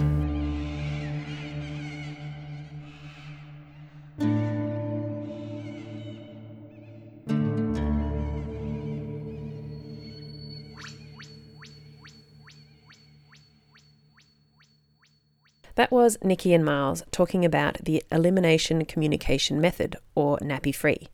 That 15.75 15.91
was 15.91 16.17
Nikki 16.23 16.53
and 16.53 16.63
Miles 16.63 17.03
talking 17.11 17.43
about 17.43 17.83
the 17.83 18.03
elimination 18.11 18.85
communication 18.85 19.59
method, 19.59 19.95
or 20.13 20.37
nappy 20.37 20.73
free. 20.73 21.07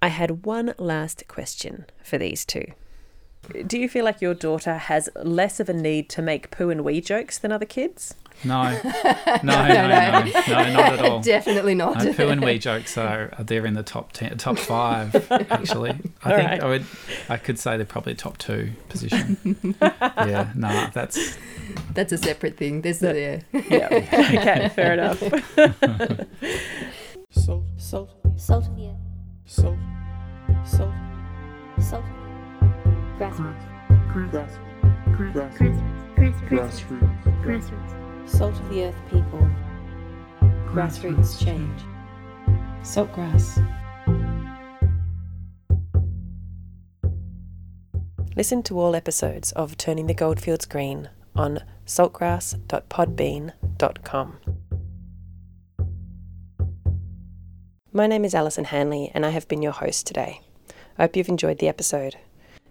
I 0.00 0.08
had 0.08 0.46
one 0.46 0.74
last 0.78 1.24
question 1.28 1.84
for 2.02 2.16
these 2.16 2.46
two. 2.46 2.64
Do 3.66 3.78
you 3.78 3.88
feel 3.88 4.04
like 4.04 4.20
your 4.20 4.34
daughter 4.34 4.74
has 4.74 5.08
less 5.16 5.58
of 5.60 5.68
a 5.68 5.72
need 5.72 6.08
to 6.10 6.22
make 6.22 6.50
poo 6.50 6.70
and 6.70 6.84
wee 6.84 7.00
jokes 7.00 7.38
than 7.38 7.50
other 7.50 7.66
kids? 7.66 8.14
No, 8.44 8.62
no, 9.42 9.42
no, 9.42 9.66
no, 9.66 9.88
no, 9.88 10.22
no, 10.48 10.72
not 10.72 10.92
at 10.94 11.00
all. 11.02 11.20
Definitely 11.22 11.74
not. 11.74 12.02
No, 12.04 12.12
poo 12.14 12.28
and 12.28 12.42
wee 12.42 12.58
jokes 12.58 12.96
are, 12.96 13.30
are 13.36 13.44
they're 13.44 13.66
in 13.66 13.74
the 13.74 13.82
top 13.82 14.12
ten, 14.12 14.38
top 14.38 14.56
five 14.58 15.14
actually. 15.50 15.90
I 16.24 16.30
All 16.30 16.36
think 16.36 16.48
right. 16.50 16.62
I 16.62 16.66
would 16.66 16.84
I 17.28 17.36
could 17.36 17.58
say 17.58 17.76
they're 17.76 17.84
probably 17.86 18.14
top 18.14 18.38
two 18.38 18.70
position. 18.88 19.74
yeah, 19.80 20.52
no, 20.54 20.88
that's 20.94 21.36
That's 21.92 22.12
a 22.12 22.18
separate 22.18 22.56
thing. 22.56 22.82
There's 22.82 23.00
the 23.00 23.42
Yeah. 23.52 23.88
okay, 23.92 24.70
fair 24.74 24.92
enough. 24.94 25.18
Salt, 27.30 27.64
salt, 27.76 28.10
Salt 28.36 28.66
of 28.68 28.76
the 28.76 28.94
salt, 29.44 29.76
salt, 30.64 30.92
Salt. 31.78 32.04
Grassroots. 33.20 33.60
grass, 34.14 34.32
grass, 34.32 34.56
Grassroots. 35.58 35.82
Grassroots. 36.16 36.48
grassroots, 36.48 37.44
Grassroots. 37.44 37.92
Salt 38.26 38.54
of 38.54 38.66
the 38.70 38.84
earth 38.84 38.96
people. 39.10 39.46
Grassroots 40.72 41.38
change. 41.44 41.82
Saltgrass. 42.80 43.60
Listen 48.36 48.62
to 48.62 48.80
all 48.80 48.96
episodes 48.96 49.52
of 49.52 49.76
Turning 49.76 50.06
the 50.06 50.14
Goldfields 50.14 50.64
Green 50.64 51.10
on 51.36 51.60
saltgrass.podbean.com. 51.84 54.36
My 57.92 58.06
name 58.06 58.24
is 58.24 58.34
Alison 58.34 58.64
Hanley, 58.64 59.10
and 59.12 59.26
I 59.26 59.30
have 59.30 59.46
been 59.46 59.60
your 59.60 59.72
host 59.72 60.06
today. 60.06 60.40
I 60.96 61.02
hope 61.02 61.16
you've 61.16 61.28
enjoyed 61.28 61.58
the 61.58 61.68
episode. 61.68 62.16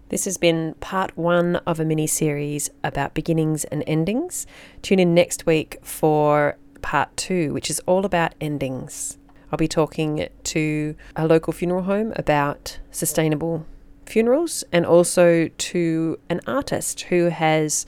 This 0.10 0.26
has 0.26 0.38
been 0.38 0.74
part 0.80 1.16
one 1.16 1.58
of 1.68 1.80
a 1.80 1.86
mini 1.86 2.08
series 2.08 2.72
about 2.84 3.14
beginnings 3.14 3.64
and 3.66 3.84
endings. 3.86 4.48
Tune 4.82 5.00
in 5.00 5.14
next 5.14 5.46
week 5.46 5.78
for 5.84 6.58
part 6.82 7.16
two, 7.16 7.54
which 7.54 7.70
is 7.70 7.80
all 7.86 8.06
about 8.06 8.34
endings. 8.42 9.20
I'll 9.52 9.58
be 9.58 9.68
talking 9.68 10.28
to 10.46 10.96
a 11.16 11.28
local 11.28 11.54
funeral 11.54 11.84
home 11.84 12.14
about 12.16 12.80
sustainable 12.90 13.68
funerals 14.08 14.64
and 14.72 14.84
also 14.84 15.48
to 15.48 16.20
an 16.30 16.42
artist 16.48 17.02
who 17.02 17.26
has, 17.26 17.86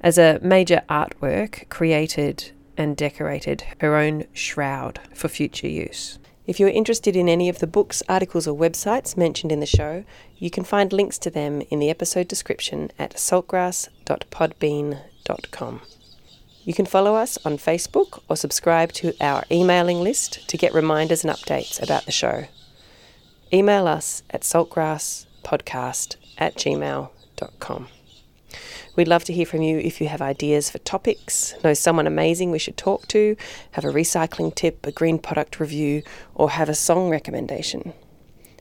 as 0.00 0.16
a 0.16 0.38
major 0.42 0.80
artwork, 0.88 1.68
created 1.68 2.50
and 2.78 2.96
decorated 2.96 3.64
her 3.80 3.94
own 3.94 4.24
shroud 4.32 5.00
for 5.12 5.28
future 5.28 5.68
use. 5.68 6.18
If 6.48 6.58
you're 6.58 6.70
interested 6.70 7.14
in 7.14 7.28
any 7.28 7.48
of 7.50 7.58
the 7.58 7.66
books, 7.66 8.02
articles, 8.08 8.48
or 8.48 8.58
websites 8.58 9.18
mentioned 9.18 9.52
in 9.52 9.60
the 9.60 9.66
show, 9.66 10.04
you 10.38 10.48
can 10.48 10.64
find 10.64 10.94
links 10.94 11.18
to 11.18 11.28
them 11.28 11.60
in 11.68 11.78
the 11.78 11.90
episode 11.90 12.26
description 12.26 12.90
at 12.98 13.16
saltgrass.podbean.com. 13.16 15.80
You 16.64 16.72
can 16.72 16.86
follow 16.86 17.16
us 17.16 17.36
on 17.44 17.58
Facebook 17.58 18.22
or 18.30 18.36
subscribe 18.36 18.92
to 18.92 19.12
our 19.20 19.44
emailing 19.50 20.00
list 20.00 20.48
to 20.48 20.56
get 20.56 20.72
reminders 20.72 21.22
and 21.22 21.30
updates 21.30 21.82
about 21.82 22.06
the 22.06 22.12
show. 22.12 22.46
Email 23.52 23.86
us 23.86 24.22
at 24.30 24.40
saltgrasspodcast 24.40 26.16
at 26.38 26.54
gmail.com. 26.54 27.88
We'd 28.98 29.06
love 29.06 29.22
to 29.26 29.32
hear 29.32 29.46
from 29.46 29.62
you 29.62 29.78
if 29.78 30.00
you 30.00 30.08
have 30.08 30.20
ideas 30.20 30.70
for 30.70 30.78
topics, 30.78 31.54
know 31.62 31.72
someone 31.72 32.08
amazing 32.08 32.50
we 32.50 32.58
should 32.58 32.76
talk 32.76 33.06
to, 33.06 33.36
have 33.70 33.84
a 33.84 33.92
recycling 33.92 34.52
tip, 34.52 34.84
a 34.84 34.90
green 34.90 35.20
product 35.20 35.60
review, 35.60 36.02
or 36.34 36.50
have 36.50 36.68
a 36.68 36.74
song 36.74 37.08
recommendation. 37.08 37.92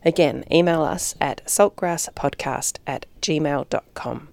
Again, 0.06 0.44
email 0.52 0.84
us 0.84 1.16
at 1.20 1.44
saltgrasspodcast 1.48 2.78
at 2.86 3.08
gmail.com. 3.20 4.28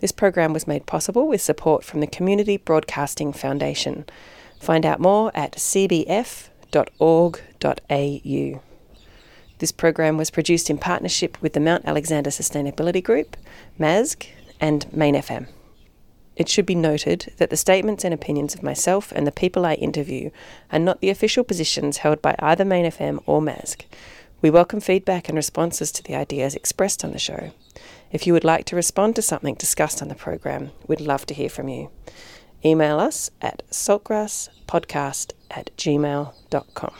This 0.00 0.12
program 0.12 0.54
was 0.54 0.66
made 0.66 0.86
possible 0.86 1.28
with 1.28 1.42
support 1.42 1.84
from 1.84 2.00
the 2.00 2.06
Community 2.06 2.56
Broadcasting 2.56 3.34
Foundation. 3.34 4.06
Find 4.58 4.86
out 4.86 4.98
more 4.98 5.30
at 5.34 5.56
cbf.org.au. 5.56 6.40
This 9.58 9.72
program 9.72 10.16
was 10.16 10.30
produced 10.30 10.70
in 10.70 10.78
partnership 10.78 11.36
with 11.42 11.52
the 11.52 11.60
Mount 11.60 11.84
Alexander 11.84 12.30
Sustainability 12.30 13.04
Group, 13.04 13.36
MASG, 13.78 14.28
and 14.60 14.92
Main 14.92 15.14
FM. 15.14 15.48
It 16.36 16.48
should 16.48 16.66
be 16.66 16.74
noted 16.74 17.32
that 17.38 17.48
the 17.50 17.56
statements 17.56 18.04
and 18.04 18.12
opinions 18.12 18.54
of 18.54 18.62
myself 18.62 19.10
and 19.12 19.26
the 19.26 19.32
people 19.32 19.64
I 19.64 19.74
interview 19.74 20.30
are 20.70 20.78
not 20.78 21.00
the 21.00 21.08
official 21.08 21.44
positions 21.44 21.98
held 21.98 22.20
by 22.20 22.36
either 22.38 22.64
Main 22.64 22.84
FM 22.84 23.22
or 23.24 23.40
MASG. 23.40 23.86
We 24.42 24.50
welcome 24.50 24.80
feedback 24.80 25.30
and 25.30 25.36
responses 25.36 25.90
to 25.92 26.02
the 26.02 26.14
ideas 26.14 26.54
expressed 26.54 27.02
on 27.04 27.12
the 27.12 27.18
show. 27.18 27.52
If 28.12 28.26
you 28.26 28.34
would 28.34 28.44
like 28.44 28.66
to 28.66 28.76
respond 28.76 29.16
to 29.16 29.22
something 29.22 29.54
discussed 29.54 30.02
on 30.02 30.08
the 30.08 30.14
program, 30.14 30.72
we'd 30.86 31.00
love 31.00 31.24
to 31.26 31.34
hear 31.34 31.48
from 31.48 31.68
you. 31.68 31.90
Email 32.62 33.00
us 33.00 33.30
at 33.40 33.62
saltgrasspodcast 33.70 35.32
at 35.50 35.70
gmail.com. 35.78 36.96